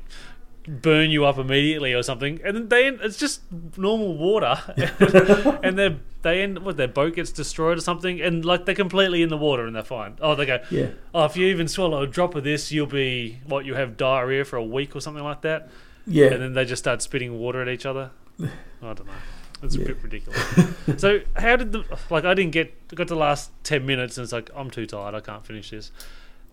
burn 0.67 1.12
you 1.12 1.23
up 1.25 1.38
immediately 1.38 1.93
or 1.93 2.04
something." 2.04 2.39
And 2.43 2.56
then 2.58 2.67
they 2.69 2.88
it's 3.06 3.17
just 3.17 3.41
normal 3.78 4.17
water, 4.17 4.58
and 5.63 5.78
they 5.80 5.95
they 6.23 6.41
end 6.41 6.60
what 6.65 6.75
their 6.75 6.88
boat 6.88 7.15
gets 7.15 7.32
destroyed 7.32 7.78
or 7.78 7.82
something, 7.82 8.19
and 8.19 8.43
like 8.43 8.65
they're 8.65 8.75
completely 8.75 9.21
in 9.21 9.30
the 9.30 9.38
water 9.38 9.65
and 9.65 9.75
they're 9.75 9.84
fine. 9.84 10.17
Oh, 10.19 10.34
they 10.36 10.45
go, 10.47 10.60
Yeah. 10.71 10.88
Oh, 11.13 11.25
if 11.25 11.38
you 11.38 11.45
even 11.47 11.67
swallow 11.67 12.01
a 12.01 12.08
drop 12.08 12.36
of 12.36 12.43
this, 12.43 12.71
you'll 12.71 12.88
be 12.88 13.39
what 13.45 13.63
you 13.65 13.75
have 13.75 13.95
diarrhea 13.95 14.43
for 14.43 14.58
a 14.58 14.63
week 14.63 14.95
or 14.95 14.99
something 15.01 15.23
like 15.23 15.41
that. 15.41 15.69
Yeah, 16.08 16.28
And 16.28 16.41
then 16.41 16.54
they 16.54 16.65
just 16.65 16.84
start 16.84 17.01
spitting 17.01 17.38
water 17.39 17.62
at 17.62 17.69
each 17.69 17.86
other. 17.86 18.10
I 18.41 18.47
don't 18.82 19.06
know. 19.06 19.13
It's 19.63 19.76
a 19.76 19.80
Yeah. 19.80 19.86
bit 19.88 19.98
ridiculous. 20.04 20.41
so 20.98 21.20
how 21.38 21.56
did 21.56 21.72
the 21.72 21.84
like? 22.10 22.26
I 22.26 22.34
didn't 22.34 22.52
get 22.52 22.88
got 22.89 23.08
to 23.08 23.13
the 23.13 23.20
last 23.20 23.52
ten 23.63 23.86
minutes, 23.86 24.18
and 24.18 24.24
it's 24.24 24.34
like 24.34 24.50
I'm 24.56 24.70
too 24.70 24.86
tired. 24.86 25.15
I 25.15 25.20
can't 25.22 25.46
finish 25.46 25.70
this. 25.72 25.91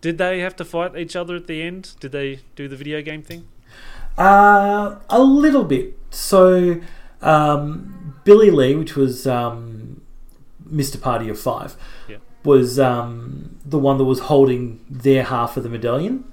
Did 0.01 0.19
they 0.19 0.41
have 0.41 0.57
to 0.57 0.65
fight 0.65 0.97
each 0.97 1.15
other 1.17 1.37
at 1.37 1.47
the 1.47 1.63
end? 1.63 1.95
Did 2.01 2.13
they 2.13 2.41
do 2.57 2.69
the 2.69 2.77
video 2.77 3.03
game 3.03 3.23
thing? 3.23 3.47
Uh, 4.19 4.97
a 5.09 5.23
little 5.23 5.65
bit. 5.65 5.97
So, 6.11 6.81
um, 7.23 8.17
Billy 8.25 8.51
Lee, 8.51 8.75
which 8.75 8.95
was 8.97 9.27
um, 9.27 10.01
Mr. 10.69 11.01
Party 11.01 11.29
of 11.29 11.39
Five, 11.41 11.77
Yeah. 12.09 12.17
was 12.45 12.79
um, 12.81 13.59
the 13.65 13.79
one 13.79 13.97
that 13.99 14.05
was 14.05 14.21
holding 14.21 14.85
their 14.91 15.23
half 15.25 15.57
of 15.57 15.63
the 15.63 15.69
medallion, 15.69 16.25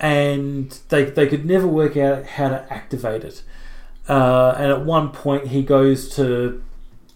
and 0.00 0.78
they 0.88 1.04
they 1.04 1.26
could 1.26 1.44
never 1.44 1.66
work 1.66 1.96
out 1.96 2.24
how 2.26 2.48
to 2.48 2.72
activate 2.72 3.24
it. 3.24 3.42
Uh, 4.08 4.54
and 4.56 4.72
at 4.72 4.84
one 4.84 5.10
point, 5.10 5.48
he 5.48 5.62
goes 5.62 6.08
to 6.16 6.62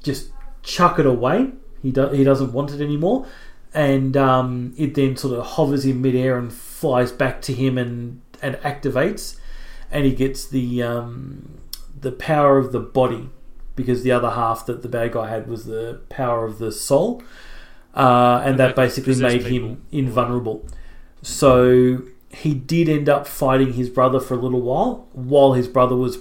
just 0.02 0.30
chuck 0.62 0.98
it 0.98 1.06
away. 1.06 1.50
He 1.82 1.90
do, 1.90 2.08
he 2.10 2.22
doesn't 2.22 2.52
want 2.52 2.70
it 2.70 2.80
anymore, 2.80 3.26
and 3.74 4.16
um, 4.16 4.74
it 4.76 4.94
then 4.94 5.16
sort 5.16 5.38
of 5.38 5.46
hovers 5.46 5.84
in 5.84 6.02
midair 6.02 6.38
and 6.38 6.52
flies 6.52 7.10
back 7.10 7.40
to 7.42 7.52
him 7.52 7.78
and 7.78 8.20
and 8.40 8.56
activates, 8.56 9.36
and 9.90 10.04
he 10.04 10.12
gets 10.12 10.46
the 10.46 10.82
um, 10.82 11.58
the 11.98 12.12
power 12.12 12.58
of 12.58 12.72
the 12.72 12.80
body 12.80 13.30
because 13.74 14.02
the 14.02 14.12
other 14.12 14.30
half 14.30 14.66
that 14.66 14.82
the 14.82 14.88
bad 14.88 15.12
guy 15.12 15.28
had 15.30 15.48
was 15.48 15.64
the 15.64 16.00
power 16.10 16.44
of 16.44 16.58
the 16.58 16.70
soul, 16.70 17.22
uh, 17.94 18.42
and 18.44 18.50
And 18.50 18.58
that 18.60 18.68
could 18.68 18.76
basically 18.76 19.14
made 19.16 19.44
people. 19.44 19.68
him 19.68 19.82
invulnerable. 19.90 20.66
So 21.22 22.02
he 22.28 22.54
did 22.54 22.88
end 22.88 23.08
up 23.08 23.26
fighting 23.26 23.74
his 23.74 23.88
brother 23.88 24.20
for 24.20 24.34
a 24.34 24.38
little 24.38 24.60
while, 24.60 25.08
while 25.12 25.54
his 25.54 25.68
brother 25.68 25.96
was 25.96 26.16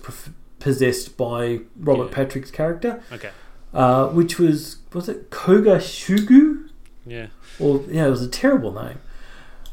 possessed 0.61 1.17
by 1.17 1.59
Robert 1.77 2.05
Yeah. 2.05 2.15
Patrick's 2.15 2.51
character, 2.51 3.01
Okay. 3.11 3.31
uh, 3.73 4.07
which 4.07 4.39
was 4.39 4.77
was 4.93 5.09
it 5.09 5.29
Koga 5.29 5.77
Shuko? 5.77 6.69
Yeah. 7.05 7.27
Or 7.59 7.83
yeah, 7.89 8.07
it 8.07 8.09
was 8.09 8.21
a 8.21 8.29
terrible 8.29 8.71
name. 8.71 8.99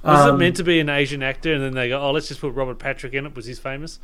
Was 0.02 0.26
it 0.26 0.30
Um, 0.30 0.38
meant 0.38 0.56
to 0.56 0.64
be 0.64 0.80
an 0.80 0.88
Asian 0.88 1.22
actor, 1.22 1.52
and 1.52 1.62
then 1.62 1.74
they 1.74 1.88
go, 1.88 2.00
"Oh, 2.00 2.10
let's 2.12 2.28
just 2.28 2.40
put 2.40 2.54
Robert 2.54 2.78
Patrick 2.78 3.14
in 3.14 3.26
it"? 3.26 3.36
Was 3.36 3.46
he's 3.46 3.58
famous? 3.58 3.98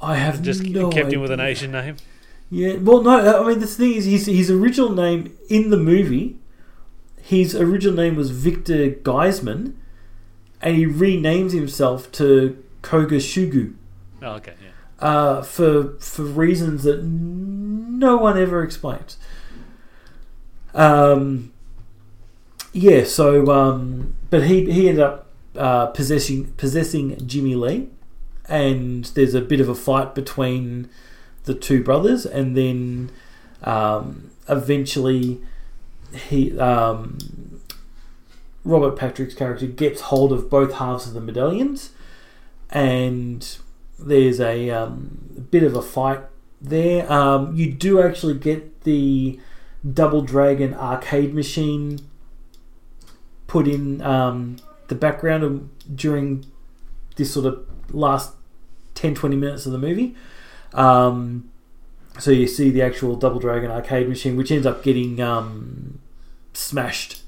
I 0.00 0.16
have 0.16 0.42
Just 0.42 0.64
no 0.64 0.90
kept 0.90 1.12
him 1.12 1.20
with 1.20 1.30
an. 1.30 1.40
Asian 1.40 1.72
name. 1.72 1.96
Yeah, 2.50 2.74
well, 2.76 3.02
no, 3.02 3.42
I 3.44 3.48
mean 3.48 3.58
the 3.60 3.66
thing 3.66 3.94
is, 3.94 4.04
his 4.04 4.26
his 4.26 4.50
original 4.50 4.90
name 4.92 5.32
in 5.48 5.70
the 5.70 5.76
movie, 5.78 6.36
his 7.22 7.54
original 7.56 7.94
name 7.96 8.16
was 8.16 8.30
Victor 8.30 8.90
Geisman, 8.90 9.72
and 10.60 10.76
he 10.76 10.86
renames 10.86 11.52
himself 11.52 12.10
to 12.12 12.56
Koga 12.82 13.16
Shuko 13.16 13.72
Oh, 14.22 14.32
okay. 14.36 14.52
Uh, 15.04 15.42
for 15.42 15.98
for 15.98 16.22
reasons 16.22 16.84
that 16.84 17.04
no 17.04 18.16
one 18.16 18.38
ever 18.38 18.62
explains. 18.62 19.18
Um, 20.72 21.52
yeah, 22.72 23.04
so 23.04 23.52
um, 23.52 24.16
but 24.30 24.44
he 24.44 24.72
he 24.72 24.88
ended 24.88 25.04
up 25.04 25.26
uh, 25.56 25.88
possessing 25.88 26.52
possessing 26.52 27.18
Jimmy 27.26 27.54
Lee, 27.54 27.90
and 28.48 29.04
there's 29.14 29.34
a 29.34 29.42
bit 29.42 29.60
of 29.60 29.68
a 29.68 29.74
fight 29.74 30.14
between 30.14 30.88
the 31.42 31.52
two 31.52 31.84
brothers, 31.84 32.24
and 32.24 32.56
then 32.56 33.10
um, 33.62 34.30
eventually 34.48 35.38
he 36.30 36.58
um, 36.58 37.60
Robert 38.64 38.96
Patrick's 38.96 39.34
character 39.34 39.66
gets 39.66 40.00
hold 40.00 40.32
of 40.32 40.48
both 40.48 40.72
halves 40.72 41.06
of 41.06 41.12
the 41.12 41.20
medallions, 41.20 41.90
and 42.70 43.58
there's 43.98 44.40
a 44.40 44.70
um, 44.70 45.46
bit 45.50 45.62
of 45.62 45.74
a 45.74 45.82
fight 45.82 46.20
there. 46.60 47.10
Um, 47.10 47.54
you 47.54 47.72
do 47.72 48.02
actually 48.02 48.34
get 48.34 48.82
the 48.82 49.38
Double 49.92 50.22
Dragon 50.22 50.74
arcade 50.74 51.34
machine 51.34 52.00
put 53.46 53.68
in 53.68 54.00
um, 54.02 54.56
the 54.88 54.94
background 54.94 55.44
of, 55.44 55.96
during 55.96 56.46
this 57.16 57.32
sort 57.32 57.46
of 57.46 57.66
last 57.90 58.32
10 58.94 59.14
20 59.14 59.36
minutes 59.36 59.66
of 59.66 59.72
the 59.72 59.78
movie. 59.78 60.14
Um, 60.72 61.50
so 62.18 62.30
you 62.30 62.46
see 62.46 62.70
the 62.70 62.82
actual 62.82 63.16
Double 63.16 63.40
Dragon 63.40 63.70
arcade 63.70 64.08
machine, 64.08 64.36
which 64.36 64.50
ends 64.50 64.66
up 64.66 64.82
getting 64.82 65.20
um, 65.20 66.00
smashed 66.52 67.22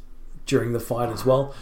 during 0.46 0.72
the 0.72 0.80
fight 0.80 1.10
as 1.10 1.24
well. 1.24 1.54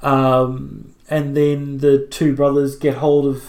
Um, 0.00 0.94
and 1.08 1.36
then 1.36 1.78
the 1.78 2.06
two 2.06 2.34
brothers 2.34 2.76
get 2.76 2.96
hold 2.96 3.26
of 3.26 3.44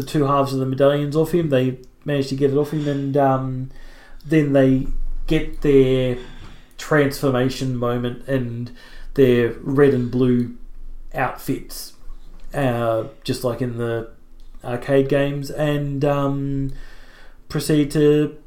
the 0.00 0.06
two 0.06 0.24
halves 0.24 0.52
of 0.54 0.58
the 0.58 0.66
medallions 0.66 1.14
off 1.14 1.32
him. 1.32 1.50
They 1.50 1.78
manage 2.04 2.28
to 2.28 2.34
get 2.34 2.50
it 2.50 2.56
off 2.56 2.72
him, 2.72 2.88
and 2.88 3.16
um, 3.16 3.70
then 4.24 4.52
they 4.52 4.86
get 5.26 5.60
their 5.60 6.16
transformation 6.78 7.76
moment 7.76 8.26
and 8.26 8.72
their 9.14 9.52
red 9.60 9.92
and 9.92 10.10
blue 10.10 10.56
outfits, 11.14 11.92
uh, 12.54 13.04
just 13.24 13.44
like 13.44 13.60
in 13.60 13.76
the 13.76 14.10
arcade 14.64 15.08
games, 15.08 15.50
and 15.50 16.04
um, 16.04 16.72
proceed 17.48 17.90
to 17.90 18.38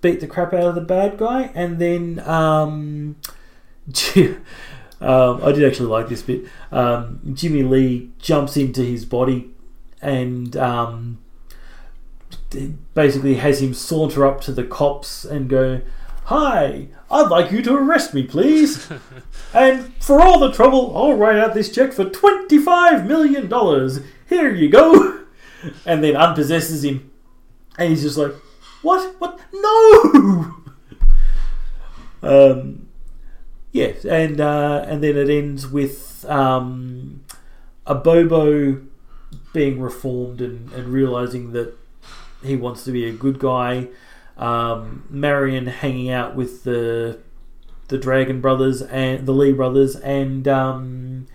beat 0.00 0.20
the 0.20 0.26
crap 0.26 0.54
out 0.54 0.64
of 0.64 0.74
the 0.74 0.80
bad 0.80 1.18
guy. 1.18 1.50
And 1.54 1.78
then 1.78 2.20
um, 2.20 3.16
um, 4.16 5.42
I 5.44 5.52
did 5.52 5.64
actually 5.64 5.90
like 5.90 6.08
this 6.08 6.22
bit. 6.22 6.46
Um, 6.72 7.20
Jimmy 7.34 7.64
Lee 7.64 8.12
jumps 8.18 8.56
into 8.56 8.82
his 8.82 9.04
body 9.04 9.50
and 10.02 10.56
um, 10.56 11.18
basically 12.94 13.34
has 13.36 13.62
him 13.62 13.74
saunter 13.74 14.26
up 14.26 14.40
to 14.42 14.52
the 14.52 14.64
cops 14.64 15.24
and 15.24 15.48
go, 15.48 15.80
Hi, 16.24 16.88
I'd 17.10 17.28
like 17.28 17.50
you 17.50 17.60
to 17.62 17.74
arrest 17.74 18.14
me, 18.14 18.22
please. 18.22 18.88
and 19.54 19.92
for 20.00 20.20
all 20.20 20.38
the 20.38 20.52
trouble, 20.52 20.96
I'll 20.96 21.14
write 21.14 21.38
out 21.38 21.54
this 21.54 21.72
check 21.72 21.92
for 21.92 22.04
$25 22.04 23.06
million. 23.06 24.04
Here 24.28 24.54
you 24.54 24.68
go. 24.68 25.16
And 25.84 26.02
then 26.02 26.14
unpossesses 26.14 26.86
him. 26.86 27.10
And 27.76 27.90
he's 27.90 28.00
just 28.00 28.16
like, 28.16 28.32
What? 28.80 29.14
What? 29.18 29.38
No! 29.52 30.54
um, 32.22 32.88
yes, 33.70 34.06
and, 34.06 34.40
uh, 34.40 34.86
and 34.88 35.04
then 35.04 35.18
it 35.18 35.28
ends 35.28 35.66
with 35.66 36.24
um, 36.30 37.24
Abobo 37.86 38.86
being 39.52 39.80
reformed 39.80 40.40
and, 40.40 40.72
and 40.72 40.88
realizing 40.88 41.52
that 41.52 41.76
he 42.42 42.56
wants 42.56 42.84
to 42.84 42.92
be 42.92 43.08
a 43.08 43.12
good 43.12 43.38
guy. 43.38 43.88
Um, 44.36 45.04
Marian 45.10 45.66
hanging 45.66 46.10
out 46.10 46.34
with 46.34 46.64
the 46.64 47.18
the 47.88 47.98
Dragon 47.98 48.40
brothers 48.40 48.82
and 48.82 49.26
the 49.26 49.32
Lee 49.32 49.52
brothers, 49.52 49.96
and 49.96 50.46
um, 50.46 51.26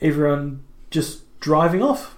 everyone 0.00 0.64
just 0.90 1.38
driving 1.38 1.82
off 1.82 2.16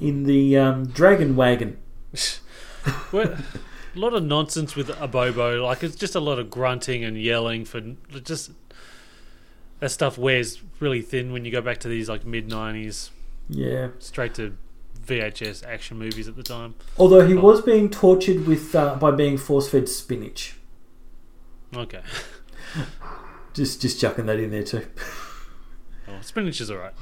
in 0.00 0.24
the 0.24 0.56
um, 0.56 0.86
Dragon 0.86 1.36
wagon. 1.36 1.78
A 3.12 3.98
lot 3.98 4.14
of 4.14 4.24
nonsense 4.24 4.74
with 4.74 4.88
Abobo. 4.88 5.62
Like 5.62 5.82
it's 5.82 5.94
just 5.94 6.14
a 6.14 6.20
lot 6.20 6.38
of 6.38 6.48
grunting 6.48 7.04
and 7.04 7.20
yelling 7.20 7.66
for 7.66 7.82
just 8.24 8.50
that 9.80 9.90
stuff 9.90 10.16
wears 10.16 10.62
really 10.80 11.02
thin 11.02 11.30
when 11.30 11.44
you 11.44 11.52
go 11.52 11.60
back 11.60 11.78
to 11.80 11.88
these 11.88 12.08
like 12.08 12.24
mid 12.24 12.48
'90s 12.48 13.10
Yeah. 13.48 13.88
straight 13.98 14.34
to 14.34 14.56
VHS 15.06 15.66
action 15.66 15.98
movies 15.98 16.28
at 16.28 16.36
the 16.36 16.42
time. 16.42 16.74
Although 16.98 17.26
he 17.26 17.34
was 17.34 17.60
being 17.60 17.90
tortured 17.90 18.46
with 18.46 18.74
uh, 18.74 18.94
by 18.96 19.10
being 19.10 19.36
force 19.36 19.68
fed 19.68 19.88
spinach. 19.88 20.56
Okay, 21.76 22.02
Just 23.54 23.80
just 23.82 24.00
chucking 24.00 24.26
that 24.26 24.38
in 24.38 24.50
there 24.50 24.62
too. 24.62 24.86
oh, 26.08 26.18
spinach 26.20 26.60
is 26.60 26.70
alright. 26.70 26.94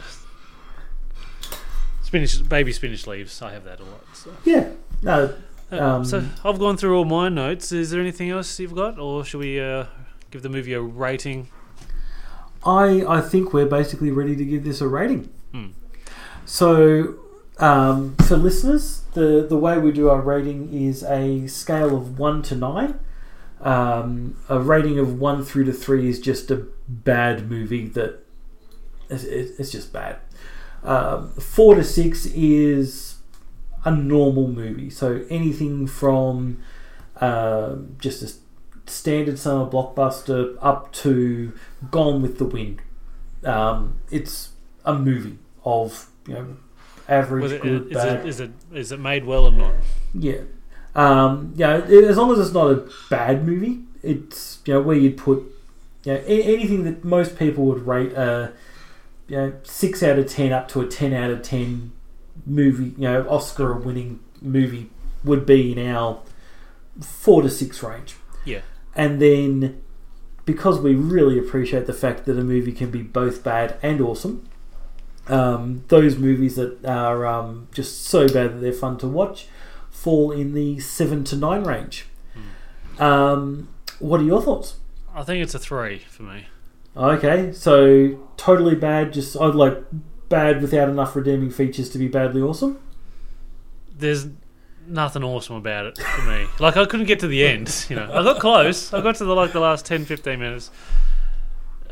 Spinach, 2.02 2.48
baby 2.48 2.72
spinach 2.72 3.06
leaves. 3.06 3.40
I 3.42 3.52
have 3.52 3.64
that 3.64 3.80
a 3.80 3.84
lot. 3.84 4.04
So. 4.14 4.32
Yeah. 4.44 4.70
No. 5.02 5.34
Uh, 5.70 5.76
Um, 5.78 6.04
so 6.04 6.24
I've 6.44 6.58
gone 6.58 6.76
through 6.76 6.96
all 6.96 7.04
my 7.04 7.28
notes. 7.28 7.70
Is 7.70 7.90
there 7.90 8.00
anything 8.00 8.30
else 8.30 8.58
you've 8.58 8.74
got, 8.74 8.98
or 8.98 9.24
should 9.24 9.38
we 9.38 9.60
uh, 9.60 9.84
give 10.32 10.42
the 10.42 10.48
movie 10.48 10.72
a 10.72 10.80
rating? 10.80 11.48
I 12.64 13.04
I 13.06 13.20
think 13.20 13.52
we're 13.52 13.66
basically 13.66 14.10
ready 14.10 14.34
to 14.36 14.44
give 14.44 14.64
this 14.64 14.80
a 14.80 14.88
rating. 14.88 15.30
Hmm. 15.52 15.66
So 16.50 17.14
um, 17.58 18.16
for 18.26 18.36
listeners, 18.36 19.02
the 19.14 19.46
the 19.48 19.56
way 19.56 19.78
we 19.78 19.92
do 19.92 20.10
our 20.10 20.20
rating 20.20 20.74
is 20.74 21.04
a 21.04 21.46
scale 21.46 21.96
of 21.96 22.18
one 22.18 22.42
to 22.42 22.56
nine. 22.56 22.98
Um, 23.60 24.36
a 24.48 24.58
rating 24.58 24.98
of 24.98 25.20
one 25.20 25.44
through 25.44 25.66
to 25.66 25.72
three 25.72 26.08
is 26.08 26.18
just 26.18 26.50
a 26.50 26.66
bad 26.88 27.48
movie 27.48 27.86
that 27.90 28.26
it's, 29.08 29.22
it's 29.22 29.70
just 29.70 29.92
bad. 29.92 30.16
Um, 30.82 31.30
four 31.34 31.76
to 31.76 31.84
six 31.84 32.26
is 32.26 33.18
a 33.84 33.92
normal 33.92 34.48
movie. 34.48 34.90
So 34.90 35.24
anything 35.30 35.86
from 35.86 36.60
um 37.20 37.94
just 38.00 38.22
a 38.24 38.90
standard 38.90 39.38
summer 39.38 39.70
blockbuster 39.70 40.58
up 40.60 40.92
to 40.94 41.52
Gone 41.92 42.20
with 42.20 42.38
the 42.38 42.44
Wind. 42.44 42.82
Um, 43.44 44.00
it's 44.10 44.50
a 44.84 44.98
movie 44.98 45.38
of 45.64 46.09
you 46.30 46.36
know 46.36 46.56
average, 47.08 47.60
good, 47.62 47.88
is, 47.88 47.94
bad. 47.94 48.20
it, 48.20 48.26
is 48.26 48.40
it 48.40 48.50
is 48.72 48.92
it 48.92 49.00
made 49.00 49.24
well 49.24 49.46
or 49.46 49.50
not? 49.52 49.74
Yeah. 50.14 50.42
Um, 50.94 51.52
you 51.56 51.66
know, 51.66 51.78
it- 51.78 52.04
as 52.04 52.16
long 52.16 52.32
as 52.32 52.38
it's 52.38 52.52
not 52.52 52.70
a 52.70 52.88
bad 53.08 53.46
movie, 53.46 53.80
it's 54.02 54.60
you 54.64 54.74
know 54.74 54.80
where 54.80 54.96
you'd 54.96 55.16
put 55.16 55.38
you 56.04 56.14
know 56.14 56.18
a- 56.26 56.42
anything 56.54 56.84
that 56.84 57.04
most 57.04 57.38
people 57.38 57.64
would 57.66 57.86
rate 57.86 58.12
a 58.12 58.52
you 59.28 59.36
know 59.36 59.52
six 59.62 60.02
out 60.02 60.18
of 60.18 60.26
ten 60.28 60.52
up 60.52 60.68
to 60.68 60.80
a 60.80 60.86
ten 60.86 61.12
out 61.12 61.30
of 61.30 61.42
ten 61.42 61.92
movie, 62.46 62.94
you 62.96 63.02
know 63.08 63.28
Oscar 63.28 63.74
winning 63.74 64.20
movie 64.40 64.88
would 65.24 65.44
be 65.44 65.72
in 65.72 65.78
our 65.94 66.20
four 67.00 67.42
to 67.42 67.50
six 67.50 67.82
range. 67.82 68.16
Yeah. 68.44 68.60
And 68.94 69.20
then 69.20 69.80
because 70.44 70.80
we 70.80 70.94
really 70.94 71.38
appreciate 71.38 71.86
the 71.86 71.92
fact 71.92 72.24
that 72.26 72.38
a 72.38 72.42
movie 72.42 72.72
can 72.72 72.90
be 72.90 73.02
both 73.02 73.44
bad 73.44 73.76
and 73.82 74.00
awesome, 74.00 74.48
um, 75.30 75.84
those 75.88 76.16
movies 76.16 76.56
that 76.56 76.84
are 76.84 77.26
um, 77.26 77.68
just 77.72 78.04
so 78.04 78.26
bad 78.26 78.54
that 78.54 78.60
they're 78.60 78.72
fun 78.72 78.98
to 78.98 79.06
watch 79.06 79.46
fall 79.90 80.32
in 80.32 80.54
the 80.54 80.80
seven 80.80 81.24
to 81.24 81.36
nine 81.36 81.64
range. 81.64 82.06
Um, 82.98 83.68
what 83.98 84.20
are 84.20 84.24
your 84.24 84.42
thoughts? 84.42 84.76
I 85.14 85.22
think 85.22 85.42
it's 85.42 85.54
a 85.54 85.58
three 85.58 85.98
for 85.98 86.22
me. 86.22 86.46
Okay, 86.96 87.52
so 87.52 88.28
totally 88.36 88.74
bad, 88.74 89.12
just 89.12 89.36
I'd 89.40 89.54
like 89.54 89.78
bad 90.28 90.60
without 90.62 90.88
enough 90.88 91.14
redeeming 91.14 91.50
features 91.50 91.88
to 91.90 91.98
be 91.98 92.08
badly 92.08 92.40
awesome. 92.42 92.78
There's 93.94 94.26
nothing 94.86 95.22
awesome 95.22 95.56
about 95.56 95.86
it 95.86 95.98
for 95.98 96.22
me. 96.22 96.46
Like 96.60 96.76
I 96.76 96.84
couldn't 96.84 97.06
get 97.06 97.20
to 97.20 97.28
the 97.28 97.46
end. 97.46 97.86
You 97.90 97.96
know, 97.96 98.10
I 98.12 98.22
got 98.22 98.40
close. 98.40 98.92
I 98.92 99.00
got 99.00 99.16
to 99.16 99.24
the 99.24 99.34
like 99.34 99.52
the 99.52 99.60
last 99.60 99.86
10, 99.86 100.04
15 100.04 100.38
minutes. 100.38 100.70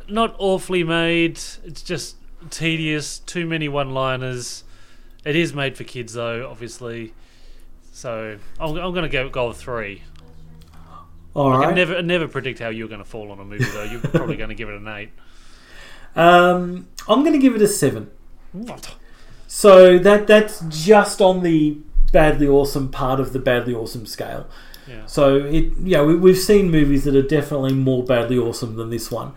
Not 0.09 0.35
awfully 0.39 0.85
made. 0.85 1.39
It's 1.65 1.83
just 1.83 2.17
tedious. 2.51 3.19
Too 3.19 3.47
many 3.47 3.69
one-liners. 3.69 4.65
It 5.25 5.37
is 5.37 5.53
made 5.53 5.77
for 5.77 5.85
kids 5.85 6.15
though, 6.15 6.49
obviously. 6.51 7.13
So 7.93 8.39
I'm, 8.61 8.77
I'm 8.77 8.93
going 8.93 9.03
to 9.03 9.09
go 9.09 9.29
go 9.29 9.49
with 9.49 9.59
three. 9.59 10.03
All 11.35 11.53
I 11.53 11.59
right. 11.59 11.67
can 11.67 11.75
never 11.75 12.03
never 12.03 12.29
predict 12.29 12.59
how 12.61 12.69
you're 12.69 12.89
going 12.89 13.03
to 13.03 13.05
fall 13.05 13.31
on 13.31 13.39
a 13.39 13.45
movie 13.45 13.65
though. 13.65 13.85
You're 13.85 14.01
probably 14.01 14.37
going 14.37 14.49
to 14.51 14.55
give 14.55 14.69
it 14.69 14.81
an 14.81 14.89
eight. 14.89 15.11
Um, 16.17 16.89
I'm 17.09 17.21
going 17.21 17.33
to 17.33 17.39
give 17.39 17.55
it 17.55 17.63
a 17.63 17.69
seven. 17.69 18.11
What? 18.53 18.95
So 19.47 19.99
that 19.99 20.27
that's 20.27 20.61
just 20.69 21.21
on 21.21 21.43
the 21.43 21.79
badly 22.13 22.49
awesome 22.49 22.91
part 22.91 23.21
of 23.21 23.33
the 23.33 23.39
badly 23.39 23.75
awesome 23.75 24.07
scale. 24.07 24.49
Yeah. 24.87 25.07
So 25.07 25.37
it, 25.37 25.73
yeah, 25.83 26.03
we, 26.03 26.17
we've 26.17 26.39
seen 26.39 26.71
movies 26.71 27.05
that 27.05 27.15
are 27.15 27.23
definitely 27.23 27.75
more 27.75 28.03
badly 28.05 28.39
awesome 28.39 28.77
than 28.77 28.91
this 28.91 29.11
one. 29.11 29.33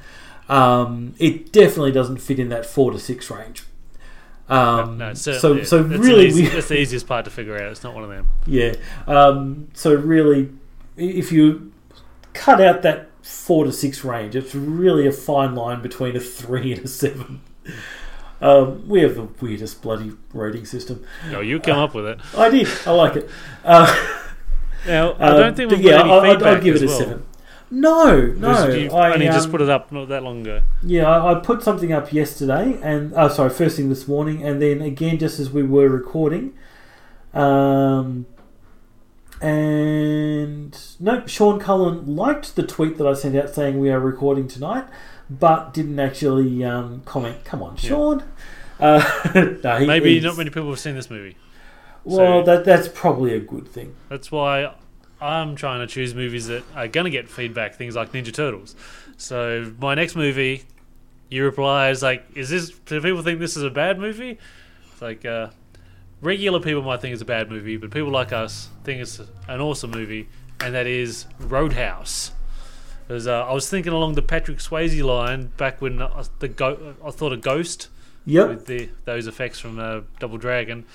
Um, 0.52 1.16
it 1.18 1.52
definitely 1.54 1.92
doesn't 1.94 2.18
fit 2.18 2.38
in 2.40 2.50
that 2.50 2.66
four 2.66 2.92
to 2.92 3.00
six 3.00 3.30
range. 3.32 3.64
Um, 4.50 4.98
No, 4.98 5.10
it's 5.12 5.22
so 5.22 5.64
so 5.64 5.82
really, 5.82 6.28
easy, 6.28 6.44
we, 6.44 6.50
that's 6.50 6.68
the 6.68 6.78
easiest 6.80 7.08
part 7.08 7.24
to 7.26 7.32
figure 7.32 7.56
out. 7.56 7.72
It's 7.72 7.84
not 7.84 7.94
one 7.96 8.04
of 8.04 8.10
them. 8.10 8.28
yeah. 8.46 8.74
Um, 9.08 9.70
so 9.74 9.94
really, 9.96 10.50
if 10.98 11.32
you 11.32 11.72
cut 12.34 12.60
out 12.60 12.82
that 12.82 13.08
four 13.22 13.64
to 13.64 13.72
six 13.72 14.04
range, 14.04 14.36
it's 14.36 14.54
really 14.54 15.08
a 15.08 15.12
fine 15.14 15.56
line 15.56 15.82
between 15.82 16.18
a 16.18 16.20
three 16.20 16.74
and 16.74 16.84
a 16.84 16.88
seven. 16.90 17.42
Um, 18.42 18.88
we 18.90 19.02
have 19.04 19.16
the 19.16 19.30
weirdest 19.40 19.82
bloody 19.82 20.12
rating 20.34 20.66
system. 20.66 21.06
No, 21.30 21.40
you 21.42 21.60
come 21.62 21.78
up 21.78 21.94
with 21.94 22.06
it. 22.08 22.20
I 22.36 22.50
did. 22.50 22.68
I 22.86 22.92
like 22.92 23.16
it. 23.16 23.30
Uh, 23.64 23.86
Now, 24.86 25.12
I 25.14 25.28
um, 25.30 25.38
don't 25.38 25.56
think 25.56 25.72
we've 25.72 25.84
got 25.84 26.02
any 26.06 26.12
I- 26.12 26.32
I'd- 26.32 26.44
I'd 26.44 26.64
give 26.64 26.76
it 26.76 26.82
as 26.82 26.84
a 26.84 26.86
well. 26.88 26.98
seven. 27.00 27.26
No, 27.72 28.26
no. 28.26 28.68
You 28.68 28.92
I 28.92 29.14
only 29.14 29.28
just 29.28 29.46
um, 29.46 29.52
put 29.52 29.62
it 29.62 29.70
up 29.70 29.94
not 29.94 30.10
that 30.10 30.24
long 30.24 30.42
ago. 30.42 30.62
Yeah, 30.84 31.08
I, 31.08 31.32
I 31.32 31.40
put 31.40 31.64
something 31.64 31.94
up 31.94 32.12
yesterday, 32.12 32.78
and 32.84 33.14
oh, 33.16 33.30
sorry, 33.30 33.50
first 33.50 33.78
thing 33.78 33.88
this 33.88 34.10
morning, 34.10 34.44
and 34.44 34.62
then 34.62 34.82
again 34.82 35.18
just 35.18 35.40
as 35.40 35.50
we 35.50 35.64
were 35.64 35.88
recording. 35.88 36.54
Um, 37.34 38.26
and 39.42 40.78
no, 41.00 41.26
Sean 41.26 41.60
Cullen 41.60 42.16
liked 42.16 42.58
the 42.58 42.64
tweet 42.64 42.98
that 42.98 43.08
I 43.08 43.14
sent 43.14 43.36
out 43.38 43.50
saying 43.50 43.80
we 43.80 43.90
are 43.90 44.00
recording 44.00 44.50
tonight, 44.50 44.86
but 45.30 45.74
didn't 45.74 46.00
actually 46.00 46.64
um, 46.66 47.02
comment. 47.06 47.44
Come 47.46 47.64
on, 47.64 47.76
Yeah. 47.78 47.90
Sean. 47.90 48.24
Uh, 48.82 49.32
no, 49.64 49.86
Maybe 49.86 50.20
not 50.20 50.38
many 50.38 50.50
people 50.50 50.70
have 50.70 50.80
seen 50.80 50.96
this 50.96 51.10
movie. 51.10 51.38
Well, 52.04 52.42
so- 52.42 52.44
that 52.44 52.66
that's 52.66 52.90
probably 52.90 53.34
a 53.34 53.40
good 53.40 53.68
thing. 53.68 53.96
That's 54.10 54.30
why 54.32 54.74
I'm 55.22 55.56
trying 55.56 55.80
to 55.80 55.88
choose 55.88 56.16
movies 56.16 56.48
that 56.48 56.64
are 56.76 56.88
going 56.88 57.06
to 57.06 57.12
get 57.12 57.30
feedback, 57.30 57.76
things 57.76 57.96
like 57.96 58.12
Ninja 58.12 58.34
Turtles. 58.34 58.76
So 59.18 59.72
my 59.80 59.94
next 59.94 60.16
movie, 60.16 60.64
you 61.30 61.44
reply 61.44 61.90
is 61.90 62.02
like, 62.02 62.26
"Is 62.36 62.50
this? 62.50 62.72
Do 62.72 63.00
people 63.02 63.22
think 63.22 63.40
this 63.40 63.56
is 63.56 63.64
a 63.64 63.70
bad 63.70 64.00
movie?" 64.00 64.38
It's 64.92 65.02
like 65.02 65.24
uh, 65.26 65.50
regular 66.22 66.60
people 66.60 66.82
might 66.82 67.02
think 67.02 67.14
it's 67.14 67.22
a 67.22 67.26
bad 67.26 67.50
movie, 67.52 67.78
but 67.78 67.92
people 67.92 68.10
like 68.12 68.34
us 68.34 68.70
think 68.84 69.02
it's 69.02 69.20
an 69.48 69.62
awesome 69.62 69.92
movie, 69.92 70.28
and 70.60 70.74
that 70.74 70.88
is 70.88 71.26
Roadhouse. 71.40 72.32
Because 73.08 73.28
uh, 73.28 73.46
I 73.46 73.54
was 73.54 73.70
thinking 73.70 73.92
along 73.94 74.14
the 74.16 74.22
Patrick 74.22 74.58
Swayze 74.60 75.04
line 75.04 75.52
back 75.58 75.82
when 75.82 76.02
uh, 76.02 76.24
the 76.40 76.48
go- 76.48 76.96
I 77.06 77.12
thought 77.12 77.34
a 77.34 77.38
Ghost 77.38 77.90
Yep. 78.26 78.48
with 78.50 78.66
the 78.68 78.90
those 79.06 79.28
effects 79.28 79.60
from 79.60 79.78
uh, 79.80 80.02
Double 80.20 80.38
Dragon. 80.38 80.86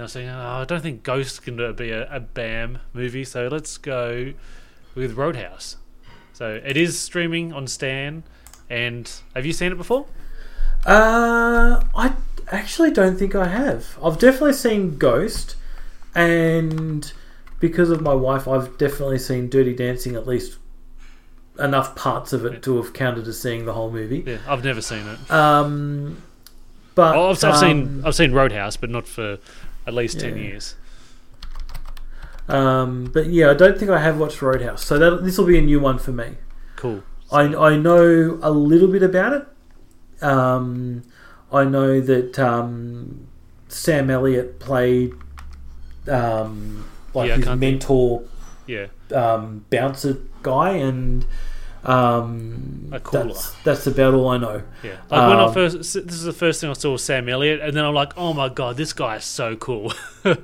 I 0.00 0.04
was 0.04 0.12
saying, 0.12 0.28
oh, 0.28 0.38
I 0.38 0.64
don't 0.64 0.80
think 0.82 1.02
Ghost 1.02 1.42
can 1.42 1.74
be 1.74 1.90
a, 1.90 2.10
a 2.14 2.20
BAM 2.20 2.78
movie, 2.92 3.24
so 3.24 3.48
let's 3.48 3.76
go 3.78 4.32
with 4.94 5.12
Roadhouse. 5.14 5.76
So 6.32 6.60
it 6.64 6.76
is 6.76 6.98
streaming 6.98 7.52
on 7.52 7.66
Stan. 7.66 8.22
And 8.68 9.10
have 9.34 9.44
you 9.44 9.52
seen 9.52 9.72
it 9.72 9.76
before? 9.76 10.06
Uh, 10.86 11.82
I 11.94 12.14
actually 12.50 12.90
don't 12.90 13.18
think 13.18 13.34
I 13.34 13.48
have. 13.48 13.98
I've 14.02 14.18
definitely 14.18 14.54
seen 14.54 14.96
Ghost, 14.96 15.56
and 16.14 17.12
because 17.58 17.90
of 17.90 18.00
my 18.00 18.14
wife, 18.14 18.48
I've 18.48 18.78
definitely 18.78 19.18
seen 19.18 19.50
Dirty 19.50 19.74
Dancing 19.74 20.14
at 20.16 20.26
least 20.26 20.56
enough 21.58 21.94
parts 21.94 22.32
of 22.32 22.44
it 22.46 22.62
to 22.62 22.76
have 22.76 22.92
counted 22.94 23.26
as 23.28 23.38
seeing 23.40 23.66
the 23.66 23.74
whole 23.74 23.90
movie. 23.90 24.22
Yeah, 24.26 24.38
I've 24.48 24.64
never 24.64 24.80
seen 24.80 25.06
it. 25.06 25.30
Um, 25.30 26.22
but 26.94 27.14
Oh, 27.14 27.30
I've, 27.30 27.44
I've 27.44 27.58
seen 27.58 27.82
um, 27.82 28.02
I've 28.06 28.14
seen 28.14 28.32
Roadhouse, 28.32 28.76
but 28.76 28.88
not 28.88 29.06
for 29.06 29.38
at 29.86 29.94
least 29.94 30.20
ten 30.20 30.36
years. 30.36 30.76
um, 32.48 33.04
but 33.12 33.26
yeah, 33.26 33.50
I 33.50 33.54
don't 33.54 33.78
think 33.78 33.90
I 33.90 34.00
have 34.00 34.18
watched 34.18 34.42
Roadhouse, 34.42 34.84
so 34.84 34.98
that 34.98 35.24
this 35.24 35.38
will 35.38 35.46
be 35.46 35.58
a 35.58 35.62
new 35.62 35.78
one 35.80 35.98
for 35.98 36.12
me. 36.12 36.34
Cool. 36.76 37.02
I, 37.32 37.42
I 37.54 37.76
know 37.76 38.38
a 38.42 38.50
little 38.50 38.88
bit 38.88 39.02
about 39.02 39.32
it. 39.34 40.22
Um, 40.24 41.02
I 41.52 41.64
know 41.64 42.00
that 42.00 42.38
um, 42.38 43.26
Sam 43.68 44.10
Elliott 44.10 44.58
played 44.58 45.12
um, 46.08 46.84
like 47.14 47.28
Yeah, 47.28 47.36
his 47.36 47.44
can't 47.44 47.60
think- 47.60 47.72
mentor 47.74 48.22
Yeah, 48.66 48.86
um, 49.14 49.64
bouncer 49.70 50.18
guy, 50.42 50.70
and 50.70 51.24
um, 51.84 52.88
A 52.92 53.00
cooler. 53.00 53.24
that's, 53.28 53.50
that's 53.64 53.86
about 53.86 54.14
all 54.14 54.28
I 54.28 54.36
know. 54.38 54.62
yeah. 54.82 54.96
Like 55.10 55.28
when 55.28 55.38
I 55.38 55.44
Um, 55.46 55.54
first, 55.54 55.76
this 55.78 55.94
is 55.96 56.22
the 56.24 56.32
first 56.32 56.60
thing 56.60 56.70
I 56.70 56.74
saw 56.74 56.96
Sam 56.96 57.28
Elliott, 57.28 57.60
and 57.60 57.76
then 57.76 57.84
I'm 57.84 57.94
like, 57.94 58.12
oh 58.16 58.32
my 58.34 58.48
god, 58.48 58.76
this 58.76 58.92
guy 58.92 59.16
is 59.16 59.24
so 59.24 59.56
cool. 59.56 59.92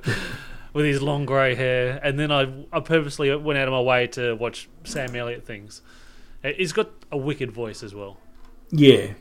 With 0.73 0.85
his 0.85 1.01
long 1.01 1.25
grey 1.25 1.55
hair, 1.55 1.99
and 2.03 2.19
then 2.19 2.31
I, 2.31 2.53
I 2.71 2.81
purposely 2.81 3.35
went 3.35 3.59
out 3.59 3.67
of 3.67 3.73
my 3.73 3.81
way 3.81 4.07
to 4.09 4.35
watch 4.37 4.69
Sam 4.85 5.17
Elliott 5.17 5.47
things. 5.47 5.81
Uh, 6.45 6.51
He's 6.55 6.73
got 6.75 6.91
a 7.11 7.17
wicked 7.17 7.51
voice 7.51 7.83
as 7.83 7.95
well. 7.95 8.19
Yeah. 8.71 9.13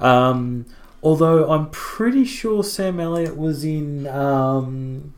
Um, 0.00 0.66
although 1.04 1.50
I'm 1.52 1.70
pretty 1.70 2.24
sure 2.24 2.64
Sam 2.64 2.98
Elliott 2.98 3.36
was 3.36 3.64
in 3.64 4.06
um, 4.08 5.14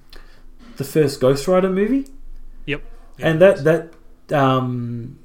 the 0.76 0.84
first 0.84 1.20
Ghost 1.20 1.48
Rider 1.48 1.70
movie. 1.70 2.08
Yep. 2.66 2.82
and 3.18 3.40
that 3.40 3.64
that 3.64 3.92
um, 4.38 5.18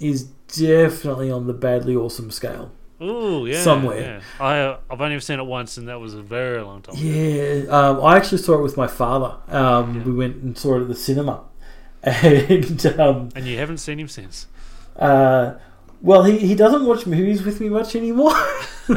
is 0.00 0.24
definitely 0.56 1.30
on 1.30 1.46
the 1.46 1.52
badly 1.52 1.94
awesome 1.96 2.30
scale. 2.30 2.70
Ooh, 3.00 3.46
yeah, 3.46 3.62
somewhere. 3.62 4.00
Yeah. 4.40 4.44
I 4.44 4.76
I've 4.90 5.00
only 5.00 5.20
seen 5.20 5.38
it 5.38 5.44
once, 5.46 5.76
and 5.76 5.86
that 5.88 6.00
was 6.00 6.14
a 6.14 6.22
very 6.22 6.60
long 6.62 6.82
time. 6.82 6.96
ago. 6.96 7.04
Yeah, 7.04 7.64
um, 7.70 8.04
I 8.04 8.16
actually 8.16 8.38
saw 8.38 8.58
it 8.58 8.62
with 8.62 8.76
my 8.76 8.88
father. 8.88 9.36
Um, 9.48 9.98
Yeah. 9.98 10.02
We 10.04 10.12
went 10.14 10.36
and 10.42 10.58
saw 10.58 10.76
it 10.78 10.82
at 10.82 10.88
the 10.88 10.96
cinema, 10.96 11.44
and 12.02 12.86
um, 12.98 13.28
And 13.36 13.46
you 13.46 13.56
haven't 13.56 13.78
seen 13.78 14.00
him 14.00 14.08
since. 14.08 14.46
uh, 14.96 15.54
well, 16.00 16.22
he, 16.24 16.38
he 16.38 16.54
doesn't 16.54 16.86
watch 16.86 17.06
movies 17.06 17.42
with 17.42 17.60
me 17.60 17.68
much 17.68 17.94
anymore. 17.96 18.32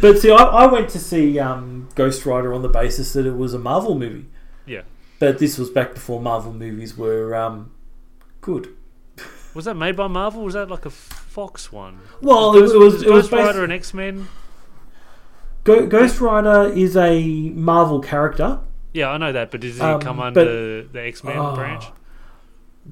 but 0.00 0.18
see, 0.18 0.30
I, 0.30 0.36
I 0.42 0.66
went 0.66 0.88
to 0.90 0.98
see 0.98 1.38
um, 1.38 1.88
Ghost 1.94 2.24
Rider 2.24 2.52
on 2.54 2.62
the 2.62 2.68
basis 2.68 3.12
that 3.12 3.26
it 3.26 3.36
was 3.36 3.54
a 3.54 3.58
Marvel 3.58 3.98
movie. 3.98 4.26
Yeah. 4.66 4.82
But 5.18 5.38
this 5.38 5.58
was 5.58 5.70
back 5.70 5.94
before 5.94 6.20
Marvel 6.20 6.52
movies 6.52 6.96
were 6.96 7.34
um, 7.34 7.72
good. 8.40 8.68
Was 9.54 9.64
that 9.64 9.74
made 9.74 9.96
by 9.96 10.06
Marvel? 10.06 10.42
Was 10.44 10.54
that 10.54 10.70
like 10.70 10.84
a 10.86 10.90
Fox 10.90 11.72
one? 11.72 11.98
Well, 12.20 12.54
it, 12.56 12.60
Ghost, 12.60 12.74
it 12.74 12.78
was 12.78 13.02
it 13.02 13.10
was 13.10 13.28
Ghost 13.28 13.32
Rider 13.46 13.64
and 13.64 13.72
X 13.72 13.92
Men. 13.94 14.28
Go- 15.64 15.86
Ghost 15.86 16.20
Rider 16.20 16.72
is 16.72 16.96
a 16.96 17.50
Marvel 17.50 18.00
character. 18.00 18.60
Yeah, 18.92 19.10
I 19.10 19.18
know 19.18 19.32
that, 19.32 19.50
but 19.50 19.60
does 19.60 19.76
he 19.76 19.80
Um, 19.82 20.00
come 20.00 20.16
but- 20.18 20.26
under 20.28 20.82
the 20.84 21.00
X 21.00 21.22
Men 21.24 21.36
Oh. 21.38 21.54
branch? 21.54 21.84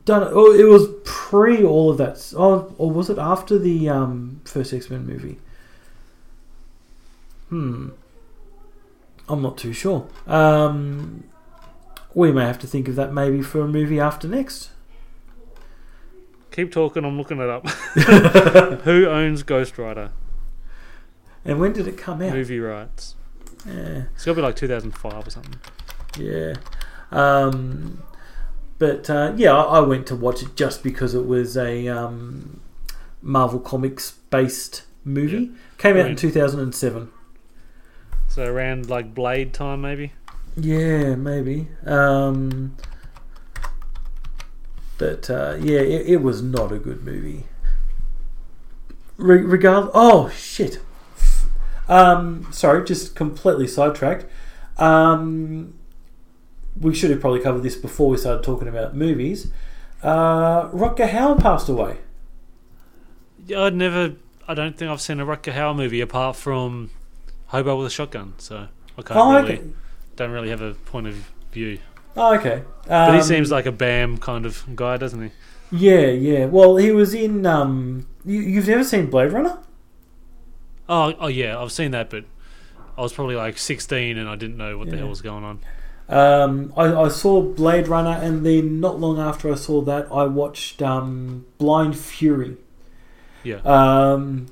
Done. 0.05 0.29
Oh, 0.31 0.53
it 0.53 0.65
was 0.65 0.89
pre 1.05 1.65
all 1.65 1.91
of 1.91 1.97
that. 1.99 2.33
Oh, 2.37 2.75
or 2.77 2.91
was 2.91 3.09
it 3.09 3.17
after 3.19 3.59
the 3.59 3.89
um, 3.89 4.41
first 4.45 4.73
X 4.75 4.91
Men 4.91 5.07
movie? 5.07 5.39
Hmm. 7.49 7.89
I'm 9.29 9.43
not 9.43 9.57
too 9.57 9.73
sure. 9.73 10.07
Um, 10.27 11.25
we 12.15 12.31
may 12.33 12.45
have 12.45 12.59
to 12.61 12.67
think 12.67 12.89
of 12.89 12.97
that 12.97 13.13
maybe 13.13 13.43
for 13.43 13.61
a 13.63 13.69
movie 13.69 13.99
after 14.01 14.29
next. 14.29 14.71
Keep 16.57 16.73
talking. 16.73 17.05
I'm 17.05 17.19
looking 17.19 17.39
it 17.39 17.51
up. 17.51 17.69
Who 18.85 19.07
owns 19.07 19.43
Ghost 19.43 19.77
Rider 19.77 20.11
And 21.45 21.61
when 21.61 21.75
did 21.75 21.87
it 21.87 21.99
come 21.99 22.23
out? 22.23 22.33
movie 22.33 22.59
rights? 22.59 23.15
Yeah. 23.67 24.05
It's 24.15 24.25
got 24.25 24.33
to 24.33 24.37
be 24.37 24.41
like 24.41 24.57
2005 24.57 25.27
or 25.27 25.31
something. 25.31 25.61
Yeah. 26.19 26.55
Um, 27.11 28.03
but 28.79 29.11
uh, 29.11 29.35
yeah, 29.37 29.55
I, 29.55 29.77
I 29.77 29.81
went 29.81 30.07
to 30.07 30.17
watch 30.17 30.43
it 30.43 30.57
just 30.57 30.83
because 30.83 31.15
it 31.15 31.27
was 31.27 31.59
a 31.59 31.89
um, 31.89 32.61
Marvel 33.21 33.61
Comics 33.61 34.13
based 34.31 34.85
movie. 35.05 35.51
Came 35.77 35.99
out 35.99 36.07
in 36.07 36.17
2007. 36.17 37.11
So 38.29 38.45
around 38.45 38.89
like 38.89 39.15
Blade 39.15 39.53
time, 39.53 39.83
maybe. 39.83 40.15
Yeah, 40.57 41.17
maybe. 41.17 41.69
Um, 41.85 42.79
but 44.99 45.29
uh, 45.31 45.57
yeah, 45.61 45.79
it, 45.81 46.07
it 46.07 46.23
was 46.23 46.43
not 46.43 46.73
a 46.73 46.79
good 46.79 47.05
movie. 47.05 47.47
Re- 49.17 49.43
regard. 49.43 49.91
Oh 49.95 50.29
shit. 50.31 50.81
Um, 51.89 52.49
sorry, 52.53 52.85
just 52.85 53.15
completely 53.15 53.67
sidetracked. 53.67 54.27
Um, 54.79 55.75
we 56.79 56.95
should 56.95 57.11
have 57.11 57.21
probably 57.21 57.41
covered 57.41 57.63
this 57.63 57.77
before 57.77 58.11
we 58.11 58.17
started 58.19 58.43
talking 58.43 58.69
about 58.69 58.95
movies. 58.95 59.51
Uh, 60.03 60.69
Rutger 60.71 61.09
Hauer 61.09 61.41
passed 61.41 61.69
away. 61.69 61.99
Yeah, 63.47 63.63
I'd 63.63 63.75
never. 63.75 64.15
I 64.49 64.55
don't 64.55 64.77
think 64.77 64.91
I've 64.91 65.01
seen 65.01 65.21
a 65.21 65.27
Rutger 65.27 65.53
Hauer 65.55 65.75
movie 65.75 66.01
apart 66.01 66.37
from 66.37 66.91
Hobo 67.47 67.77
with 67.79 67.87
a 67.87 67.91
Shotgun. 67.91 68.35
So 68.39 68.69
I 68.99 69.03
can't 69.03 69.19
Oh, 69.19 69.35
really, 69.37 69.55
okay. 69.59 69.69
don't 70.17 70.31
really 70.33 70.51
have 70.51 70.61
a 70.61 70.75
point 70.75 71.07
of 71.07 71.31
view. 71.53 71.79
Oh, 72.17 72.35
okay. 72.37 72.63
But 72.87 73.13
he 73.13 73.19
Um, 73.19 73.23
seems 73.23 73.51
like 73.51 73.67
a 73.67 73.73
Bam 73.73 74.19
kind 74.19 74.47
of 74.47 74.65
guy, 74.75 74.97
doesn't 74.97 75.23
he? 75.23 75.31
Yeah, 75.71 76.07
yeah. 76.07 76.47
Well, 76.47 76.77
he 76.77 76.93
was 76.93 77.13
in. 77.15 77.45
Um, 77.47 78.07
you, 78.25 78.41
you've 78.41 78.69
never 78.69 78.85
seen 78.85 79.07
Blade 79.11 79.33
Runner? 79.33 79.59
Oh, 80.89 81.15
oh 81.19 81.27
yeah, 81.27 81.59
I've 81.59 81.73
seen 81.73 81.91
that, 81.91 82.11
but 82.11 82.25
I 82.97 83.01
was 83.03 83.13
probably 83.13 83.35
like 83.35 83.59
16 83.59 84.17
and 84.17 84.29
I 84.29 84.37
didn't 84.37 84.57
know 84.57 84.79
what 84.79 84.89
the 84.91 84.97
hell 84.97 85.09
was 85.09 85.21
going 85.21 85.45
on. 85.45 85.59
Um, 86.09 86.73
I, 86.77 86.95
I 86.95 87.09
saw 87.09 87.43
Blade 87.43 87.89
Runner, 87.89 88.13
and 88.23 88.47
then 88.47 88.79
not 88.81 89.01
long 89.01 89.19
after 89.19 89.51
I 89.53 89.57
saw 89.57 89.81
that, 89.83 90.07
I 90.13 90.25
watched 90.25 90.81
um, 90.81 91.45
Blind 91.59 91.99
Fury, 91.99 92.57
Yeah. 93.43 93.57
um, 93.65 94.47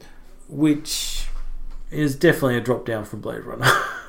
which 0.48 1.26
is 1.92 2.16
definitely 2.16 2.56
a 2.56 2.60
drop 2.60 2.84
down 2.84 3.04
from 3.04 3.20
Blade 3.20 3.44
Runner. 3.44 3.70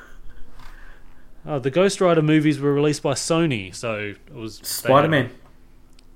Oh, 1.46 1.60
the 1.60 1.70
Ghost 1.70 2.00
Rider 2.00 2.22
movies 2.22 2.58
were 2.58 2.74
released 2.74 3.02
by 3.02 3.14
Sony, 3.14 3.72
so 3.72 4.14
it 4.26 4.34
was 4.34 4.56
Spider 4.64 5.08
Man. 5.08 5.30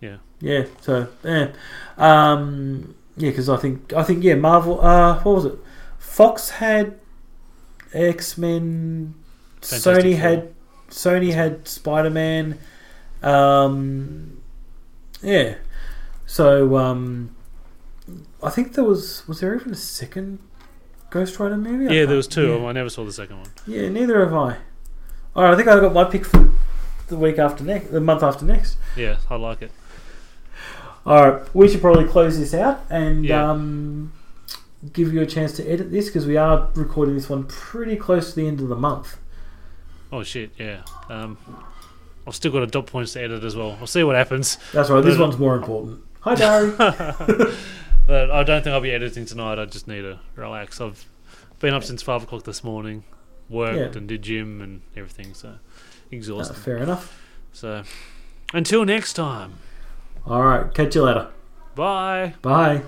Yeah. 0.01 0.17
Yeah. 0.41 0.65
So 0.81 1.09
yeah, 1.23 1.53
um, 1.97 2.95
yeah, 3.17 3.31
because 3.31 3.49
I 3.49 3.57
think 3.57 3.93
I 3.93 4.03
think 4.03 4.25
yeah, 4.25 4.35
Marvel. 4.35 4.85
Uh, 4.85 5.21
what 5.23 5.35
was 5.37 5.45
it? 5.45 5.59
Fox 5.99 6.51
had 6.51 6.99
X 7.93 8.37
Men. 8.37 9.15
Sony 9.61 10.13
Four. 10.13 10.21
had 10.21 10.55
Sony 10.89 11.33
had 11.33 11.69
Spider 11.69 12.11
Man. 12.11 12.59
Um, 13.23 14.43
yeah. 15.23 15.57
So 16.27 16.77
um, 16.77 17.37
I 18.43 18.51
think 18.51 18.75
there 18.75 18.85
was 18.85 19.27
was 19.29 19.41
there 19.41 19.55
even 19.55 19.73
a 19.73 19.77
second 19.77 20.41
Ghost 21.11 21.39
Rider 21.39 21.57
movie? 21.57 21.95
Yeah, 21.95 22.07
there 22.07 22.17
was 22.17 22.27
two. 22.27 22.59
Yeah. 22.61 22.67
I 22.67 22.73
never 22.73 22.89
saw 22.89 23.05
the 23.05 23.13
second 23.13 23.39
one. 23.39 23.51
Yeah, 23.67 23.89
neither 23.89 24.25
have 24.25 24.35
I. 24.35 24.57
All 25.37 25.45
right, 25.45 25.53
I 25.53 25.57
think 25.57 25.69
I 25.69 25.79
got 25.81 25.93
my 25.93 26.05
pick 26.05 26.25
for 26.25 26.51
the 27.09 27.17
week 27.17 27.39
after 27.39 27.65
next, 27.65 27.91
the 27.93 28.01
month 28.01 28.23
after 28.23 28.45
next. 28.45 28.77
Yeah, 28.97 29.17
I 29.29 29.37
like 29.37 29.63
it. 29.63 29.71
All 31.07 31.31
right, 31.31 31.55
we 31.55 31.69
should 31.69 31.81
probably 31.81 32.05
close 32.07 32.39
this 32.39 32.53
out 32.55 32.83
and 32.91 33.25
Yeah. 33.25 33.51
um, 33.51 34.13
give 34.93 35.13
you 35.13 35.21
a 35.23 35.27
chance 35.27 35.53
to 35.53 35.67
edit 35.69 35.91
this 35.91 36.07
because 36.07 36.27
we 36.27 36.37
are 36.37 36.69
recording 36.75 37.15
this 37.15 37.29
one 37.31 37.45
pretty 37.45 37.97
close 37.97 38.31
to 38.31 38.37
the 38.41 38.47
end 38.49 38.61
of 38.61 38.69
the 38.69 38.77
month. 38.77 39.19
Oh 40.13 40.23
shit, 40.23 40.51
yeah. 40.59 40.81
Um, 41.09 41.39
I've 42.27 42.35
still 42.35 42.53
got 42.53 42.63
a 42.63 42.67
dot 42.67 42.87
points 42.87 43.13
to 43.15 43.23
edit 43.23 43.45
as 43.45 43.57
well. 43.57 43.79
I'll 43.81 43.87
see 43.87 44.03
what 44.05 44.17
happens. 44.17 44.59
That's 44.73 44.91
right. 44.91 45.03
This 45.03 45.17
one's 45.19 45.39
more 45.39 45.55
important. 45.57 46.01
Hi, 46.21 46.35
Dari. 46.35 46.73
But 48.07 48.29
I 48.33 48.43
don't 48.43 48.65
think 48.65 48.75
I'll 48.75 48.81
be 48.81 48.91
editing 48.91 49.25
tonight. 49.25 49.61
I 49.61 49.67
just 49.67 49.87
need 49.87 50.03
to 50.03 50.19
relax. 50.35 50.81
I've 50.81 51.07
been 51.61 51.75
up 51.75 51.85
since 51.85 52.03
five 52.03 52.25
o'clock 52.25 52.43
this 52.43 52.65
morning, 52.65 53.05
worked 53.51 53.95
Yeah. 53.95 53.99
and 53.99 54.09
did 54.09 54.23
gym 54.23 54.61
and 54.63 54.81
everything. 54.97 55.35
So 55.35 55.49
Uh, 55.49 55.53
exhausted. 56.11 56.57
fair 56.57 56.79
enough. 56.79 57.13
So 57.53 57.83
until 58.55 58.85
next 58.85 59.13
time, 59.15 59.55
All 60.27 60.43
right, 60.43 60.73
catch 60.75 60.95
you 60.95 61.03
later. 61.03 61.29
bye. 61.75 62.35
Bye. 62.43 62.83